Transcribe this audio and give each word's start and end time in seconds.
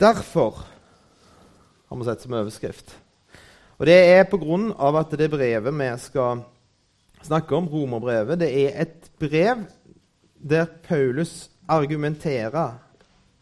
Derfor 0.00 0.62
har 1.88 1.96
vi 1.96 2.04
sett 2.04 2.22
som 2.22 2.32
overskrift. 2.32 2.94
Og 3.76 3.86
Det 3.86 3.96
er 3.96 4.24
av 4.78 4.96
at 4.96 5.10
det 5.18 5.30
brevet 5.30 5.74
vi 5.74 5.88
skal 5.98 6.40
snakke 7.22 7.56
om, 7.56 7.68
romerbrevet, 7.68 8.38
det 8.40 8.48
er 8.48 8.80
et 8.80 9.10
brev 9.18 9.66
der 10.40 10.64
Paulus 10.88 11.50
argumenterer. 11.68 12.78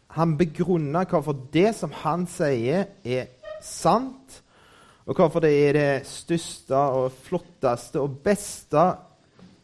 Han 0.07 0.37
begrunner 0.37 1.05
hvorfor 1.05 1.35
det 1.53 1.75
som 1.75 1.91
han 1.91 2.27
sier, 2.27 2.85
er 3.05 3.27
sant, 3.61 4.43
og 5.05 5.15
hvorfor 5.15 5.39
det 5.39 5.69
er 5.69 5.73
det 5.73 6.07
største 6.07 6.75
og 6.75 7.11
flotteste 7.11 7.99
og 7.99 8.19
beste 8.23 8.95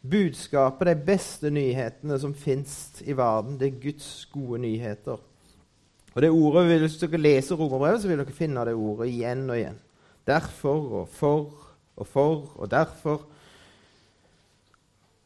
budskapet, 0.00 0.88
de 0.88 1.06
beste 1.06 1.50
nyhetene 1.50 2.18
som 2.18 2.34
fins 2.34 3.02
i 3.04 3.12
verden. 3.12 3.60
Det 3.60 3.68
er 3.68 3.80
Guds 3.82 4.26
gode 4.32 4.58
nyheter. 4.64 5.20
Og 6.16 6.22
det 6.22 6.30
ordet, 6.32 6.80
Hvis 6.80 6.96
dere 6.96 7.20
leser 7.20 7.56
romerbrevet, 7.56 8.00
så 8.00 8.08
vil 8.08 8.18
dere 8.18 8.32
finne 8.32 8.64
det 8.64 8.74
ordet 8.74 9.10
igjen 9.12 9.50
og 9.50 9.58
igjen. 9.58 9.80
Derfor 10.26 11.02
og 11.02 11.08
for 11.12 11.66
og 11.96 12.06
for 12.06 12.52
og 12.56 12.70
derfor. 12.70 13.26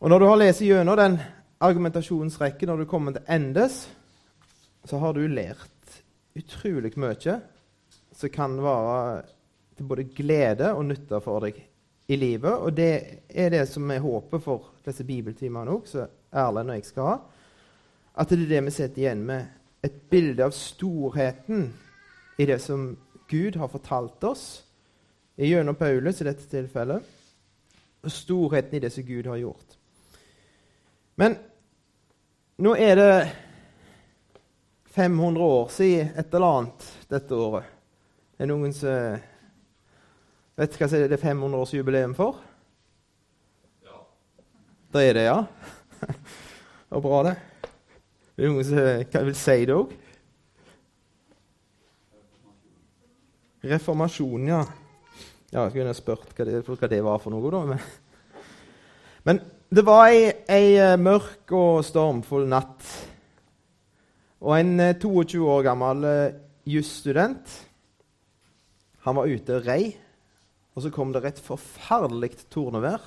Og 0.01 0.11
når 0.11 0.19
du 0.19 0.27
har 0.27 0.37
lest 0.37 0.63
gjennom 0.63 0.97
den 0.97 1.19
argumentasjonsrekken, 1.61 2.69
når 2.69 2.77
du 2.77 2.85
kommer 2.85 3.13
til 3.13 3.23
endes, 3.29 3.89
så 4.85 4.99
har 4.99 5.13
du 5.13 5.21
lært 5.27 6.01
utrolig 6.37 6.93
mye 6.97 7.41
som 8.17 8.33
kan 8.33 8.59
være 8.63 9.23
til 9.77 9.87
både 9.87 10.05
glede 10.05 10.73
og 10.75 10.85
nytte 10.89 11.21
for 11.23 11.47
deg 11.47 11.63
i 12.09 12.17
livet. 12.17 12.51
Og 12.53 12.75
det 12.77 13.23
er 13.29 13.51
det 13.51 13.69
som 13.69 13.91
er 13.91 14.03
håpet 14.03 14.43
for 14.43 14.73
disse 14.85 15.05
bibeltimene 15.05 15.71
òg, 15.71 15.87
som 15.87 16.11
Erlend 16.33 16.71
og 16.71 16.81
jeg 16.81 16.85
skal 16.89 17.09
ha. 17.13 17.17
At 18.21 18.31
det 18.31 18.43
er 18.43 18.55
det 18.57 18.65
vi 18.67 18.75
sitter 18.75 19.05
igjen 19.05 19.25
med 19.27 19.60
et 19.83 20.03
bilde 20.11 20.45
av 20.45 20.55
storheten 20.55 21.71
i 22.39 22.47
det 22.47 22.59
som 22.63 22.93
Gud 23.29 23.57
har 23.57 23.69
fortalt 23.69 24.25
oss, 24.25 24.45
gjennom 25.41 25.75
Paulus 25.75 26.21
i 26.21 26.27
dette 26.29 26.45
tilfellet, 26.51 27.05
og 28.01 28.13
storheten 28.13 28.77
i 28.77 28.83
det 28.83 28.93
som 28.93 29.05
Gud 29.05 29.29
har 29.29 29.41
gjort. 29.41 29.77
Men 31.21 31.37
nå 32.61 32.75
er 32.77 32.95
det 32.97 33.13
500 34.91 35.45
år 35.45 35.69
siden 35.73 36.13
et 36.17 36.35
eller 36.35 36.59
annet 36.59 36.89
dette 37.09 37.37
året. 37.37 37.69
Det 38.37 38.45
er 38.45 38.51
noen 38.51 38.73
som 38.75 39.21
vet 40.61 40.77
hva 40.81 40.89
det 40.93 41.13
er 41.13 41.23
500-årsjubileum 41.23 42.17
for? 42.17 42.41
Ja. 43.85 44.01
Det 44.93 45.05
er 45.09 45.17
det, 45.17 45.27
ja? 45.29 45.39
Det 46.91 46.99
var 46.99 47.03
bra, 47.05 47.23
det. 47.23 47.37
Er 48.41 48.47
det 48.47 48.55
noen 48.55 48.65
som 48.65 49.27
vil 49.27 49.35
si 49.37 49.55
det 49.69 49.75
òg? 49.77 49.91
Reformasjon, 53.69 54.47
ja. 54.49 54.61
Ja, 55.51 55.67
Jeg 55.67 55.75
kunne 55.75 55.93
spurt 55.93 56.33
hva 56.33 56.47
det, 56.49 56.63
hva 56.65 56.89
det 56.89 57.03
var 57.05 57.21
for 57.21 57.35
noe, 57.35 57.51
da. 57.53 57.61
Men, 57.69 57.83
men 59.29 59.43
det 59.69 59.85
var 59.85 60.07
ei, 60.09 60.33
ei, 60.49 60.73
eh, 60.81 60.97
mørk 60.97 61.53
og 61.53 61.85
stormfull 61.85 62.49
natt. 62.49 62.89
Og 64.41 64.57
en 64.57 64.73
22 64.97 65.37
eh, 65.37 65.53
år 65.59 65.69
gammel 65.69 66.09
eh, 66.09 66.41
jusstudent 66.65 67.59
han 69.05 69.21
var 69.21 69.29
ute 69.29 69.61
og 69.61 69.69
rei, 69.69 69.83
og 70.73 70.87
så 70.87 70.97
kom 70.97 71.13
det 71.13 71.27
et 71.29 71.45
forferdelig 71.45 72.39
tornevær. 72.49 73.05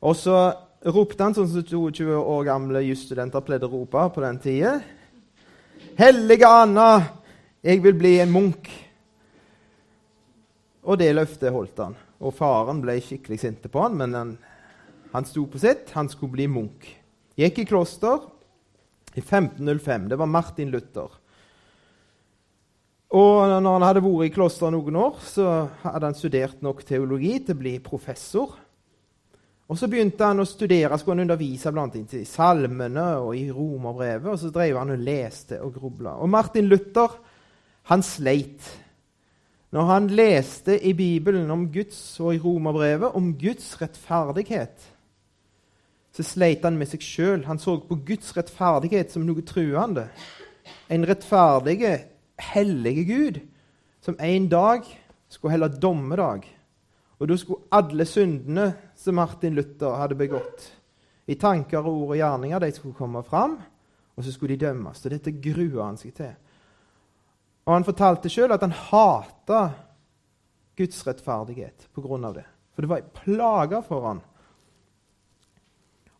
Og 0.00 0.16
så 0.16 0.40
ropte 0.82 1.22
han 1.22 1.34
sånn 1.36 1.50
som 1.50 1.62
22 1.62 2.10
år 2.18 2.46
gamle 2.48 2.82
jusstudenter 2.88 3.44
pleide 3.46 3.68
å 3.68 3.72
rope 3.72 4.06
på 4.14 4.24
den 4.24 4.40
tida. 4.42 4.72
Hellige 5.98 6.48
Anna, 6.48 6.88
jeg 7.62 7.82
vil 7.84 7.94
bli 7.98 8.16
en 8.22 8.32
munk. 8.32 8.70
Og 10.82 10.98
det 10.98 11.12
løftet 11.14 11.54
holdt 11.54 11.78
han. 11.84 11.94
Og 12.22 12.34
faren 12.34 12.80
ble 12.82 12.96
skikkelig 13.02 13.38
sint 13.42 13.68
på 13.70 13.84
han, 13.84 13.98
men 13.98 14.16
han, 14.16 14.32
han 15.12 15.26
sto 15.28 15.44
på 15.50 15.60
sitt. 15.62 15.92
Han 15.94 16.10
skulle 16.10 16.34
bli 16.34 16.48
munk. 16.50 16.88
Gikk 17.38 17.62
i 17.62 17.68
kloster 17.68 18.24
i 19.14 19.22
1505. 19.22 20.08
Det 20.10 20.18
var 20.18 20.30
Martin 20.30 20.72
Luther. 20.72 21.18
Og 23.12 23.38
når 23.60 23.74
han 23.76 23.84
hadde 23.84 24.02
vært 24.02 24.30
i 24.30 24.34
klosteret 24.34 24.72
noen 24.72 24.96
år, 24.96 25.18
så 25.20 25.48
hadde 25.84 26.08
han 26.08 26.16
studert 26.16 26.62
nok 26.64 26.80
teologi 26.88 27.36
til 27.44 27.54
å 27.54 27.60
bli 27.60 27.76
professor. 27.84 28.56
Og 29.72 29.78
Så 29.78 29.88
begynte 29.88 30.26
han 30.28 30.42
å 30.42 30.44
studere, 30.44 30.98
skulle 31.00 31.16
han 31.16 31.24
undervise 31.24 31.70
blant 31.72 31.94
annet 31.96 32.18
i 32.18 32.26
salmene 32.28 33.06
og 33.22 33.30
i 33.38 33.46
romerbrevet. 33.48 34.28
Og 34.28 34.40
så 34.42 34.50
drev 34.52 34.76
han 34.76 34.92
og 34.92 35.00
leste 35.00 35.62
og 35.64 35.72
grubla. 35.78 36.18
Og 36.20 36.28
Martin 36.28 36.68
Luther 36.68 37.14
han 37.88 38.04
sleit. 38.04 38.68
Når 39.72 39.88
han 39.88 40.10
leste 40.12 40.76
i 40.76 40.92
Bibelen 40.92 41.50
om 41.50 41.64
Guds 41.72 42.20
og 42.20 42.34
i 42.34 42.42
romerbrevet 42.42 43.16
om 43.16 43.32
Guds 43.40 43.72
rettferdighet, 43.80 44.92
så 46.12 46.28
sleit 46.34 46.68
han 46.68 46.76
med 46.76 46.92
seg 46.92 47.08
sjøl. 47.08 47.46
Han 47.48 47.58
så 47.58 47.78
på 47.88 47.96
Guds 48.04 48.36
rettferdighet 48.36 49.14
som 49.14 49.24
noe 49.24 49.40
truende. 49.40 50.10
En 50.92 51.08
rettferdige, 51.08 51.96
hellige 52.52 53.08
Gud 53.08 53.40
som 54.04 54.20
en 54.20 54.52
dag 54.52 54.84
skulle 55.32 55.56
helle 55.56 55.72
dommedag. 55.72 56.44
Og 57.22 57.28
da 57.28 57.36
skulle 57.38 57.64
alle 57.72 58.04
syndene 58.04 58.72
som 59.02 59.18
Martin 59.18 59.54
Luther 59.54 59.98
hadde 59.98 60.18
begått, 60.18 60.68
i 61.26 61.34
tanker, 61.38 61.86
ord 61.86 62.12
og 62.12 62.18
gjerninger, 62.18 62.60
de 62.62 62.72
skulle 62.74 62.98
komme 62.98 63.22
fram, 63.26 63.56
og 64.14 64.24
så 64.24 64.32
skulle 64.34 64.56
de 64.56 64.66
dømmes. 64.66 65.04
Og 65.04 65.14
dette 65.14 65.34
grua 65.42 65.86
han 65.86 65.98
seg 66.00 66.14
til. 66.16 66.32
Og 67.62 67.76
han 67.76 67.86
fortalte 67.86 68.30
sjøl 68.30 68.52
at 68.54 68.64
han 68.64 68.74
hata 68.74 69.62
Guds 70.78 71.02
rettferdighet 71.06 71.88
pga. 71.94 72.32
det. 72.32 72.46
For 72.74 72.82
det 72.82 72.90
var 72.90 73.02
ei 73.02 73.14
plage 73.24 73.82
for 73.86 74.06
han. 74.08 74.22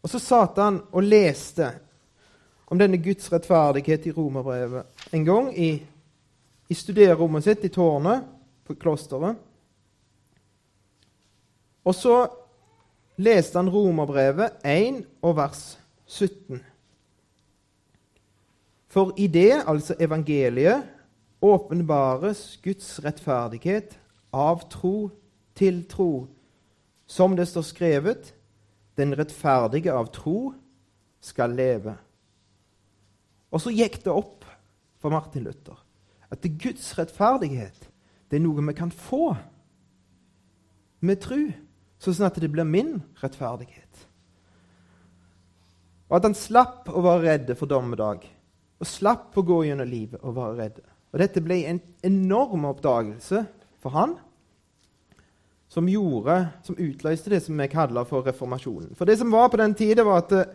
Og 0.03 0.10
så 0.10 0.19
satt 0.19 0.59
han 0.59 0.82
og 0.91 1.06
leste 1.06 1.70
om 2.66 2.78
denne 2.78 2.99
Guds 3.03 3.31
rettferdighet 3.32 4.06
i 4.06 4.12
romerbrevet 4.12 5.14
en 5.14 5.25
gang 5.25 5.50
i, 5.54 5.72
i 6.69 6.75
studererommet 6.75 7.44
sitt 7.44 7.64
i 7.64 7.72
tårnet 7.72 8.25
på 8.66 8.75
klosteret. 8.75 9.37
Og 11.82 11.94
så 11.94 12.16
leste 13.21 13.59
han 13.59 13.71
Romerbrevet 13.71 14.62
1 14.65 15.03
og 15.23 15.37
vers 15.37 15.62
17. 16.06 16.61
For 18.93 19.12
i 19.17 19.27
det, 19.27 19.62
altså 19.67 19.97
evangeliet, 20.00 20.84
åpenbares 21.43 22.61
Guds 22.62 23.00
rettferdighet 23.05 23.97
av 24.33 24.67
tro 24.71 25.11
til 25.59 25.83
tro. 25.91 26.27
Som 27.06 27.37
det 27.37 27.49
står 27.49 27.67
skrevet, 27.67 28.34
den 28.97 29.17
rettferdige 29.19 29.93
av 29.93 30.12
tro 30.15 30.53
skal 31.23 31.56
leve. 31.56 31.97
Og 33.53 33.61
så 33.61 33.73
gikk 33.73 34.03
det 34.05 34.12
opp 34.12 34.47
for 35.03 35.12
Martin 35.12 35.44
Luther 35.49 35.81
at 36.33 36.47
Guds 36.59 36.93
rettferdighet 36.97 37.89
det 38.31 38.39
er 38.39 38.44
noe 38.47 38.65
vi 38.65 38.75
kan 38.77 38.93
få 38.94 39.34
med 41.05 41.21
tro 41.21 41.41
sånn 42.11 42.27
at 42.27 42.41
det 42.43 42.51
blir 42.51 42.67
min 42.67 42.97
rettferdighet. 43.23 44.07
Og 46.11 46.19
at 46.19 46.27
han 46.27 46.37
slapp 46.37 46.91
å 46.91 47.01
være 47.05 47.23
redd 47.25 47.53
for 47.57 47.71
dommedag, 47.71 48.27
og 48.83 48.89
slapp 48.89 49.39
å 49.39 49.45
gå 49.47 49.63
gjennom 49.69 49.89
livet 49.89 50.21
og 50.21 50.37
være 50.37 50.59
redd. 50.59 50.83
Og 51.12 51.21
Dette 51.23 51.43
ble 51.45 51.62
en 51.71 51.81
enorm 52.05 52.67
oppdagelse 52.69 53.45
for 53.81 53.95
han, 53.95 54.17
som 55.73 55.89
gjorde, 55.89 56.37
som 56.67 56.77
utløste 56.77 57.33
det 57.33 57.41
som 57.47 57.57
vi 57.57 57.69
kaller 57.73 58.05
for 58.05 58.27
reformasjonen. 58.29 58.93
For 58.99 59.09
det 59.09 59.17
som 59.23 59.33
var 59.33 59.49
på 59.49 59.61
den 59.61 59.73
tida, 59.79 60.05
var 60.05 60.21
at 60.21 60.35
eh, 60.37 60.51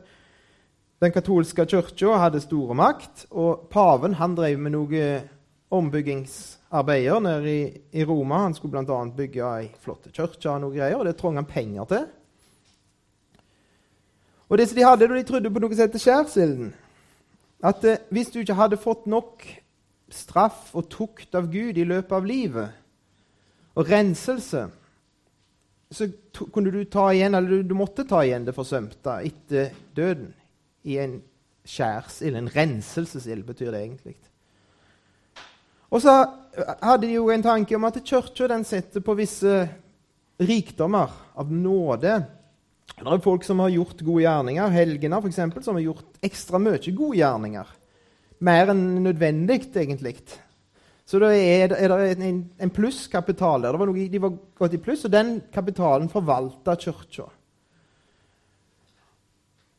den 1.02 1.14
katolske 1.14 1.66
kirka 1.70 2.20
hadde 2.22 2.44
store 2.44 2.78
makt, 2.78 3.26
og 3.32 3.66
paven 3.74 4.20
han 4.20 4.36
drev 4.38 4.62
med 4.62 4.76
noe 4.76 5.08
ombyggingsarbeider 5.70 7.20
nede 7.20 7.52
i, 7.52 7.82
i 7.92 8.06
Roma. 8.06 8.38
Han 8.46 8.54
skulle 8.54 8.84
bl.a. 8.86 9.00
bygge 9.18 9.44
ei 9.58 9.70
flott 9.84 10.08
kirke 10.14 10.50
og 10.52 10.62
noe 10.64 10.76
greier, 10.76 10.96
og 10.98 11.06
det 11.08 11.18
trong 11.20 11.36
han 11.36 11.48
penger 11.50 11.86
til. 11.92 12.08
Og 14.48 14.58
det 14.58 14.70
som 14.70 14.80
de 14.80 14.86
hadde, 14.88 15.08
de 15.12 15.24
trodde 15.28 15.52
på 15.52 15.60
noe 15.60 15.76
som 15.76 15.84
heter 15.84 16.02
skjærsilden. 16.02 16.74
At 17.68 17.84
eh, 17.84 18.04
hvis 18.14 18.32
du 18.32 18.40
ikke 18.40 18.56
hadde 18.56 18.80
fått 18.80 19.08
nok 19.10 19.44
straff 20.14 20.72
og 20.78 20.88
tukt 20.94 21.36
av 21.36 21.50
Gud 21.52 21.78
i 21.78 21.88
løpet 21.88 22.16
av 22.16 22.28
livet, 22.28 22.84
og 23.78 23.90
renselse, 23.92 24.64
så 25.92 26.08
kunne 26.54 26.72
du 26.74 26.80
ta 26.90 27.10
igjen, 27.14 27.36
eller 27.36 27.60
du, 27.60 27.68
du 27.70 27.76
måtte 27.78 28.08
ta 28.08 28.24
igjen 28.26 28.48
det 28.48 28.56
forsømte 28.56 29.20
etter 29.28 29.76
døden 29.96 30.32
i 30.88 30.98
en 31.04 31.20
skjærsild. 31.68 32.40
En 32.40 32.50
renselsesild, 32.56 33.46
betyr 33.46 33.72
det 33.76 33.84
egentlig. 33.84 34.16
Og 35.88 36.04
så 36.04 36.14
hadde 36.82 37.06
de 37.06 37.14
jo 37.16 37.30
en 37.32 37.46
tanke 37.46 37.76
om 37.78 37.86
at 37.88 38.00
kirka 38.04 38.58
setter 38.68 39.04
på 39.04 39.16
visse 39.18 39.68
rikdommer 40.38 41.14
av 41.38 41.52
nåde. 41.52 42.18
Det 42.98 43.06
er 43.06 43.22
folk 43.22 43.46
som 43.46 43.62
har 43.62 43.74
gjort 43.74 44.02
gode 44.02 44.24
gjerninger. 44.26 44.74
Helgener, 44.74 45.22
f.eks., 45.22 45.64
som 45.66 45.78
har 45.78 45.86
gjort 45.86 46.20
ekstra 46.26 46.60
mye 46.60 46.94
gode 46.96 47.20
gjerninger. 47.20 47.76
mer 48.40 48.70
enn 48.70 49.02
nødvendig, 49.02 49.64
egentlig. 49.74 50.18
Så 51.08 51.18
da 51.20 51.32
er 51.34 51.72
det, 51.72 51.78
er 51.82 51.90
det 51.90 52.18
en, 52.22 52.44
en 52.60 52.70
plusskapital 52.70 53.64
der. 53.64 53.78
Var 53.80 53.90
noe, 53.90 54.10
de 54.12 54.22
var 54.22 54.36
gått 54.60 54.76
i 54.76 54.82
pluss, 54.82 55.06
og 55.08 55.14
den 55.14 55.40
kapitalen 55.54 56.10
forvalta 56.12 56.76
kirka. 56.78 57.30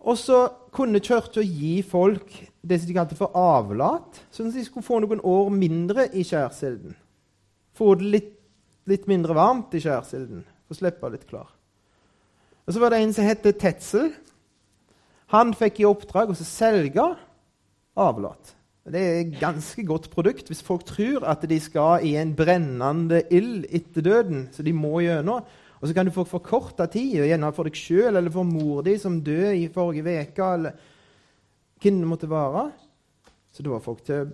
Og 0.07 0.19
så 0.19 0.45
kunne 0.75 1.03
kirka 1.03 1.43
gi 1.43 1.81
folk 1.83 2.31
det 2.63 2.81
som 2.81 2.91
de 2.91 2.97
kalte 2.97 3.19
for 3.19 3.35
avlat, 3.39 4.21
sånn 4.31 4.51
at 4.51 4.59
de 4.59 4.65
skulle 4.67 4.87
få 4.87 5.01
noen 5.03 5.23
år 5.27 5.51
mindre 5.55 6.07
i 6.15 6.25
skjærsilden. 6.27 6.95
Få 7.79 7.95
det 7.99 8.13
litt, 8.15 8.35
litt 8.91 9.09
mindre 9.11 9.37
varmt 9.39 9.75
i 9.75 9.83
skjærsilden. 9.83 10.45
Få 10.69 10.79
slippe 10.79 11.11
litt 11.13 11.27
klar. 11.29 11.49
Og 12.67 12.75
Så 12.75 12.81
var 12.83 12.93
det 12.93 13.01
en 13.01 13.15
som 13.17 13.25
het 13.25 13.47
Tetzel. 13.59 14.13
Han 15.33 15.55
fikk 15.57 15.81
i 15.81 15.89
oppdrag 15.89 16.31
å 16.33 16.37
selge 16.37 17.05
avlat. 17.99 18.55
Det 18.89 19.01
er 19.01 19.19
et 19.21 19.35
ganske 19.41 19.83
godt 19.85 20.09
produkt 20.13 20.49
hvis 20.49 20.65
folk 20.65 20.87
tror 20.89 21.27
at 21.29 21.43
de 21.49 21.59
skal 21.61 22.05
i 22.09 22.15
en 22.17 22.35
brennende 22.37 23.21
ild 23.33 23.67
etter 23.69 24.05
døden. 24.05 24.47
Så 24.53 24.65
de 24.65 24.73
må 24.73 25.01
gjennom. 25.05 25.45
Og 25.79 25.87
så 25.87 25.95
kan 25.95 26.09
du 26.09 26.15
få 26.15 26.25
forkorta 26.27 26.89
tid, 26.91 27.21
gjerne 27.23 27.53
for 27.55 27.69
deg 27.69 27.79
sjøl 27.79 28.19
eller 28.19 28.33
for 28.35 28.47
mor 28.47 28.83
di 28.87 28.97
som 28.99 29.21
døde 29.23 29.55
i 29.61 29.69
forrige 29.71 30.03
uke, 30.03 30.51
eller 30.59 30.79
hvem 31.79 32.01
det 32.03 32.11
måtte 32.11 32.31
være. 32.31 32.69
Så 33.55 33.63
da 33.63 33.73
var 33.73 33.85
folk 33.85 34.03
til, 34.07 34.33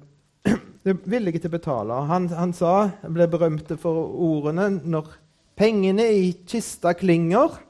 villige 1.13 1.43
til 1.43 1.53
å 1.53 1.57
betale. 1.57 2.01
Han, 2.09 2.31
han 2.33 2.55
sa, 2.57 2.75
ble 3.05 3.29
berømte 3.31 3.77
for 3.81 4.09
ordene 4.25 4.71
når 4.81 5.13
pengene 5.59 6.07
i 6.17 6.31
kista 6.49 6.95
klinger, 6.97 7.61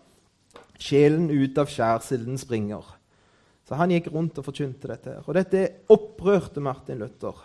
sjelen 0.79 1.27
ut 1.31 1.59
av 1.59 1.71
skjærsilden 1.71 2.39
springer. 2.41 2.87
Så 3.65 3.79
han 3.81 3.93
gikk 3.95 4.11
rundt 4.13 4.39
og 4.39 4.47
forkynte 4.47 4.91
dette. 4.91 5.19
Og 5.25 5.35
dette 5.37 5.67
opprørte 5.93 6.63
Martin 6.63 7.01
Luther. 7.01 7.37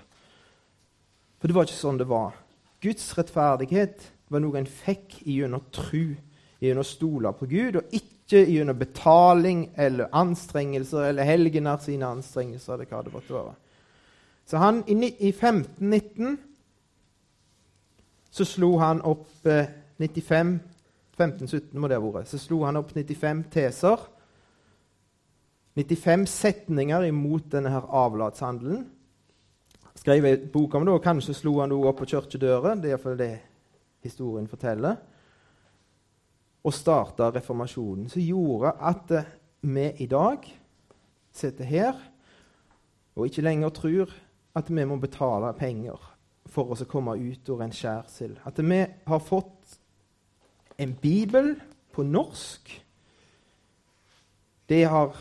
For 1.40 1.48
det 1.48 1.56
var 1.56 1.68
ikke 1.68 1.80
sånn 1.80 2.00
det 2.02 2.10
var. 2.10 2.36
Guds 2.84 3.06
rettferdighet 3.16 4.04
var 4.30 4.44
noe 4.44 4.60
en 4.60 4.70
fikk 4.70 5.20
gjennom 5.26 5.66
tru, 5.74 6.16
gjennom 6.62 6.86
å 6.86 6.88
stole 6.88 7.32
på 7.38 7.48
Gud, 7.50 7.80
og 7.80 7.96
ikke 7.96 8.44
gjennom 8.46 8.78
betaling 8.78 9.66
eller 9.78 10.12
anstrengelser 10.14 11.10
eller 11.10 11.28
helgener 11.28 11.82
sine 11.82 12.06
anstrengelser. 12.06 12.74
eller 12.74 12.86
hva 12.86 13.02
det 13.04 13.14
måtte 13.14 13.34
være. 13.34 13.56
Så 14.46 14.58
han, 14.58 14.84
i, 14.88 14.94
i 15.30 15.32
1519 15.34 16.38
så 18.30 18.46
slo 18.46 18.76
han 18.78 19.02
opp 19.02 19.48
eh, 19.50 19.70
95 19.98 20.60
1517 21.20 21.76
må 21.80 21.90
det 21.90 21.98
ha 22.00 22.06
vært. 22.06 22.30
Så 22.32 22.40
slo 22.40 22.64
han 22.64 22.80
opp 22.80 22.94
95 22.96 23.44
teser 23.52 24.06
95 25.76 26.26
setninger 26.28 27.08
imot 27.08 27.52
denne 27.52 27.72
her 27.74 27.86
avlatshandelen. 27.88 28.86
Skrev 30.00 30.26
ei 30.26 30.38
bok 30.52 30.76
om 30.76 30.86
det, 30.88 30.96
og 30.96 31.04
kanskje 31.04 31.36
slo 31.36 31.58
han 31.60 31.72
det 31.72 31.78
opp 31.78 32.00
på 32.02 32.08
kirkedøra. 32.14 32.76
Det 32.80 32.90
er 32.90 32.96
iallfall 32.96 33.20
det 33.20 33.34
historien 34.04 34.48
forteller. 34.48 34.96
Og 36.64 36.76
starta 36.76 37.30
reformasjonen, 37.32 38.10
som 38.12 38.22
gjorde 38.22 38.74
at 38.80 39.14
vi 39.62 39.86
i 40.04 40.08
dag 40.12 40.46
sitter 41.36 41.68
her 41.68 41.94
og 43.16 43.28
ikke 43.28 43.44
lenger 43.44 43.70
tror 43.76 44.12
at 44.56 44.70
vi 44.72 44.86
må 44.88 44.98
betale 45.00 45.52
penger 45.60 46.00
for 46.50 46.74
oss 46.74 46.84
å 46.84 46.90
komme 46.90 47.16
ut 47.20 47.50
av 47.54 47.64
en 47.64 47.74
skjærsild. 47.76 48.40
At 48.48 48.60
vi 48.60 48.80
har 49.08 49.24
fått 49.24 49.80
en 50.80 50.96
bibel 51.02 51.54
på 51.94 52.06
norsk 52.08 52.72
det 54.70 54.84
har, 54.86 55.16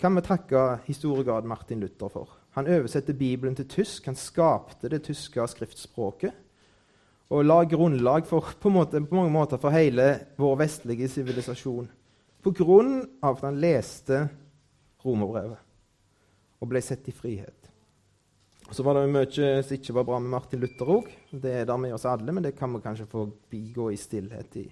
kan 0.00 0.14
vi 0.16 0.22
takke 0.24 0.60
historiegard 0.86 1.44
Martin 1.44 1.82
Luther 1.82 2.08
for. 2.08 2.30
Han 2.56 2.68
oversetter 2.72 3.12
Bibelen 3.12 3.56
til 3.58 3.66
tysk. 3.68 4.06
Han 4.08 4.16
skapte 4.16 4.88
det 4.88 5.02
tyske 5.04 5.44
skriftspråket. 5.52 6.32
Og 7.34 7.42
la 7.42 7.58
grunnlag 7.66 8.28
for, 8.28 8.54
på, 8.60 8.70
måte, 8.70 9.02
på 9.02 9.18
mange 9.18 9.32
måter 9.34 9.58
for 9.58 9.74
hele 9.74 10.06
vår 10.38 10.56
vestlige 10.62 11.08
sivilisasjon. 11.10 11.88
På 12.44 12.52
grunn 12.54 13.00
av 13.24 13.38
at 13.38 13.46
han 13.48 13.60
leste 13.60 14.20
romerbrevet 15.04 15.60
og 16.62 16.70
ble 16.70 16.80
sett 16.84 17.08
i 17.10 17.16
frihet. 17.16 17.58
Så 18.70 18.84
var 18.86 18.96
det 18.96 19.10
mye 19.12 19.26
som 19.66 19.74
ikke 19.76 19.96
var 19.98 20.06
bra 20.08 20.20
med 20.22 20.32
Martin 20.32 20.62
Luther 20.62 20.88
òg. 20.94 21.10
Det 21.28 21.52
er 21.52 21.66
der 21.68 21.80
med 21.80 21.92
oss 21.96 22.06
alle, 22.08 22.32
men 22.32 22.46
det 22.46 22.54
kan 22.56 22.72
vi 22.72 22.80
kanskje 22.84 23.10
få 23.10 23.26
bigå 23.52 23.90
i 23.92 23.98
stillhet 24.00 24.56
i 24.62 24.64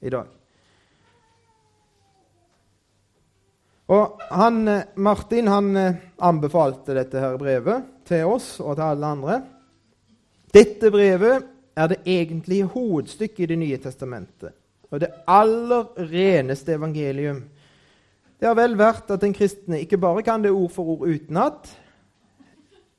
i 0.00 0.12
dag. 0.12 0.26
Og 3.86 4.22
han, 4.30 4.68
eh, 4.68 4.88
Martin 4.94 5.48
han 5.48 5.76
eh, 5.76 6.00
anbefalte 6.18 6.94
dette 6.96 7.22
her 7.22 7.36
brevet 7.38 7.92
til 8.06 8.26
oss 8.26 8.56
og 8.60 8.74
til 8.74 8.86
alle 8.86 9.12
andre. 9.16 9.36
Dette 10.52 10.90
brevet 10.90 11.46
er 11.76 11.90
det 11.92 11.98
egentlige 12.06 12.64
hovedstykket 12.72 13.44
i 13.44 13.46
Det 13.46 13.58
nye 13.58 13.78
testamentet. 13.78 14.52
Og 14.90 15.00
det 15.00 15.10
aller 15.26 15.84
reneste 15.98 16.72
evangelium. 16.72 17.44
Det 18.40 18.48
har 18.48 18.54
vel 18.54 18.76
vært 18.78 19.10
at 19.10 19.20
den 19.20 19.34
kristne 19.34 19.80
ikke 19.80 19.98
bare 19.98 20.22
kan 20.22 20.42
det 20.42 20.52
ord 20.52 20.70
for 20.70 20.96
ord 20.96 21.08
utenat. 21.08 21.68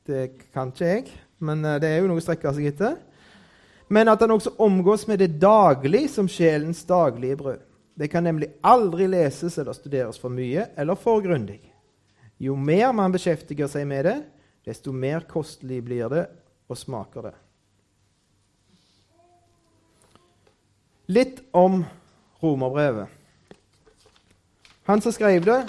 Det 0.07 0.31
kan 0.53 0.71
ikke 0.71 0.85
jeg, 0.85 1.05
men 1.39 1.65
eh, 1.65 1.79
det 1.81 1.89
er 1.89 2.01
jo 2.01 2.09
noe 2.09 2.21
å 2.21 2.23
strekke 2.23 2.53
seg 2.53 2.69
etter. 2.71 2.97
Men 3.89 4.11
at 4.11 4.21
han 4.21 4.33
også 4.35 4.55
omgås 4.59 5.07
med 5.07 5.19
det 5.19 5.39
daglig 5.39 6.09
som 6.11 6.27
sjelens 6.27 6.83
daglige 6.87 7.37
brød. 7.39 7.63
Det 7.97 8.09
kan 8.11 8.23
nemlig 8.23 8.49
aldri 8.61 9.07
leses 9.09 9.57
eller 9.57 9.73
studeres 9.73 10.19
for 10.21 10.29
mye 10.29 10.67
eller 10.77 10.99
for 10.99 11.23
grundig. 11.23 11.61
Jo 12.37 12.55
mer 12.55 12.91
man 12.93 13.13
beskjeftiger 13.15 13.69
seg 13.71 13.87
med 13.89 14.05
det, 14.05 14.17
desto 14.67 14.91
mer 14.93 15.25
kostelig 15.29 15.79
blir 15.85 16.11
det 16.11 16.27
og 16.67 16.77
smaker 16.77 17.29
det. 17.29 17.35
Litt 21.07 21.39
om 21.55 21.85
romerbrevet. 22.43 23.07
Han 24.87 25.01
som 25.01 25.11
skrev 25.11 25.45
det, 25.45 25.61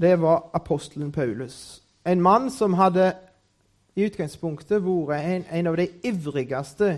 det 0.00 0.14
var 0.20 0.46
apostelen 0.56 1.12
Paulus. 1.12 1.82
En 2.04 2.22
mann 2.22 2.50
som 2.50 2.74
hadde 2.74 3.12
i 3.96 4.06
utgangspunktet 4.08 4.80
vært 4.80 5.28
en, 5.28 5.44
en 5.44 5.68
av 5.68 5.76
de 5.76 5.88
ivrigste 6.08 6.94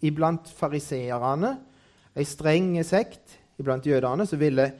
iblant 0.00 0.48
fariseerne, 0.56 1.58
ei 2.16 2.24
streng 2.28 2.74
sekt 2.84 3.36
iblant 3.60 3.86
jødene 3.86 4.24
som 4.28 4.40
ville 4.40 4.70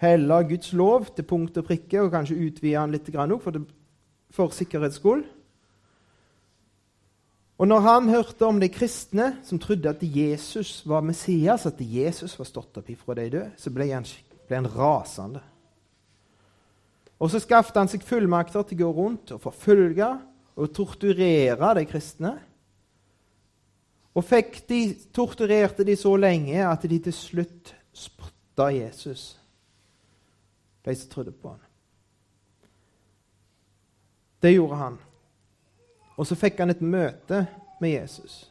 helle 0.00 0.40
Guds 0.48 0.72
lov 0.72 1.10
til 1.12 1.28
punkt 1.28 1.60
og 1.60 1.68
prikke 1.68 2.02
og 2.02 2.12
kanskje 2.12 2.40
utvide 2.40 2.80
den 2.80 2.96
litt 2.96 3.12
for, 3.44 3.60
for 4.30 4.48
sikkerhets 4.52 4.96
skyld. 4.96 5.24
Og 7.58 7.68
når 7.70 7.80
han 7.84 8.08
hørte 8.10 8.46
om 8.46 8.58
de 8.58 8.68
kristne 8.72 9.36
som 9.46 9.60
trodde 9.62 9.90
at 9.90 10.02
Jesus 10.02 10.82
var 10.90 11.04
Messias, 11.06 11.66
at 11.66 11.78
Jesus 11.78 12.34
var 12.38 12.48
stått 12.48 12.80
opp 12.80 12.88
ifra 12.90 13.14
de 13.14 13.28
døde, 13.30 13.50
så 13.56 13.70
ble 13.70 13.86
han, 13.92 14.06
ble 14.48 14.58
han 14.58 14.70
rasende. 14.74 15.42
Og 17.22 17.30
så 17.30 17.38
skaffet 17.38 17.78
han 17.78 17.90
seg 17.90 18.02
fullmakter 18.04 18.66
til 18.66 18.82
å 18.82 18.88
gå 18.88 18.90
rundt 18.98 19.36
og 19.36 19.42
forfølge 19.44 20.08
og 20.58 20.74
torturere 20.74 21.70
de 21.78 21.86
kristne. 21.86 22.34
Og 24.14 24.26
de, 24.68 24.80
torturerte 25.14 25.86
de 25.86 25.96
så 25.98 26.12
lenge 26.18 26.58
at 26.66 26.82
de 26.90 26.98
til 27.02 27.14
slutt 27.14 27.74
spotta 27.94 28.68
Jesus, 28.74 29.38
de 30.84 30.94
som 30.94 31.10
trodde 31.10 31.32
på 31.32 31.54
ham. 31.54 31.62
Det 34.42 34.52
gjorde 34.52 34.76
han. 34.76 34.98
Og 36.16 36.26
så 36.26 36.36
fikk 36.38 36.60
han 36.62 36.70
et 36.70 36.82
møte 36.82 37.46
med 37.80 37.90
Jesus. 37.90 38.44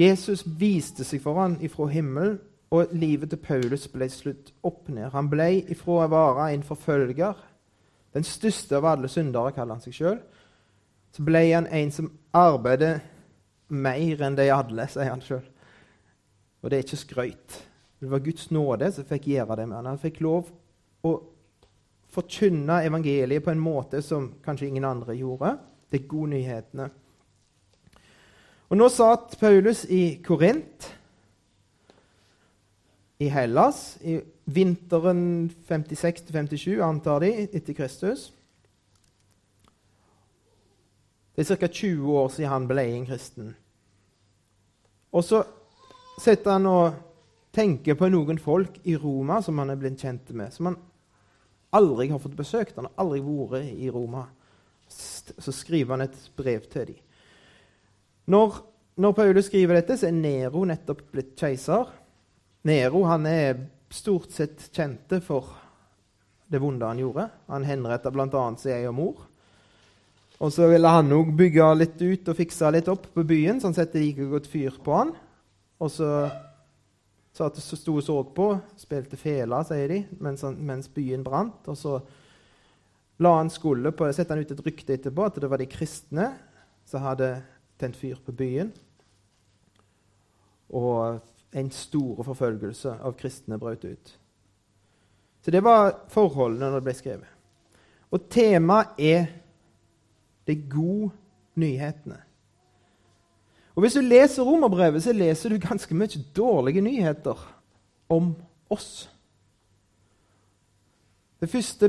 Jesus 0.00 0.44
viste 0.46 1.04
seg 1.04 1.20
for 1.20 1.36
ham 1.40 1.58
ifra 1.60 1.90
himmelen, 1.92 2.38
og 2.70 2.92
livet 2.94 3.32
til 3.32 3.40
Paulus 3.42 3.88
ble 3.90 4.06
slutt 4.08 4.52
opp 4.62 4.86
ned. 4.94 5.08
Han 5.10 5.26
ble 5.30 5.48
ifra 5.74 6.04
å 6.04 6.10
være 6.12 6.52
en 6.54 6.62
forfølger, 6.62 7.40
den 8.14 8.26
største 8.26 8.78
av 8.78 8.86
alle 8.92 9.10
syndere, 9.10 9.50
kaller 9.54 9.74
han 9.74 9.82
seg 9.82 9.96
sjøl, 9.96 10.20
så 11.10 11.24
ble 11.26 11.42
han 11.48 11.66
en 11.66 11.90
som 11.94 12.12
arbeider 12.34 13.00
mer 13.70 14.22
enn 14.22 14.38
de 14.38 14.46
alle, 14.54 14.86
sier 14.90 15.10
han 15.10 15.22
sjøl. 15.22 15.42
Og 16.62 16.70
det 16.70 16.78
er 16.78 16.86
ikke 16.86 17.00
skrøyt. 17.02 17.58
Det 18.00 18.10
var 18.10 18.22
Guds 18.24 18.50
nåde 18.54 18.92
som 18.94 19.06
fikk 19.08 19.28
gjøre 19.32 19.58
det 19.60 19.66
med 19.68 19.80
han. 19.80 19.90
Han 19.90 20.00
fikk 20.00 20.22
lov 20.24 20.50
å 21.06 21.14
forkynne 22.10 22.80
evangeliet 22.86 23.44
på 23.44 23.52
en 23.52 23.62
måte 23.62 24.02
som 24.02 24.32
kanskje 24.44 24.68
ingen 24.68 24.84
andre 24.84 25.14
gjorde. 25.18 25.56
Det 25.90 26.00
er 26.00 26.10
gode 26.10 26.30
nyhetene. 26.34 26.88
Og 28.70 28.78
Nå 28.78 28.86
satt 28.92 29.34
Paulus 29.40 29.84
i 29.90 30.20
Korint, 30.22 30.90
i 33.20 33.28
Hellas, 33.28 33.98
i 34.00 34.20
vinteren 34.44 35.50
56-57, 35.68 36.78
antar 36.82 37.20
de, 37.20 37.32
etter 37.50 37.74
Kristus. 37.76 38.30
Det 41.34 41.44
er 41.50 41.56
ca. 41.56 41.66
20 41.66 42.14
år 42.20 42.28
siden 42.28 42.50
han 42.52 42.68
ble 42.70 42.84
en 42.94 43.06
kristen. 43.06 43.52
Og 45.12 45.24
så 45.24 45.42
sitter 46.20 46.52
han 46.56 46.66
og 46.70 46.94
tenker 47.54 47.98
på 47.98 48.08
noen 48.12 48.38
folk 48.38 48.78
i 48.86 48.96
Roma 48.96 49.40
som 49.42 49.58
han 49.58 49.72
er 49.72 49.78
blitt 49.80 50.00
kjent 50.00 50.30
med. 50.36 50.52
Som 50.54 50.70
han 50.70 50.78
aldri 51.76 52.08
har 52.10 52.20
fått 52.22 52.38
besøkt. 52.38 52.76
Han 52.76 52.88
har 52.88 53.04
aldri 53.04 53.22
vært 53.24 53.70
i 53.78 53.90
Roma. 53.92 54.26
Så 54.90 55.54
skriver 55.54 55.96
han 55.96 56.06
et 56.08 56.18
brev 56.36 56.66
til 56.70 56.92
dem. 56.92 57.06
Når, 58.30 58.60
når 59.02 59.14
Paulus 59.16 59.48
skriver 59.50 59.80
dette, 59.80 59.96
så 59.98 60.08
er 60.08 60.14
Nero 60.14 60.62
nettopp 60.68 61.02
blitt 61.12 61.32
keiser. 61.38 61.88
Nero 62.66 63.02
han 63.08 63.26
er 63.26 63.64
stort 63.90 64.30
sett 64.34 64.68
kjente 64.74 65.18
for 65.24 65.48
det 66.50 66.60
vonde 66.62 66.86
han 66.86 67.00
gjorde. 67.00 67.26
Han 67.50 67.66
henretta 67.66 68.10
bl.a. 68.14 68.44
sin 68.58 68.76
egen 68.76 68.94
mor. 68.94 69.26
Og 70.40 70.52
så 70.54 70.70
ville 70.70 70.88
han 70.88 71.12
òg 71.12 71.34
bygge 71.36 71.66
litt 71.76 71.98
ut 72.00 72.30
og 72.32 72.38
fikse 72.38 72.70
litt 72.72 72.88
opp 72.88 73.10
på 73.14 73.24
byen, 73.28 73.58
sånn 73.60 73.76
at 73.76 73.92
det 73.92 74.06
gikk 74.06 74.22
godt 74.30 74.48
fyr 74.50 74.78
på 74.82 74.94
han. 74.96 75.12
Og 75.80 75.90
så 75.92 76.08
satt 77.36 77.56
det 77.56 77.62
sto 77.62 77.94
og 77.96 78.04
så 78.04 78.16
på, 78.34 78.48
spilte 78.80 79.18
fela, 79.20 79.62
sier 79.66 79.92
de, 79.92 80.00
mens, 80.22 80.42
han, 80.46 80.58
mens 80.66 80.90
byen 80.92 81.24
brant. 81.26 81.68
Og 81.70 81.78
så 81.78 81.96
la 83.22 83.34
han 83.38 83.52
skulde 83.52 83.92
på, 83.94 84.08
sette 84.14 84.34
han 84.34 84.42
ut 84.42 84.54
et 84.54 84.62
rykte 84.66 84.96
etterpå 84.96 85.28
at 85.28 85.40
det 85.42 85.50
var 85.50 85.62
de 85.62 85.68
kristne 85.70 86.30
som 86.88 87.04
hadde 87.04 87.34
tent 87.80 87.98
fyr 87.98 88.18
på 88.24 88.34
byen. 88.36 88.72
Og 90.74 91.20
en 91.50 91.70
stor 91.74 92.22
forfølgelse 92.26 92.96
av 93.02 93.16
kristne 93.18 93.58
brøt 93.58 93.84
ut. 93.86 94.16
Så 95.40 95.52
det 95.54 95.62
var 95.64 95.94
forholdene 96.12 96.68
når 96.68 96.80
det 96.80 96.88
ble 96.88 96.96
skrevet. 96.98 97.36
Og 98.10 98.26
temaet 98.30 98.98
er 98.98 99.28
de 100.46 100.56
gode 100.70 101.12
nyhetene. 101.60 102.18
Og 103.80 103.82
Hvis 103.82 103.94
du 103.96 104.00
leser 104.00 104.42
romerbrevet, 104.42 105.02
så 105.02 105.12
leser 105.12 105.48
du 105.48 105.56
ganske 105.56 105.94
mye 105.96 106.18
dårlige 106.36 106.82
nyheter 106.84 107.38
om 108.12 108.34
oss. 108.68 109.08
De 111.40 111.46
første 111.48 111.88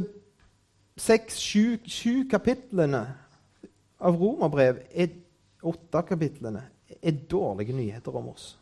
seks, 0.96 1.36
sju, 1.36 1.82
sju 1.84 2.30
kapitlene 2.32 3.02
av 4.00 4.16
romerbrev, 4.16 4.80
er, 4.96 5.10
åtte 5.68 6.04
kapitlene, 6.08 6.62
er 7.04 7.18
dårlige 7.28 7.76
nyheter 7.76 8.16
om 8.16 8.30
oss. 8.32 8.54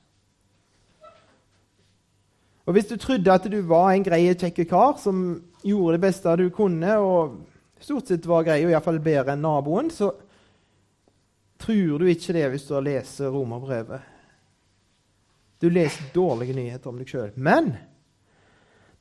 Og 2.65 2.73
Hvis 2.73 2.89
du 2.89 2.97
trodde 2.97 3.33
at 3.33 3.45
du 3.45 3.61
var 3.61 3.91
en 3.91 4.07
grei, 4.09 4.23
kjekk 4.33 4.63
kar 4.71 4.97
som 4.97 5.21
gjorde 5.61 5.99
det 5.99 6.01
beste 6.07 6.33
du 6.41 6.47
kunne, 6.49 6.97
og 6.97 7.37
stort 7.79 8.09
sett 8.09 8.25
var 8.25 8.49
grei, 8.49 8.63
og 8.65 8.73
iallfall 8.73 8.97
bedre 8.97 9.37
enn 9.37 9.45
naboen, 9.45 9.93
så 9.93 10.15
tror 11.59 11.99
du 11.99 12.07
ikke 12.09 12.35
det 12.35 12.47
hvis 12.53 12.67
du 12.67 12.73
har 12.77 12.85
lest 12.85 13.21
romerbrevet. 13.21 14.01
Du 15.59 15.67
leser 15.69 16.11
dårlige 16.15 16.55
nyheter 16.55 16.91
om 16.91 16.99
deg 16.99 17.09
sjøl. 17.11 17.31
Men 17.35 17.73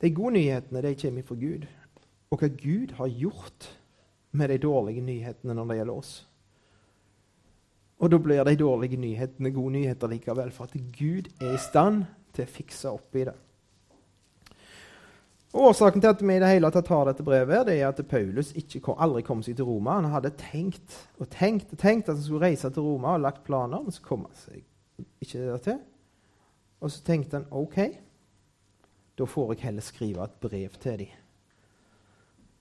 de 0.01 0.11
gode 0.15 0.35
nyhetene 0.35 0.95
kommer 0.99 1.27
fra 1.27 1.37
Gud. 1.39 1.67
Og 2.29 2.41
hva 2.41 2.49
Gud 2.53 2.95
har 2.99 3.07
gjort 3.09 3.69
med 4.31 4.51
de 4.51 4.59
dårlige 4.61 5.01
nyhetene 5.01 5.55
når 5.55 5.69
det 5.69 5.77
gjelder 5.79 6.01
oss. 6.01 6.13
Og 7.99 8.11
da 8.11 8.19
blir 8.21 8.45
de 8.47 8.55
dårlige 8.59 8.99
nyhetene 8.99 9.51
gode 9.51 9.73
nyheter 9.75 10.11
likevel, 10.11 10.51
for 10.55 10.69
at 10.69 10.75
Gud 10.95 11.31
er 11.41 11.55
i 11.55 11.63
stand 11.63 12.05
til 12.35 12.45
å 12.45 12.51
fikse 12.51 12.91
opp 12.91 13.17
i 13.19 13.25
det. 13.27 13.35
Årsaken 15.49 16.01
til 16.01 16.11
at 16.11 16.19
vi 16.21 16.35
i 16.35 16.41
det 16.41 16.49
hele 16.51 16.69
tatt 16.69 16.89
har 16.93 17.07
dette 17.09 17.25
brevet, 17.25 17.63
det 17.65 17.79
er 17.79 17.87
at 17.87 18.01
Paulus 18.05 18.51
kom, 18.85 18.99
aldri 19.01 19.23
kom 19.25 19.39
seg 19.41 19.55
til 19.57 19.65
Roma. 19.65 19.95
Han 19.97 20.11
hadde 20.13 20.35
tenkt 20.37 20.97
og 21.17 21.29
tenkt 21.33 21.73
og 21.73 21.81
tenkt 21.81 22.09
at 22.09 22.19
han 22.19 22.25
skulle 22.25 22.45
reise 22.45 22.69
til 22.69 22.85
Roma 22.85 23.15
og 23.15 23.23
lagt 23.23 23.41
planer, 23.47 23.81
men 23.81 23.95
så 23.95 24.03
kom 24.05 24.27
han 24.27 24.37
seg 24.37 24.61
ikke 25.23 25.41
der 25.47 25.63
til. 25.65 25.79
Og 26.79 26.93
så 26.93 27.01
tenkte 27.07 27.39
han 27.39 27.49
OK, 27.49 27.79
da 29.17 29.27
får 29.27 29.55
jeg 29.55 29.65
heller 29.65 29.83
skrive 29.83 30.29
et 30.29 30.37
brev 30.43 30.77
til 30.79 31.01
dem. 31.01 31.17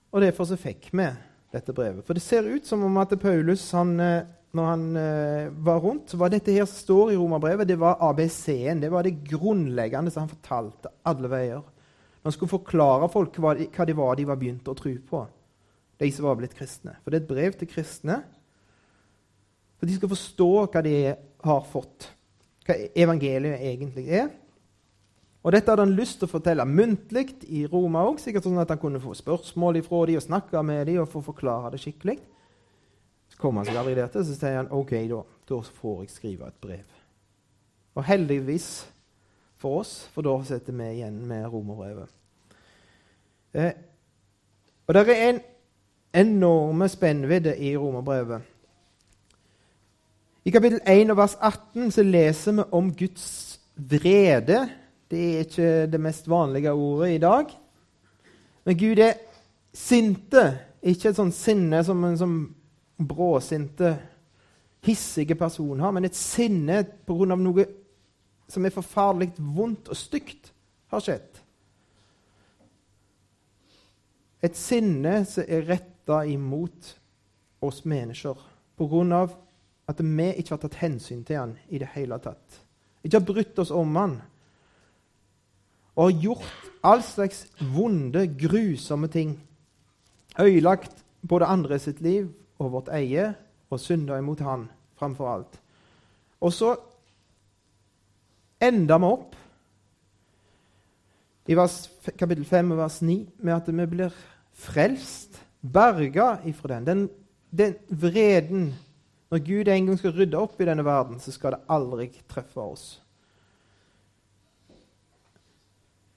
Og 0.09 0.25
derfor 0.25 0.49
så 0.49 0.57
fikk 0.57 0.89
vi 0.97 1.07
dette 1.53 1.75
brevet. 1.77 2.07
For 2.07 2.17
det 2.17 2.25
ser 2.25 2.49
ut 2.49 2.67
som 2.67 2.83
om 2.89 2.97
at 3.01 3.13
Paulus, 3.21 3.69
han, 3.77 3.99
eh, 4.01 4.25
når 4.57 4.69
han 4.69 4.85
uh, 4.97 5.65
var 5.65 5.83
rundt, 5.85 6.15
var 6.17 6.33
dette 6.33 6.55
her 6.57 6.65
som 6.65 6.81
står 6.81 7.11
i 7.13 7.19
romerbrevet, 7.21 7.69
det 7.69 7.77
var 7.81 8.01
ABC-en. 8.01 8.81
Det 8.81 8.89
var 8.93 9.05
det 9.05 9.19
grunnleggende 9.29 10.11
som 10.11 10.25
han 10.25 10.33
fortalte 10.33 10.93
alle 11.05 11.29
veier. 11.29 11.67
Han 12.29 12.35
skulle 12.35 12.53
forklare 12.53 13.07
folk 13.09 13.39
hva 13.41 13.55
de, 13.57 13.71
hva 13.73 13.87
de 13.89 13.95
var 13.97 14.19
de 14.19 14.27
var 14.29 14.37
begynt 14.37 14.67
å 14.69 14.77
tro 14.77 14.91
på, 15.09 15.23
de 15.97 16.09
som 16.13 16.27
var 16.29 16.37
blitt 16.37 16.57
kristne. 16.59 16.93
For 17.01 17.09
det 17.09 17.23
er 17.23 17.25
et 17.25 17.31
brev 17.31 17.55
til 17.57 17.71
kristne. 17.71 18.19
For 19.81 19.89
de 19.89 19.95
skal 19.97 20.11
forstå 20.13 20.49
hva 20.67 20.83
de 20.85 20.93
har 21.49 21.63
fått, 21.73 22.11
hva 22.69 22.77
evangeliet 22.93 23.65
egentlig 23.71 24.05
er. 24.21 24.29
Og 25.41 25.55
Dette 25.55 25.73
hadde 25.73 25.87
han 25.87 25.97
lyst 25.97 26.19
til 26.21 26.29
å 26.29 26.35
fortelle 26.35 26.67
muntlig 26.69 27.31
i 27.49 27.63
Roma 27.71 28.03
òg, 28.05 28.21
sikkert 28.21 28.45
sånn 28.45 28.61
at 28.61 28.75
han 28.75 28.83
kunne 28.83 29.01
få 29.01 29.15
spørsmål 29.17 29.81
ifra 29.81 30.03
dem 30.11 30.21
og 30.21 30.27
snakke 30.27 30.65
med 30.69 30.85
dem 30.91 31.01
og 31.01 31.09
få 31.09 31.25
forklare 31.31 31.73
det 31.73 31.81
skikkelig. 31.81 32.19
Så 33.33 33.41
kom 33.41 33.57
han 33.57 33.65
seg 33.71 33.81
aldri 33.81 33.97
der 33.97 34.13
til, 34.13 34.29
så 34.29 34.37
sier 34.37 34.61
han 34.61 34.69
OK, 34.77 34.93
da, 35.09 35.23
da 35.49 35.63
får 35.81 36.05
jeg 36.05 36.13
skrive 36.19 36.53
et 36.53 36.61
brev. 36.61 37.01
Og 37.97 38.05
heldigvis 38.05 38.69
for 39.57 39.81
oss, 39.81 40.03
for 40.13 40.27
da 40.27 40.37
sitter 40.47 40.77
vi 40.77 40.93
igjen 40.99 41.23
med 41.31 41.49
romerbrevet. 41.49 42.18
Eh, 43.59 43.73
og 44.87 44.95
Det 44.95 45.09
er 45.09 45.29
en 45.29 45.41
enorme 46.15 46.89
spennvidde 46.89 47.59
i 47.59 47.77
romerbrevet. 47.77 48.41
I 50.45 50.51
kapittel 50.51 50.81
1 50.87 51.17
vers 51.17 51.35
18 51.41 51.91
så 51.91 52.03
leser 52.03 52.53
vi 52.53 52.63
om 52.73 52.95
Guds 52.95 53.61
vrede. 53.77 54.69
Det 55.11 55.25
er 55.25 55.39
ikke 55.39 55.87
det 55.87 56.01
mest 56.01 56.29
vanlige 56.29 56.73
ordet 56.73 57.11
i 57.15 57.19
dag. 57.19 57.45
Men 58.65 58.79
Gud 58.79 58.99
er 58.99 59.13
sinte. 59.75 60.59
Ikke 60.83 61.09
et 61.09 61.17
sånt 61.17 61.35
sinne 61.35 61.83
som 61.85 62.05
en 62.05 62.17
sånn 62.17 62.39
bråsinte, 63.09 63.97
hissige 64.87 65.35
person 65.35 65.81
har, 65.81 65.91
men 65.91 66.07
et 66.07 66.17
sinne 66.17 66.85
pga. 67.07 67.35
noe 67.35 67.67
som 68.49 68.65
er 68.65 68.71
forferdelig 68.71 69.33
vondt 69.39 69.89
og 69.89 69.97
stygt, 69.97 70.53
har 70.87 71.01
skjedd. 71.01 71.38
Et 74.43 74.57
sinne 74.57 75.25
som 75.27 75.47
er 75.49 75.67
retta 75.67 76.23
imot 76.27 76.95
oss 77.65 77.85
mennesker 77.85 78.39
pga. 78.79 79.29
at 79.89 80.01
vi 80.01 80.33
ikke 80.37 80.51
har 80.51 80.61
tatt 80.63 80.83
hensyn 80.83 81.25
til 81.25 81.37
han 81.37 81.57
i 81.69 81.79
det 81.79 81.89
hele 81.95 82.19
tatt. 82.19 82.61
Ikke 83.03 83.19
har 83.19 83.27
brydd 83.27 83.59
oss 83.59 83.71
om 83.71 83.97
han. 83.97 84.21
Og 85.97 86.13
har 86.13 86.21
gjort 86.21 86.71
all 86.85 87.03
slags 87.03 87.47
vonde, 87.59 88.27
grusomme 88.39 89.09
ting. 89.09 89.41
Ødelagt 90.39 91.05
både 91.29 91.47
andre 91.47 91.79
sitt 91.79 92.01
liv 92.01 92.29
og 92.59 92.73
vårt 92.73 92.89
eie, 92.95 93.35
og 93.71 93.81
synda 93.81 94.19
imot 94.19 94.41
han 94.41 94.69
framfor 94.99 95.33
alt. 95.33 95.59
Og 96.41 96.53
så 96.53 96.77
ender 98.61 98.99
vi 98.99 99.05
opp 99.05 99.37
i 101.49 101.57
vers, 101.57 101.89
kapittel 102.19 102.45
5 102.45 102.75
og 102.75 102.81
vers 102.83 103.01
9 103.03 103.17
med 103.41 103.55
at 103.55 103.69
vi 103.73 103.87
blir 103.89 104.17
frelst, 104.53 105.41
berga 105.63 106.37
ifra 106.47 106.77
den. 106.77 106.87
den. 106.87 107.09
Den 107.51 107.75
vreden 107.89 108.75
Når 109.31 109.39
Gud 109.39 109.69
en 109.69 109.87
gang 109.87 109.99
skal 109.99 110.13
rydde 110.17 110.39
opp 110.41 110.61
i 110.61 110.65
denne 110.65 110.85
verden, 110.85 111.21
så 111.21 111.33
skal 111.33 111.53
det 111.53 111.67
aldri 111.69 112.07
treffe 112.29 112.61
oss. 112.61 113.03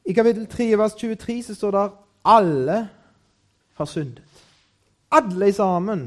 I 0.07 0.13
kapittel 0.13 0.47
3 0.47 0.77
vers 0.79 0.95
23 0.95 1.43
så 1.43 1.55
står 1.55 1.71
det 1.75 1.81
alle 2.23 2.77
har 3.75 3.85
syndet. 3.85 4.23
Alle 5.11 5.51
sammen 5.53 6.05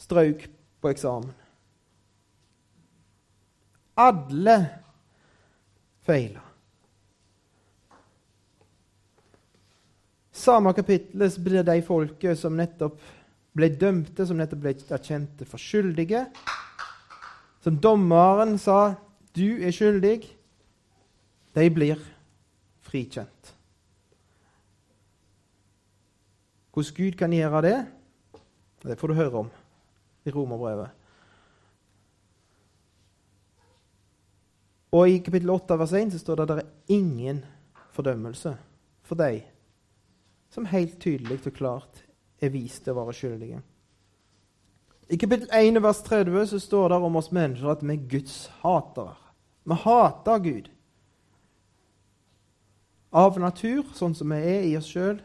strøk 0.00 0.48
på 0.80 0.88
eksamen. 0.88 1.34
Alle 3.96 4.56
feiler. 6.06 6.43
Samme 10.34 10.72
kapittelet 10.74 11.36
blir 11.38 11.62
de 11.62 11.76
folket 11.86 12.38
som 12.38 12.56
nettopp 12.58 12.98
ble 13.54 13.68
dømte, 13.78 14.26
som 14.26 14.38
nettopp 14.40 14.64
ble 14.64 14.72
erkjente 14.74 15.46
for 15.46 15.62
skyldige. 15.62 16.24
Som 17.62 17.78
dommeren 17.78 18.58
sa 18.58 18.96
'du 19.34 19.62
er 19.62 19.70
skyldig', 19.70 20.26
de 21.54 21.70
blir 21.70 21.98
frikjent. 22.82 23.54
Hvordan 26.74 26.94
Gud 26.96 27.12
kan 27.18 27.32
gjøre 27.32 27.62
det, 27.62 27.86
det 28.82 28.98
får 28.98 29.08
du 29.08 29.14
høre 29.14 29.38
om 29.38 29.50
i 30.26 30.30
Romerbrevet. 30.30 30.90
Og 34.92 35.10
I 35.10 35.18
kapittel 35.18 35.50
8 35.50 35.78
vers 35.78 35.92
1 35.92 36.12
så 36.12 36.18
står 36.18 36.34
det 36.34 36.42
at 36.42 36.48
det 36.48 36.64
er 36.64 36.94
ingen 36.94 37.44
fordømmelse 37.90 38.56
for 39.02 39.14
deg 39.14 39.53
som 40.54 40.66
helt 40.70 41.00
tydelig 41.02 41.40
og 41.48 41.56
klart 41.56 42.04
er 42.38 42.52
vist 42.54 42.86
å 42.88 42.94
være 42.94 43.14
skyldige. 43.16 43.60
I 45.10 45.18
kapittel 45.20 45.50
1 45.52 45.82
vers 45.84 46.00
30 46.06 46.46
så 46.52 46.60
står 46.62 46.92
det 46.92 46.98
om 47.08 47.18
oss 47.20 47.32
mennesker 47.34 47.74
at 47.74 47.82
vi 47.84 47.92
er 47.96 48.06
Guds 48.08 48.36
hatere. 48.62 49.16
Vi 49.64 49.76
hater 49.84 50.40
Gud. 50.44 50.70
av 53.14 53.36
natur, 53.38 53.84
sånn 53.94 54.14
som 54.18 54.32
vi 54.34 54.40
er 54.42 54.64
i 54.66 54.72
oss 54.74 54.88
sjøl. 54.90 55.20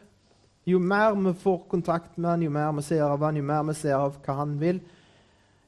Jo 0.70 0.78
mer 0.78 1.16
vi 1.18 1.32
får 1.34 1.64
kontakt 1.72 2.20
med 2.20 2.30
han, 2.30 2.44
jo 2.46 2.52
mer 2.54 2.70
vi 2.78 2.84
ser 2.86 3.02
av 3.02 3.24
han, 3.26 3.40
jo 3.40 3.46
mer 3.48 3.64
vi 3.66 3.74
ser 3.74 3.96
av 3.98 4.20
hva 4.22 4.36
han 4.38 4.52
vil, 4.62 4.78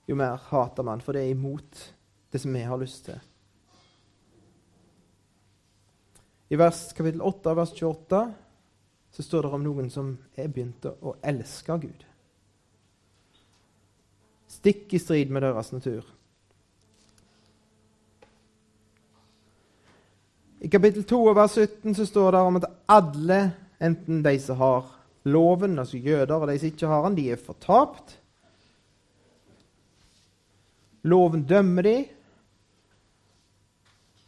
jo 0.05 0.17
mer 0.19 0.37
hater 0.51 0.85
man, 0.85 1.01
for 1.01 1.17
det 1.17 1.23
er 1.23 1.33
imot 1.33 1.81
det 2.29 2.41
som 2.43 2.53
vi 2.53 2.61
har 2.61 2.77
lyst 2.77 3.07
til. 3.07 3.17
I 6.53 6.59
vers, 6.61 6.83
kapittel 6.93 7.25
8, 7.25 7.55
vers 7.57 7.73
28 7.73 8.21
så 9.11 9.23
står 9.23 9.43
det 9.43 9.51
om 9.57 9.63
noen 9.63 9.89
som 9.91 10.13
er 10.39 10.47
begynt 10.47 10.87
å 10.87 11.15
elske 11.27 11.77
Gud. 11.83 12.05
Stikk 14.51 14.93
i 14.95 14.99
strid 14.99 15.31
med 15.31 15.43
deres 15.43 15.71
natur. 15.75 16.05
I 20.61 20.69
kapittel 20.69 21.03
2 21.09 21.19
vers 21.33 21.57
17 21.57 21.95
så 21.97 22.05
står 22.05 22.35
det 22.35 22.41
om 22.45 22.59
at 22.59 22.67
alle, 22.93 23.39
enten 23.81 24.21
de 24.23 24.35
som 24.39 24.59
har 24.59 24.89
loven, 25.25 25.79
altså 25.81 25.97
jøder, 25.97 26.35
og 26.37 26.47
de 26.47 26.57
som 26.59 26.69
ikke 26.69 26.91
har 26.91 27.07
den, 27.07 27.17
de 27.17 27.29
er 27.33 27.41
fortapt. 27.41 28.17
Loven 31.09 31.47
dømmer 31.49 31.87
de. 31.87 31.95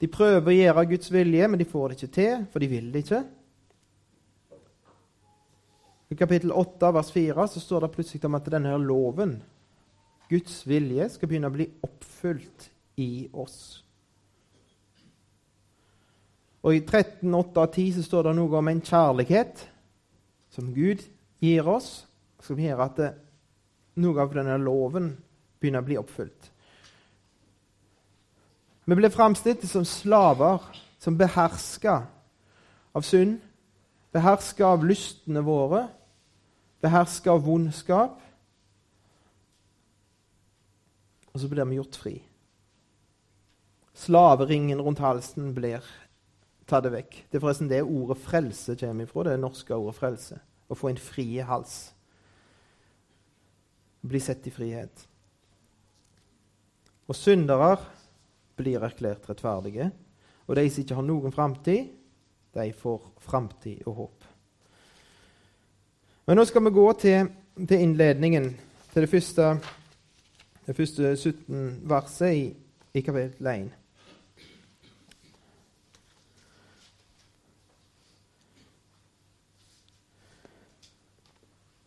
De 0.01 0.09
prøver 0.11 0.49
å 0.49 0.57
gjøre 0.57 0.87
Guds 0.89 1.13
vilje, 1.13 1.47
men 1.47 1.61
de 1.61 1.69
får 1.69 1.91
det 1.91 1.99
ikke 1.99 2.15
til, 2.17 2.45
for 2.51 2.63
de 2.63 2.71
vil 2.71 2.89
det 2.91 3.05
ikke. 3.05 3.21
I 6.13 6.15
kapittel 6.15 6.51
8, 6.51 6.91
vers 6.93 7.09
4 7.11 7.47
så 7.47 7.59
står 7.59 7.79
det 7.81 7.93
plutselig 7.95 8.27
om 8.27 8.35
at 8.37 8.49
denne 8.53 8.75
loven, 8.77 9.31
Guds 10.29 10.59
vilje, 10.69 11.07
skal 11.09 11.29
begynne 11.29 11.49
å 11.49 11.53
bli 11.55 11.65
oppfylt 11.81 12.67
i 13.01 13.25
oss. 13.33 13.81
Og 16.61 16.77
I 16.77 16.83
13, 16.85 17.33
8 17.33 17.63
og 17.63 17.73
10 17.73 17.95
så 17.95 18.03
står 18.05 18.27
det 18.27 18.33
noe 18.37 18.59
om 18.59 18.69
en 18.69 18.83
kjærlighet 18.85 19.63
som 20.53 20.69
Gud 20.75 21.01
gir 21.41 21.71
oss, 21.71 22.05
som 22.45 22.61
gjør 22.61 22.85
at 22.85 23.01
det, 23.01 23.09
noe 24.05 24.21
av 24.21 24.37
denne 24.37 24.59
loven 24.61 25.09
begynner 25.57 25.81
å 25.81 25.89
bli 25.89 25.97
oppfylt. 25.97 26.51
Vi 28.85 28.99
ble 28.99 29.09
framstilt 29.09 29.65
som 29.65 29.87
slaver 29.87 30.61
som 31.01 31.17
beherska 31.17 31.97
av 32.93 33.01
synd, 33.01 33.41
beherska 34.13 34.69
av 34.75 34.85
lystene 34.85 35.41
våre 35.41 35.87
beherska 36.83 37.31
av 37.31 37.45
vondskap. 37.45 38.19
Og 41.33 41.41
så 41.41 41.49
blir 41.49 41.65
vi 41.65 41.79
gjort 41.79 41.97
fri. 41.97 42.15
Slaveringen 43.97 44.81
rundt 44.81 45.01
halsen 45.01 45.53
blir 45.55 45.85
tatt 46.69 46.89
vekk. 46.91 47.23
Det 47.29 47.37
er 47.37 47.43
forresten 47.43 47.69
det 47.69 47.83
ordet 47.83 48.17
'frelse' 48.17 48.77
kommer 48.79 49.05
ifra. 49.05 49.23
Det 49.23 49.33
er 49.33 49.41
norske 49.41 49.75
ordet 49.75 49.95
'frelse'. 49.95 50.39
Å 50.69 50.75
få 50.75 50.89
en 50.89 50.97
fri 50.97 51.37
hals. 51.37 51.93
Bli 54.01 54.19
sett 54.19 54.47
i 54.47 54.51
frihet. 54.51 55.07
Og 57.07 57.15
syndere 57.15 57.77
blir 58.55 58.83
erklært 58.83 59.29
rettferdige. 59.29 59.91
Og 60.47 60.55
de 60.55 60.69
som 60.69 60.83
ikke 60.83 60.95
har 60.95 61.03
noen 61.03 61.31
framtid, 61.31 61.89
de 62.53 62.73
får 62.73 63.11
framtid 63.19 63.83
og 63.87 63.95
håp. 63.95 64.32
Men 66.25 66.37
nå 66.39 66.45
skal 66.47 66.63
vi 66.63 66.71
gå 66.71 66.83
til, 66.95 67.25
til 67.67 67.81
innledningen, 67.83 68.45
til 68.93 69.03
det 69.03 69.09
første, 69.11 69.47
det 70.63 70.75
første 70.75 71.15
17 71.17 71.81
verset 71.83 72.35
i, 72.37 72.45
i 72.93 73.01
kapittel 73.03 73.47
1. 73.47 73.65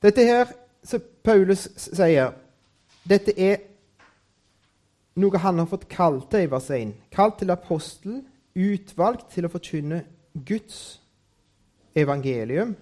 Dette 0.05 0.29
her, 0.29 0.53
som 0.85 1.01
Paulus 1.25 1.65
sier, 1.81 2.37
dette 3.09 3.33
er 3.41 3.63
noe 5.17 5.41
han 5.41 5.65
har 5.65 5.73
fått 5.73 5.89
kalt 5.89 6.29
til 6.29 6.45
i 6.45 6.53
vers 6.53 6.69
1. 6.69 6.93
Kalt 7.09 7.41
til 7.41 7.57
apostel, 7.57 8.21
utvalgt 8.53 9.31
til 9.33 9.49
å 9.49 9.57
forkynne 9.57 10.05
Guds 10.45 11.01
evangelium 11.97 12.77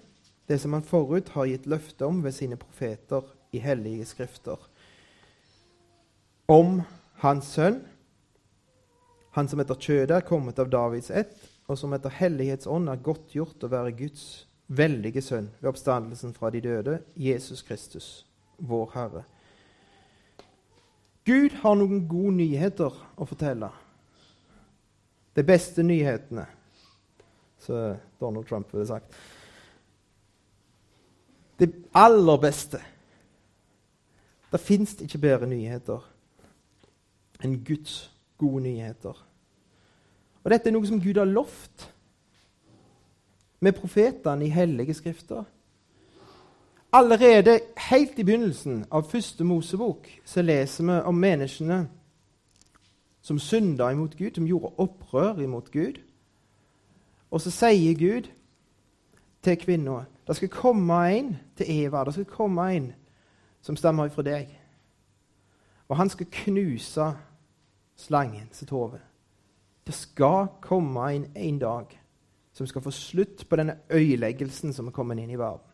det 0.47 0.59
som 0.59 0.73
han 0.77 0.85
forut 0.85 1.29
har 1.35 1.49
gitt 1.49 1.67
løfte 1.71 2.07
om 2.07 2.21
ved 2.25 2.35
sine 2.37 2.59
profeter 2.61 3.25
i 3.55 3.63
hellige 3.63 4.05
skrifter. 4.09 4.61
Om 6.51 6.83
hans 7.23 7.49
sønn, 7.57 7.81
han 9.35 9.49
som 9.49 9.63
etter 9.63 9.79
kjødet 9.81 10.19
er 10.19 10.27
kommet 10.29 10.61
av 10.61 10.71
Davids 10.71 11.11
ett, 11.11 11.35
og 11.65 11.79
som 11.81 11.95
etter 11.97 12.13
hellighetsånd 12.13 12.91
er 12.93 13.01
godtgjort 13.03 13.65
å 13.65 13.71
være 13.73 13.95
Guds 13.97 14.45
veldige 14.69 15.23
sønn 15.25 15.49
ved 15.61 15.71
oppstandelsen 15.73 16.35
fra 16.37 16.51
de 16.53 16.61
døde, 16.65 16.99
Jesus 17.17 17.65
Kristus, 17.65 18.27
vår 18.59 18.93
Herre. 18.95 19.25
Gud 21.25 21.57
har 21.63 21.79
noen 21.81 22.05
gode 22.09 22.37
nyheter 22.37 22.93
å 23.17 23.27
fortelle. 23.27 23.71
De 25.35 25.43
beste 25.47 25.83
nyhetene, 25.83 26.45
som 27.65 27.97
Donald 28.21 28.45
Trump 28.47 28.69
ville 28.75 28.87
sagt 28.87 29.17
det 31.59 31.73
aller 31.95 32.37
beste. 32.37 32.81
Det 34.53 34.61
fins 34.61 34.97
ikke 35.01 35.19
bedre 35.19 35.47
nyheter 35.51 36.03
enn 37.45 37.59
Guds 37.67 38.11
gode 38.39 38.63
nyheter. 38.63 39.17
Og 40.45 40.51
dette 40.51 40.69
er 40.69 40.75
noe 40.77 40.87
som 40.87 41.01
Gud 41.03 41.19
har 41.19 41.29
lovt 41.29 41.89
med 43.65 43.73
profetene 43.73 44.47
i 44.47 44.53
hellige 44.53 44.95
skrifter. 44.95 45.45
Allerede 46.95 47.61
helt 47.89 48.19
i 48.19 48.25
begynnelsen 48.25 48.85
av 48.91 49.09
første 49.11 49.45
Mosebok 49.45 50.07
så 50.25 50.43
leser 50.43 50.87
vi 50.87 50.99
om 51.11 51.17
menneskene 51.19 51.81
som 53.25 53.39
synda 53.41 53.89
imot 53.91 54.17
Gud, 54.17 54.35
som 54.37 54.47
gjorde 54.47 54.75
opprør 54.79 55.41
imot 55.43 55.71
Gud. 55.73 55.99
Og 57.31 57.41
så 57.41 57.51
sier 57.51 57.97
Gud 57.99 58.29
til 59.45 59.61
kvinna 59.61 60.03
det 60.27 60.37
skal 60.37 60.49
komme 60.49 60.99
en 61.13 61.37
til 61.57 61.67
Eva, 61.69 62.05
det 62.05 62.15
skal 62.15 62.25
komme 62.25 62.77
en 62.77 62.93
som 63.61 63.77
stammer 63.77 64.09
fra 64.09 64.23
deg. 64.23 64.49
Og 65.89 65.97
han 65.97 66.09
skal 66.09 66.27
knuse 66.33 67.11
slangen 67.97 68.49
sitt 68.53 68.71
hode. 68.71 69.01
Det 69.87 69.95
skal 69.95 70.47
komme 70.61 71.13
en 71.13 71.27
en 71.37 71.59
dag 71.59 72.01
som 72.53 72.67
skal 72.67 72.83
få 72.83 72.91
slutt 72.91 73.49
på 73.49 73.57
denne 73.57 73.77
øyeleggelsen 73.91 74.73
som 74.73 74.87
er 74.87 74.97
kommet 74.97 75.19
inn 75.19 75.31
i 75.31 75.39
verden. 75.39 75.71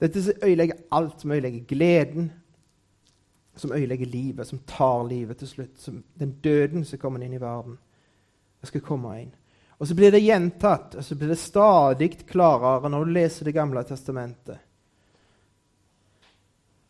Dette 0.00 0.22
som 0.22 0.34
øyelegger 0.42 0.74
alt, 0.92 1.20
som 1.20 1.30
øyelegger 1.30 1.64
gleden, 1.64 2.32
som 3.56 3.72
øyelegger 3.72 4.06
livet, 4.06 4.46
som 4.46 4.58
tar 4.58 5.08
livet 5.08 5.36
til 5.36 5.48
slutt. 5.48 5.80
Som 5.80 6.04
den 6.18 6.32
døden 6.32 6.84
som 6.84 6.98
kommer 6.98 7.22
inn 7.22 7.32
i 7.32 7.40
verden. 7.40 7.78
Det 8.60 8.68
skal 8.68 8.80
komme 8.80 9.20
en. 9.20 9.34
Og 9.78 9.88
så 9.88 9.94
blir 9.94 10.12
det 10.14 10.22
gjentatt, 10.22 10.94
og 10.94 11.04
så 11.04 11.16
blir 11.18 11.32
det 11.32 11.40
stadig 11.40 12.10
klarere 12.28 12.90
når 12.90 13.04
du 13.04 13.12
leser 13.16 13.48
Det 13.48 13.56
gamle 13.56 13.82
testamentet. 13.84 14.58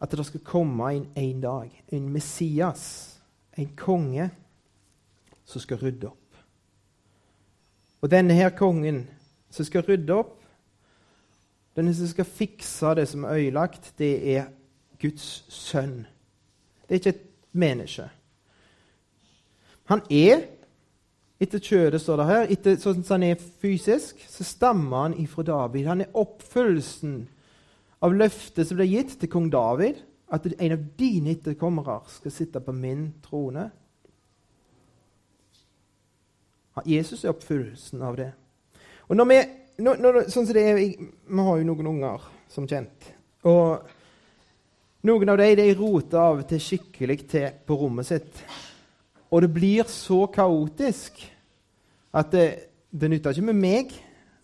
At 0.01 0.11
det 0.13 0.27
skal 0.27 0.45
komme 0.45 0.91
en, 0.93 1.07
en 1.15 1.41
dag, 1.41 1.83
en 1.89 2.09
Messias, 2.13 2.85
en 3.57 3.71
konge, 3.77 4.29
som 5.45 5.61
skal 5.61 5.81
rydde 5.81 6.09
opp. 6.09 6.37
Og 8.05 8.11
denne 8.13 8.37
her 8.37 8.53
kongen 8.57 9.07
som 9.53 9.65
skal 9.65 9.85
rydde 9.87 10.13
opp, 10.13 10.43
denne 11.77 11.95
som 11.97 12.09
skal 12.11 12.29
fikse 12.29 12.93
det 12.99 13.07
som 13.11 13.25
er 13.25 13.41
ødelagt, 13.41 13.95
det 13.99 14.13
er 14.37 14.51
Guds 15.01 15.45
sønn. 15.49 16.05
Det 16.85 16.91
er 16.95 17.01
ikke 17.01 17.15
et 17.15 17.25
menneske. 17.53 18.09
Han 19.91 20.05
er 20.11 20.45
etter 21.43 21.63
kjødet, 21.63 22.01
står 22.01 22.21
det 22.21 22.27
her. 22.29 22.51
Etter, 22.55 22.77
sånn 22.81 23.03
som 23.03 23.17
han 23.17 23.29
er 23.31 23.47
fysisk, 23.63 24.21
så 24.31 24.47
stammer 24.47 25.09
han 25.09 25.17
ifra 25.21 25.45
David. 25.47 25.89
Han 25.91 26.05
er 26.05 26.19
oppfyllelsen 26.19 27.25
av 28.05 28.15
løftet 28.15 28.69
som 28.69 28.79
ble 28.79 28.89
gitt 28.91 29.17
til 29.21 29.33
kong 29.33 29.49
David, 29.53 30.03
at 30.35 30.47
en 30.53 30.77
av 30.77 30.85
dine 30.99 31.35
etterkommere 31.35 32.01
skal 32.11 32.35
sitte 32.35 32.63
på 32.65 32.75
min 32.77 33.09
trone. 33.25 33.69
Jesus 36.89 37.23
er 37.23 37.35
oppfyllelsen 37.35 38.03
av 38.03 38.17
det. 38.19 38.31
Og 39.09 39.19
når 39.19 39.29
vi, 39.31 39.41
når, 39.85 40.01
når, 40.01 40.21
sånn 40.33 40.49
som 40.49 40.57
det 40.57 40.65
er, 40.65 40.81
vi 40.81 41.45
har 41.47 41.61
jo 41.61 41.69
noen 41.69 41.91
unger, 41.93 42.25
som 42.51 42.67
kjent. 42.71 43.11
Og 43.47 43.85
noen 45.07 45.33
av 45.33 45.39
dem 45.39 45.59
de 45.61 45.69
roter 45.77 46.21
av 46.21 46.43
og 46.43 46.49
til 46.49 46.63
skikkelig 46.63 47.19
til 47.31 47.51
på 47.67 47.77
rommet 47.79 48.09
sitt. 48.09 48.43
Og 49.35 49.43
det 49.43 49.51
blir 49.51 49.89
så 49.91 50.27
kaotisk 50.31 51.19
at 52.15 52.31
det, 52.31 52.47
det 52.95 53.11
nytter 53.11 53.35
ikke 53.35 53.49
med 53.51 53.59
meg, 53.59 53.95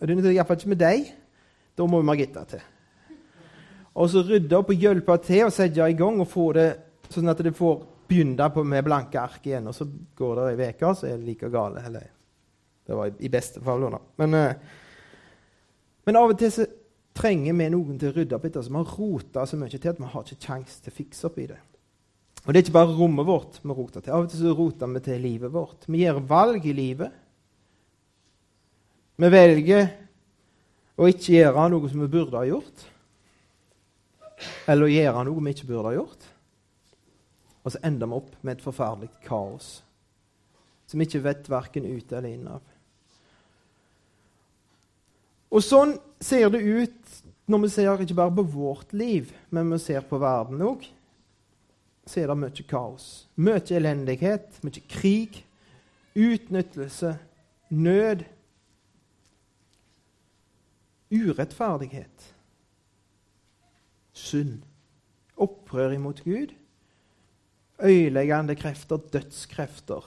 og 0.00 0.08
det 0.08 0.16
nytter 0.16 0.34
iallfall 0.34 0.58
ikke 0.58 0.72
med 0.72 0.80
deg. 0.82 1.12
Da 1.78 1.86
må 1.86 2.00
Margitta 2.02 2.42
til. 2.50 2.64
Og 3.94 4.10
så 4.10 4.24
rydde 4.26 4.58
opp 4.58 4.72
og 4.72 4.82
hjelpe 4.82 5.16
til 5.22 5.46
og 5.46 5.54
sette 5.54 5.86
i 5.86 5.98
gang 5.98 6.18
og 6.22 6.28
få 6.30 6.50
det 6.56 6.68
sånn 7.10 7.30
at 7.30 7.42
det 7.44 7.54
får 7.54 7.78
begynne 8.10 8.50
med 8.66 8.86
blanke 8.86 9.20
ark 9.22 9.46
igjen. 9.46 9.70
Og 9.70 9.76
så 9.76 9.86
går 10.18 10.40
det 10.40 10.66
ei 10.66 10.74
uke, 10.74 10.92
så 10.94 11.06
er 11.06 11.16
det 11.18 11.28
like 11.28 11.50
gale. 11.50 11.86
Eller, 11.86 12.10
Det 12.86 12.96
var 12.96 13.12
i 13.20 13.28
beste 13.28 13.60
fall, 13.62 13.86
da. 13.90 13.98
Men, 14.18 14.34
eh, 14.34 14.54
men 16.06 16.16
av 16.16 16.30
og 16.30 16.38
til 16.38 16.50
så 16.50 16.66
trenger 17.14 17.54
vi 17.54 17.68
noen 17.70 17.98
til 17.98 18.10
å 18.10 18.16
rydde 18.16 18.34
opp 18.34 18.44
etter 18.44 18.60
oss. 18.60 18.70
Vi 18.70 18.74
har 18.74 18.94
rota 18.98 19.46
så 19.46 19.56
mye 19.56 19.68
til 19.78 19.88
at 19.92 20.00
vi 20.00 20.10
har 20.10 20.24
ikke 20.24 20.46
kjangs 20.46 20.80
til 20.80 20.90
å 20.90 20.96
fikse 20.96 21.26
opp 21.26 21.38
i 21.38 21.46
det. 21.46 21.58
Og 22.44 22.52
det 22.52 22.58
er 22.58 22.64
ikke 22.64 22.78
bare 22.78 22.96
rommet 22.96 23.28
vårt 23.28 23.58
vi 23.62 23.74
roter 23.76 24.00
til. 24.00 24.14
Av 24.16 24.24
og 24.24 24.30
til 24.32 24.40
så 24.40 24.54
roter 24.56 24.92
vi 24.94 25.02
til 25.04 25.20
livet 25.20 25.52
vårt. 25.52 25.84
Vi 25.86 26.04
gjør 26.04 26.22
valg 26.30 26.64
i 26.66 26.72
livet. 26.76 27.12
Vi 29.20 29.28
velger 29.28 29.90
å 31.00 31.08
ikke 31.10 31.34
gjøre 31.36 31.68
noe 31.72 31.90
som 31.92 32.00
vi 32.04 32.10
burde 32.12 32.40
ha 32.40 32.46
gjort, 32.48 32.82
eller 34.68 34.86
å 34.86 34.92
gjøre 34.92 35.24
noe 35.28 35.44
vi 35.44 35.52
ikke 35.54 35.68
burde 35.68 35.90
ha 35.90 35.96
gjort. 35.98 36.26
Og 37.60 37.74
så 37.74 37.80
ender 37.84 38.08
vi 38.08 38.16
opp 38.16 38.34
med 38.40 38.56
et 38.56 38.64
forferdelig 38.64 39.10
kaos 39.26 39.70
som 40.90 40.98
vi 40.98 41.06
ikke 41.06 41.22
vet 41.22 41.50
verken 41.52 41.86
ute 41.86 42.16
eller 42.18 42.32
inne 42.32 42.56
av. 42.56 42.62
Og 45.50 45.62
sånn 45.62 45.92
ser 46.22 46.48
det 46.50 46.62
ut 46.62 47.20
når 47.50 47.62
vi 47.64 47.70
ser 47.70 48.02
ikke 48.02 48.16
bare 48.18 48.34
på 48.34 48.46
vårt 48.50 48.94
liv, 48.94 49.30
men 49.54 49.70
vi 49.70 49.78
ser 49.82 50.02
på 50.06 50.18
verden 50.22 50.62
òg. 50.66 50.82
Så 52.10 52.24
er 52.24 52.30
det 52.30 52.38
mye 52.40 52.66
kaos. 52.66 53.06
Mye 53.38 53.62
elendighet, 53.76 54.56
mye 54.66 54.82
krig, 54.90 55.44
utnyttelse, 56.18 57.14
nød. 57.70 58.24
Urettferdighet. 61.10 62.24
Synd. 64.12 64.64
Opprør 65.38 65.94
imot 65.94 66.24
Gud. 66.26 66.54
Øyeleggende 67.80 68.58
krefter, 68.58 68.98
dødskrefter. 69.12 70.02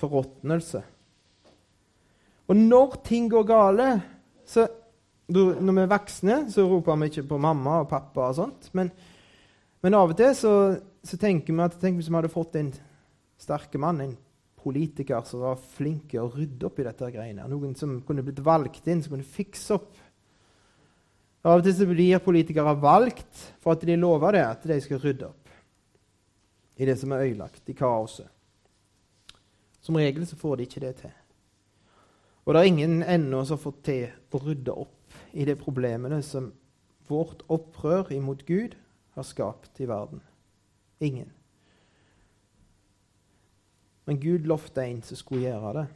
Forråtnelse. 0.00 0.82
Og 2.48 2.56
når 2.56 3.00
ting 3.04 3.28
går 3.30 3.44
gale 3.44 4.02
så, 4.46 4.68
Når 5.28 5.72
vi 5.72 5.80
er 5.80 5.90
voksne, 5.92 6.36
så 6.48 6.64
roper 6.64 6.96
vi 6.96 7.10
ikke 7.10 7.22
på 7.28 7.36
mamma 7.38 7.82
og 7.82 7.88
pappa 7.90 8.30
og 8.30 8.34
sånt. 8.38 8.70
Men, 8.72 8.88
men 9.84 9.94
av 9.94 10.10
og 10.10 10.18
til 10.18 10.32
så, 10.34 10.52
så 11.06 11.18
tenker 11.20 11.54
vi 11.54 11.62
at 11.62 11.76
tenk 11.78 12.00
hvis 12.00 12.08
vi 12.10 12.16
hadde 12.18 12.32
fått 12.32 12.58
en 12.58 12.72
sterke 13.38 13.78
mann, 13.78 14.00
en 14.02 14.16
politiker 14.58 15.22
som 15.26 15.44
var 15.44 15.60
flink 15.76 16.10
til 16.12 16.24
å 16.24 16.32
rydde 16.32 16.66
opp 16.66 16.80
i 16.80 16.86
dette 16.88 17.10
greiene. 17.14 17.46
Noen 17.50 17.76
som 17.78 18.00
kunne 18.06 18.24
blitt 18.26 18.42
valgt 18.44 18.88
inn, 18.90 19.02
som 19.04 19.14
kunne 19.14 19.26
fikse 19.26 19.76
opp. 19.78 19.92
Av 21.46 21.60
og 21.60 21.64
til 21.64 21.76
så 21.78 21.86
blir 21.86 22.18
politikere 22.24 22.74
valgt 22.82 23.44
for 23.62 23.76
at 23.76 23.86
de 23.86 23.94
lover 23.96 24.34
det, 24.34 24.42
at 24.42 24.66
de 24.66 24.80
skal 24.82 25.00
rydde 25.04 25.28
opp 25.28 25.54
i 26.78 26.86
det 26.86 26.98
som 26.98 27.14
er 27.14 27.24
ødelagt, 27.26 27.62
i 27.70 27.74
kaoset. 27.78 28.26
Som 29.82 29.96
regel 29.98 30.26
så 30.28 30.36
får 30.38 30.58
de 30.58 30.66
ikke 30.66 30.82
det 30.82 30.92
til. 31.00 31.14
Og 32.44 32.54
det 32.54 32.60
er 32.60 32.70
ingen 32.70 33.00
ennå 33.02 33.44
som 33.44 33.58
har 33.58 33.62
fått 33.62 33.80
til 33.86 34.34
å 34.34 34.42
rydde 34.42 34.74
opp 34.74 35.16
i 35.38 35.46
de 35.46 35.54
problemene 35.58 36.20
som 36.26 36.50
vårt 37.08 37.42
opprør 37.52 38.12
imot 38.14 38.44
Gud 38.48 38.76
har 39.18 39.26
skapt 39.26 39.80
i 39.82 39.88
verden. 39.88 40.22
Ingen. 41.00 41.32
Men 44.08 44.20
Gud 44.20 44.46
lovte 44.48 44.84
en 44.84 45.02
som 45.04 45.18
skulle 45.20 45.48
gjøre 45.50 45.74
det. 45.76 45.86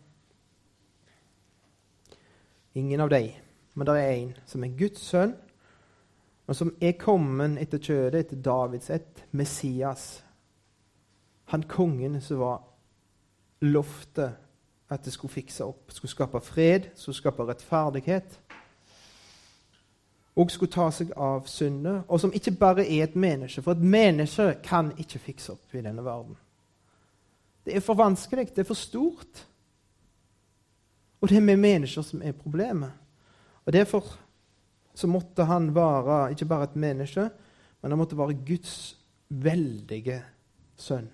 Ingen 2.74 3.00
av 3.00 3.08
dem, 3.12 3.30
men 3.74 3.88
det 3.88 3.94
er 4.00 4.12
en 4.12 4.35
som 4.48 4.64
er 4.64 4.76
Guds 4.76 5.00
sønn, 5.04 5.35
og 6.48 6.56
som 6.56 6.74
er 6.82 6.96
kommet 7.00 7.56
etter 7.61 7.80
kjødet, 7.80 8.26
etter 8.26 8.40
Davids 8.44 8.90
ett, 8.92 9.24
Messias. 9.30 10.24
Han 11.52 11.64
kongen 11.68 12.20
som 12.20 12.40
var 12.40 12.62
lovte 13.64 14.32
at 14.92 15.04
det 15.04 15.12
skulle 15.14 15.32
fikse 15.32 15.64
opp, 15.64 15.92
skulle 15.92 16.12
skape 16.12 16.40
fred, 16.44 16.90
skulle 16.98 17.16
skape 17.16 17.46
rettferdighet. 17.48 18.40
Og 20.37 20.51
skulle 20.51 20.73
ta 20.73 20.87
seg 20.90 21.11
av 21.16 21.45
syndet, 21.47 22.05
og 22.09 22.21
som 22.21 22.33
ikke 22.33 22.55
bare 22.57 22.87
er 22.87 23.05
et 23.05 23.16
menneske. 23.16 23.62
For 23.62 23.77
et 23.77 23.85
menneske 23.85 24.55
kan 24.64 24.92
ikke 24.99 25.21
fikse 25.21 25.53
opp 25.53 25.75
i 25.75 25.83
denne 25.85 26.05
verden. 26.05 26.37
Det 27.64 27.77
er 27.77 27.85
for 27.85 27.95
vanskelig, 27.95 28.49
det 28.49 28.64
er 28.64 28.68
for 28.68 28.79
stort. 28.79 29.42
Og 31.21 31.29
det 31.29 31.37
er 31.37 31.45
med 31.45 31.61
mennesker 31.61 32.03
som 32.03 32.23
er 32.25 32.33
problemet. 32.33 32.90
Og 33.66 33.73
Derfor 33.73 34.07
så 34.95 35.07
måtte 35.07 35.45
han 35.45 35.75
være 35.75 36.31
ikke 36.31 36.49
bare 36.49 36.64
et 36.64 36.77
menneske, 36.77 37.29
men 37.83 37.90
han 37.90 37.99
måtte 37.99 38.18
være 38.18 38.40
Guds 38.47 38.99
veldige 39.29 40.23
sønn. 40.77 41.09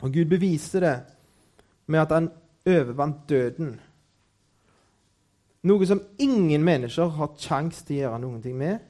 Og 0.00 0.12
Gud 0.12 0.24
beviste 0.24 0.80
det 0.80 0.96
med 1.86 2.00
at 2.00 2.12
han 2.12 2.30
overvant 2.66 3.28
døden. 3.28 3.80
Noe 5.62 5.86
som 5.86 6.00
ingen 6.18 6.64
mennesker 6.66 7.12
har 7.18 7.36
kjangs 7.38 7.84
til 7.86 8.00
å 8.00 8.02
gjøre 8.02 8.22
noe 8.24 8.54
med. 8.58 8.86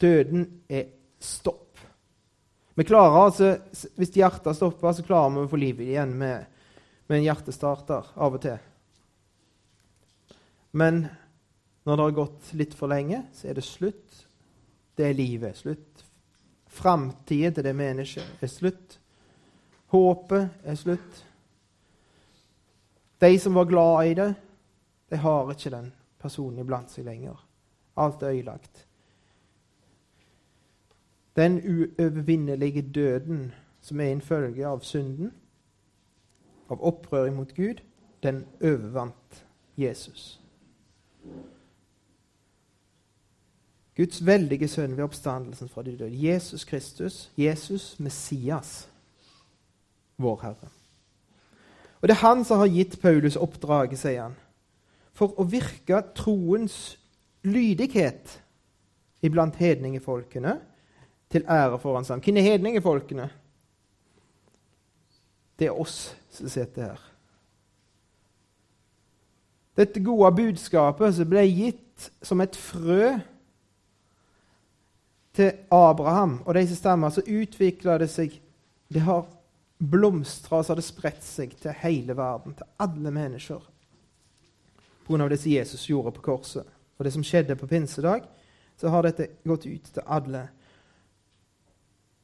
Døden 0.00 0.46
er 0.68 0.90
stopp. 1.20 1.80
Vi 2.76 2.84
klarer 2.88 3.26
altså, 3.26 3.54
Hvis 3.96 4.14
hjertet 4.16 4.56
stopper, 4.56 4.92
så 4.96 5.04
klarer 5.04 5.32
vi 5.34 5.44
å 5.44 5.50
få 5.50 5.60
livet 5.60 5.88
igjen 5.88 6.12
med, 6.16 6.44
med 7.08 7.18
en 7.18 7.26
hjertestarter 7.26 8.12
av 8.16 8.36
og 8.36 8.44
til. 8.44 8.60
Men 10.76 11.06
når 11.84 11.96
det 11.96 12.04
har 12.04 12.18
gått 12.20 12.52
litt 12.60 12.76
for 12.76 12.92
lenge, 12.92 13.24
så 13.34 13.50
er 13.50 13.56
det 13.58 13.66
slutt. 13.66 14.20
Det 14.96 15.08
er 15.08 15.16
livet 15.16 15.58
slutt. 15.58 16.04
Framtiden 16.70 17.56
til 17.56 17.66
det 17.66 17.74
mennesket 17.74 18.44
er 18.44 18.52
slutt. 18.52 18.98
Håpet 19.90 20.62
er 20.64 20.78
slutt. 20.78 21.24
De 23.20 23.32
som 23.42 23.56
var 23.58 23.68
glad 23.68 24.06
i 24.06 24.14
det, 24.16 24.28
de 25.10 25.16
har 25.16 25.50
ikke 25.50 25.70
den 25.70 25.92
personen 26.20 26.58
iblant 26.62 26.90
seg 26.92 27.04
lenger. 27.04 27.38
Alt 27.96 28.22
er 28.22 28.34
ødelagt. 28.34 28.86
Den 31.36 31.60
uovervinnelige 31.62 32.82
døden 32.82 33.52
som 33.80 34.00
er 34.00 34.12
en 34.12 34.20
følge 34.20 34.66
av 34.66 34.82
synden, 34.84 35.32
av 36.70 36.82
opprøret 36.84 37.32
mot 37.32 37.54
Gud, 37.54 37.80
den 38.22 38.44
overvant 38.60 39.44
Jesus. 39.76 40.40
Guds 43.96 44.26
veldige 44.26 44.68
sønn 44.68 44.96
ved 44.96 45.04
oppstandelsen 45.04 45.68
fra 45.68 45.82
de 45.82 45.96
døde. 45.98 46.28
Jesus 46.28 46.64
Kristus, 46.64 47.30
Jesus 47.36 47.98
Messias, 48.00 48.88
vår 50.16 50.40
Herre. 50.42 50.68
Og 52.00 52.08
det 52.08 52.14
er 52.14 52.26
han 52.28 52.44
som 52.44 52.58
har 52.58 52.70
gitt 52.72 53.00
Paulus 53.00 53.36
oppdraget, 53.36 53.98
sier 53.98 54.22
han, 54.22 54.36
for 55.20 55.36
å 55.36 55.44
virke 55.44 56.00
troens 56.16 56.96
lydighet 57.44 58.38
iblant 59.24 59.58
hedningefolkene 59.60 60.56
til 61.30 61.44
ære 61.44 61.78
for 61.78 61.98
hans 61.98 62.08
navn. 62.08 62.22
Hvem 62.24 62.40
er 62.40 62.48
hedningefolkene? 62.48 63.28
Det 65.60 65.68
er 65.68 65.76
oss 65.76 66.14
som 66.32 66.48
sitter 66.48 66.88
her. 66.88 67.02
Dette 69.76 70.00
gode 70.04 70.32
budskapet 70.36 71.14
som 71.16 71.28
ble 71.28 71.44
gitt 71.46 72.08
som 72.24 72.40
et 72.40 72.56
frø 72.56 73.12
til 75.36 75.52
Abraham 75.72 76.40
og 76.46 76.56
de 76.56 76.64
som 76.68 76.80
stemmer, 76.80 77.12
så 77.12 77.22
utvikla 77.24 77.98
det 78.00 78.08
seg 78.12 78.40
Det 78.90 79.04
har 79.06 79.28
blomstra, 79.78 80.64
så 80.64 80.74
har 80.74 80.80
spredt 80.82 81.22
seg 81.22 81.52
til 81.62 81.76
hele 81.78 82.16
verden, 82.18 82.56
til 82.58 82.66
alle 82.82 83.12
mennesker. 83.14 83.62
Pga. 85.06 85.28
det 85.28 85.40
som 85.40 85.50
Jesus 85.50 85.88
gjorde 85.88 86.12
på 86.12 86.22
korset, 86.22 86.66
og 86.98 87.04
det 87.04 87.12
som 87.12 87.24
skjedde 87.24 87.56
på 87.56 87.66
pinsedag, 87.66 88.26
så 88.76 88.88
har 88.88 89.02
dette 89.02 89.26
gått 89.44 89.66
ut 89.66 89.88
til 89.92 90.04
alle. 90.06 90.48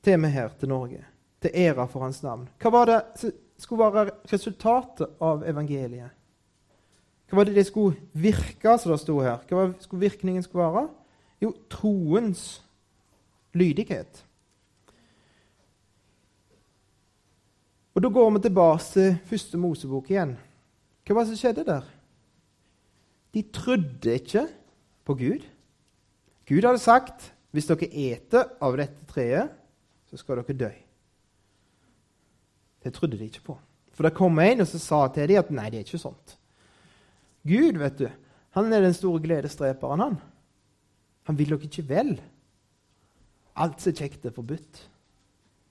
Til 0.04 0.20
meg 0.20 0.32
her 0.32 0.52
til 0.60 0.68
Norge. 0.68 1.02
Til 1.42 1.50
ære 1.54 1.88
for 1.88 2.04
hans 2.06 2.22
navn. 2.22 2.46
Hva 2.62 2.70
var 2.72 2.86
det 2.86 3.00
som 3.20 3.32
skulle 3.58 3.88
være 3.92 4.14
resultatet 4.32 5.16
av 5.20 5.44
evangeliet? 5.48 6.12
Hva 7.26 7.40
var 7.40 7.48
det 7.48 7.56
det 7.56 7.66
skulle 7.66 7.96
virke, 8.12 8.76
som 8.78 8.92
det 8.92 9.00
sto 9.02 9.18
her? 9.24 9.42
Hva 9.48 9.58
var, 9.58 9.74
skulle 9.82 10.06
virkningen 10.06 10.44
skulle 10.44 10.68
være? 10.68 10.86
Jo, 11.42 11.52
troens 11.70 12.62
lydighet. 13.56 14.22
Og 17.96 18.02
Da 18.02 18.08
går 18.08 18.30
vi 18.30 18.40
tilbake 18.44 18.82
til 18.92 19.18
første 19.24 19.58
Mosebok 19.58 20.10
igjen. 20.10 20.36
Hva 21.06 21.14
var 21.14 21.24
det 21.24 21.32
som 21.32 21.40
skjedde 21.40 21.64
der? 21.64 21.95
De 23.34 23.42
trodde 23.52 24.14
ikke 24.14 24.46
på 25.06 25.16
Gud. 25.18 25.44
Gud 26.46 26.66
hadde 26.66 26.82
sagt 26.82 27.32
hvis 27.54 27.68
dere 27.70 27.88
eter 27.88 28.50
av 28.62 28.76
dette 28.76 29.06
treet, 29.08 29.52
så 30.06 30.18
skal 30.20 30.42
dere 30.42 30.58
dø. 30.60 30.70
Det 32.84 32.92
trodde 32.94 33.18
de 33.18 33.26
ikke 33.26 33.46
på. 33.48 33.56
For 33.96 34.06
det 34.06 34.16
kom 34.16 34.38
en 34.42 34.62
og 34.62 34.68
sa 34.68 35.06
til 35.10 35.30
dem 35.30 35.40
at 35.40 35.52
nei, 35.54 35.70
det 35.72 35.80
er 35.80 35.86
ikke 35.86 36.02
sånt. 36.02 36.36
Gud, 37.46 37.78
vet 37.80 38.00
du, 38.02 38.06
han 38.56 38.72
er 38.72 38.84
den 38.84 38.94
store 38.96 39.22
gledesdreperen, 39.24 40.02
han. 40.04 40.18
Han 41.26 41.38
vil 41.38 41.54
dere 41.54 41.66
ikke 41.66 41.86
vel. 41.88 42.12
Alt 43.56 43.80
som 43.80 43.94
er 43.94 44.02
kjekt, 44.02 44.28
er 44.28 44.36
forbudt. 44.36 44.82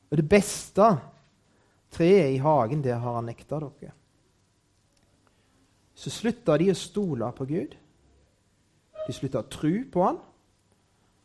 Og 0.10 0.20
det 0.20 0.26
beste 0.30 0.90
Treet 1.96 2.34
i 2.34 2.42
hagen, 2.44 2.82
det 2.84 2.96
har 2.98 3.14
han 3.16 3.30
nekta 3.30 3.60
dere. 3.62 3.94
Så 5.96 6.12
slutta 6.12 6.58
de 6.60 6.70
å 6.72 6.78
stole 6.78 7.30
på 7.36 7.48
Gud. 7.48 7.76
De 9.06 9.14
slutta 9.16 9.42
å 9.44 9.50
tro 9.52 9.74
på 9.92 10.04
han, 10.04 10.18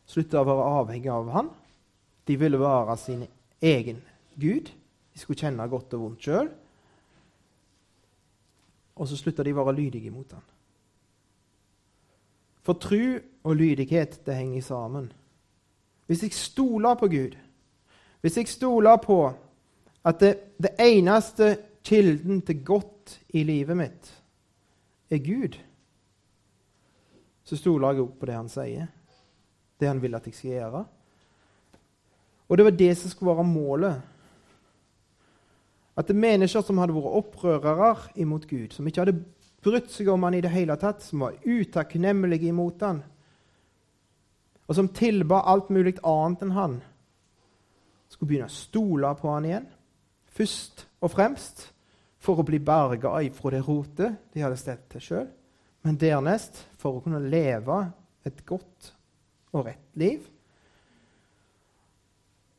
slutta 0.06 0.42
å 0.42 0.46
være 0.46 0.68
avhengig 0.80 1.10
av 1.12 1.30
han. 1.34 1.50
De 2.28 2.36
ville 2.38 2.60
være 2.60 2.96
sin 3.00 3.24
egen 3.60 3.98
Gud. 4.38 4.70
De 5.10 5.18
skulle 5.18 5.40
kjenne 5.40 5.66
godt 5.70 5.96
og 5.96 6.04
vondt 6.04 6.28
sjøl. 6.28 6.50
Og 9.00 9.08
så 9.08 9.18
slutta 9.18 9.46
de 9.46 9.54
å 9.54 9.64
være 9.64 9.78
lydige 9.80 10.12
mot 10.14 10.36
han. 10.36 10.46
For 12.62 12.78
tro 12.78 13.16
og 13.48 13.56
lydighet 13.56 14.20
det 14.26 14.36
henger 14.36 14.62
sammen. 14.62 15.08
Hvis 16.06 16.22
jeg 16.26 16.36
stoler 16.36 16.98
på 17.00 17.08
Gud, 17.10 17.34
hvis 18.20 18.36
jeg 18.36 18.50
stoler 18.52 19.00
på 19.02 19.22
at 20.04 20.20
det, 20.20 20.32
det 20.60 20.74
eneste 20.82 21.54
kilden 21.86 22.42
til 22.44 22.64
godt 22.64 23.16
i 23.34 23.42
livet 23.48 23.78
mitt 23.78 24.10
er 25.10 25.18
Gud, 25.24 25.58
så 27.44 27.56
stoler 27.58 27.92
jeg 27.92 28.04
òg 28.04 28.14
på 28.20 28.28
det 28.28 28.36
han 28.36 28.50
sier, 28.52 28.88
det 29.80 29.88
han 29.88 30.00
vil 30.02 30.14
at 30.14 30.26
jeg 30.28 30.36
skal 30.36 30.50
gjøre. 30.54 30.84
Og 32.50 32.58
det 32.58 32.66
var 32.66 32.76
det 32.78 32.90
som 32.98 33.10
skulle 33.10 33.34
være 33.34 33.46
målet. 33.46 34.00
At 35.98 36.08
det 36.08 36.16
mennesker 36.16 36.62
som 36.64 36.78
hadde 36.78 36.94
vært 36.94 37.18
opprørere 37.20 37.94
imot 38.22 38.46
Gud, 38.50 38.74
som 38.74 38.86
ikke 38.86 39.04
hadde 39.04 39.18
brydd 39.62 39.90
seg 39.92 40.08
om 40.10 40.22
han 40.26 40.36
i 40.38 40.42
det 40.44 40.52
hele 40.52 40.76
tatt, 40.80 41.02
som 41.04 41.26
var 41.26 41.38
utakknemlige 41.44 42.50
imot 42.50 42.82
han, 42.86 43.02
og 44.70 44.78
som 44.78 44.88
tilba 44.94 45.42
alt 45.50 45.70
mulig 45.74 45.96
annet 46.06 46.44
enn 46.46 46.54
han, 46.54 46.78
skulle 48.10 48.30
begynne 48.30 48.50
å 48.50 48.54
stole 48.54 49.10
på 49.18 49.30
han 49.30 49.46
igjen. 49.48 49.66
Først 50.30 50.86
og 51.02 51.10
fremst 51.10 51.66
for 52.20 52.40
å 52.40 52.46
bli 52.46 52.60
berga 52.62 53.14
ifra 53.24 53.54
det 53.54 53.62
rotet 53.64 54.32
de 54.34 54.44
hadde 54.44 54.58
stelt 54.60 54.86
til 54.92 55.04
sjøl, 55.04 55.28
men 55.86 55.98
dernest 56.00 56.60
for 56.80 56.98
å 56.98 57.04
kunne 57.04 57.22
leve 57.24 57.80
et 58.28 58.44
godt 58.48 58.92
og 59.56 59.66
rett 59.66 59.98
liv 59.98 60.26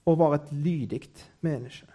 og 0.10 0.18
være 0.18 0.40
et 0.40 0.54
lydig 0.66 1.04
menneske 1.46 1.88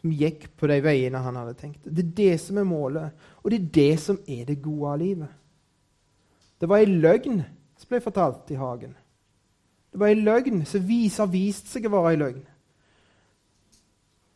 som 0.00 0.12
gikk 0.16 0.46
på 0.56 0.68
de 0.70 0.78
veiene 0.80 1.20
han 1.20 1.36
hadde 1.36 1.58
tenkt. 1.58 1.84
Det 1.84 2.06
er 2.06 2.14
det 2.16 2.36
som 2.40 2.56
er 2.56 2.64
målet, 2.64 3.26
og 3.42 3.52
det 3.52 3.58
er 3.58 3.72
det 3.76 4.00
som 4.00 4.16
er 4.24 4.46
det 4.48 4.62
gode 4.64 4.94
av 4.94 5.00
livet. 5.02 5.34
Det 6.60 6.68
var 6.68 6.80
ei 6.80 6.88
løgn 6.88 7.42
som 7.76 7.90
ble 7.90 8.00
fortalt 8.04 8.48
i 8.52 8.58
hagen. 8.60 8.94
Det 9.90 10.00
var 10.00 10.12
ei 10.12 10.22
løgn 10.22 10.64
som 10.68 10.86
har 10.86 11.32
vist 11.32 11.68
seg 11.68 11.88
å 11.88 11.92
være 11.92 12.14
ei 12.14 12.20
løgn. 12.20 12.40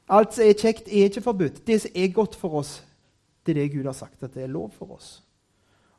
Alt 0.09 0.35
som 0.37 0.45
er 0.45 0.57
kjekt, 0.59 0.89
er 0.89 1.09
ikke 1.09 1.25
forbudt. 1.25 1.63
Det 1.67 1.81
som 1.81 1.95
er 1.97 2.13
godt 2.13 2.35
for 2.37 2.61
oss, 2.61 2.83
det 3.47 3.55
er 3.55 3.63
det 3.63 3.73
Gud 3.73 3.85
har 3.89 3.97
sagt 3.97 4.23
at 4.23 4.35
det 4.35 4.45
er 4.45 4.53
lov 4.53 4.71
for 4.77 4.97
oss. 4.97 5.23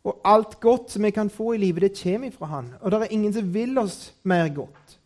Og 0.06 0.22
alt 0.26 0.60
godt 0.62 0.92
som 0.92 1.04
vi 1.04 1.10
kan 1.12 1.30
få 1.30 1.54
i 1.54 1.58
livet, 1.58 1.82
det 1.82 2.04
kommer 2.04 2.32
fra 2.32 2.46
Han. 2.46 2.74
Og 2.82 2.92
det 2.92 3.00
er 3.02 3.14
ingen 3.14 3.34
som 3.34 3.54
vil 3.54 3.78
oss 3.78 4.14
mer 4.24 4.50
godt 4.54 5.00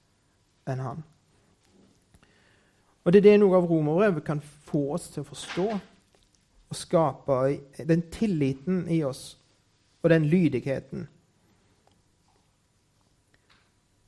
enn 0.67 0.83
Han. 0.83 1.03
Og 3.03 3.13
det 3.13 3.21
er 3.21 3.31
det 3.31 3.39
noe 3.39 3.55
av 3.55 3.69
romerbrevet 3.69 4.25
kan 4.27 4.41
få 4.67 4.89
oss 4.93 5.07
til 5.13 5.23
å 5.23 5.29
forstå 5.29 5.67
og 6.69 6.77
skape 6.77 7.37
den 7.87 8.03
tilliten 8.11 8.83
i 8.91 8.99
oss 9.07 9.37
og 10.03 10.11
den 10.11 10.27
lydigheten. 10.29 11.07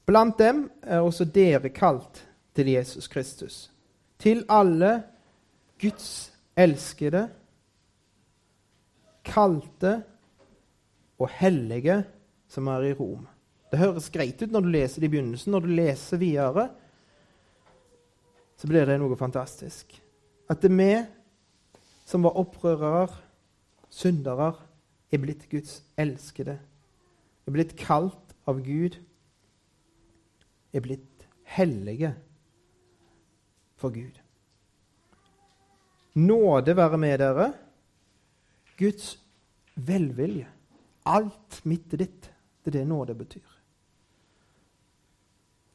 Blant 0.06 0.38
dem 0.40 0.66
er 0.84 1.00
også 1.00 1.26
dere 1.26 1.72
kalt 1.72 2.26
til 2.54 2.68
Jesus 2.68 3.08
Kristus 3.08 3.71
til 4.22 4.44
alle 4.50 4.92
Guds 5.82 6.32
elskede, 6.58 7.26
kalte 9.26 10.02
og 11.22 11.30
hellige 11.38 12.02
som 12.52 12.68
er 12.68 12.90
i 12.90 12.94
Rom. 12.98 13.28
Det 13.72 13.80
høres 13.80 14.10
greit 14.12 14.42
ut 14.42 14.52
når 14.52 14.66
du 14.66 14.72
leser 14.74 15.02
det 15.02 15.08
i 15.08 15.14
begynnelsen. 15.14 15.54
Når 15.54 15.64
du 15.64 15.72
leser 15.72 16.20
videre, 16.22 16.68
så 18.60 18.68
blir 18.70 18.86
det 18.86 18.98
noe 19.00 19.18
fantastisk. 19.18 19.96
At 20.52 20.62
det 20.62 20.72
er 20.74 20.78
vi 20.78 20.92
som 22.06 22.26
var 22.28 22.36
opprørere, 22.42 23.08
syndere, 23.92 24.52
er 25.12 25.22
blitt 25.24 25.48
Guds 25.52 25.80
elskede. 26.00 26.58
Er 27.48 27.56
blitt 27.56 27.78
kalt 27.80 28.36
av 28.48 28.60
Gud. 28.66 28.98
Er 30.76 30.84
blitt 30.84 31.26
hellige 31.56 32.14
for 33.82 33.94
Gud. 33.94 34.22
Nåde 36.14 36.76
være 36.78 36.98
med 36.98 37.18
dere. 37.20 37.54
Guds 38.78 39.20
velvilje. 39.76 40.48
Alt 41.06 41.66
mitt 41.66 41.94
er 41.94 41.98
ditt. 41.98 42.32
Det 42.62 42.76
er 42.76 42.80
det 42.80 42.88
nåde 42.88 43.16
betyr. 43.16 43.48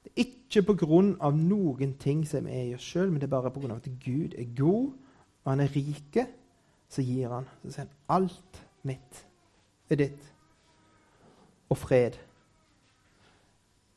Det 0.05 0.13
er 0.13 0.27
ikke 0.27 0.63
på 0.63 0.77
grunn 0.85 1.17
av 1.21 1.35
noen 1.37 1.97
ting 1.99 2.23
som 2.29 2.47
er 2.47 2.69
i 2.69 2.75
oss 2.77 2.85
sjøl, 2.87 3.11
men 3.11 3.21
det 3.21 3.27
er 3.27 3.35
bare 3.35 3.51
på 3.51 3.61
grunn 3.61 3.75
av 3.75 3.83
at 3.83 3.91
Gud 4.05 4.37
er 4.39 4.53
god, 4.57 4.93
og 5.45 5.51
han 5.51 5.65
er 5.65 5.73
rike. 5.75 6.27
Så 6.89 7.03
gir 7.03 7.33
han. 7.33 7.49
Så 7.65 7.73
sier 7.75 7.89
han 7.89 8.21
alt 8.21 8.63
mitt 8.87 9.25
er 9.91 9.99
ditt. 10.05 10.33
Og 11.69 11.79
fred. 11.79 12.21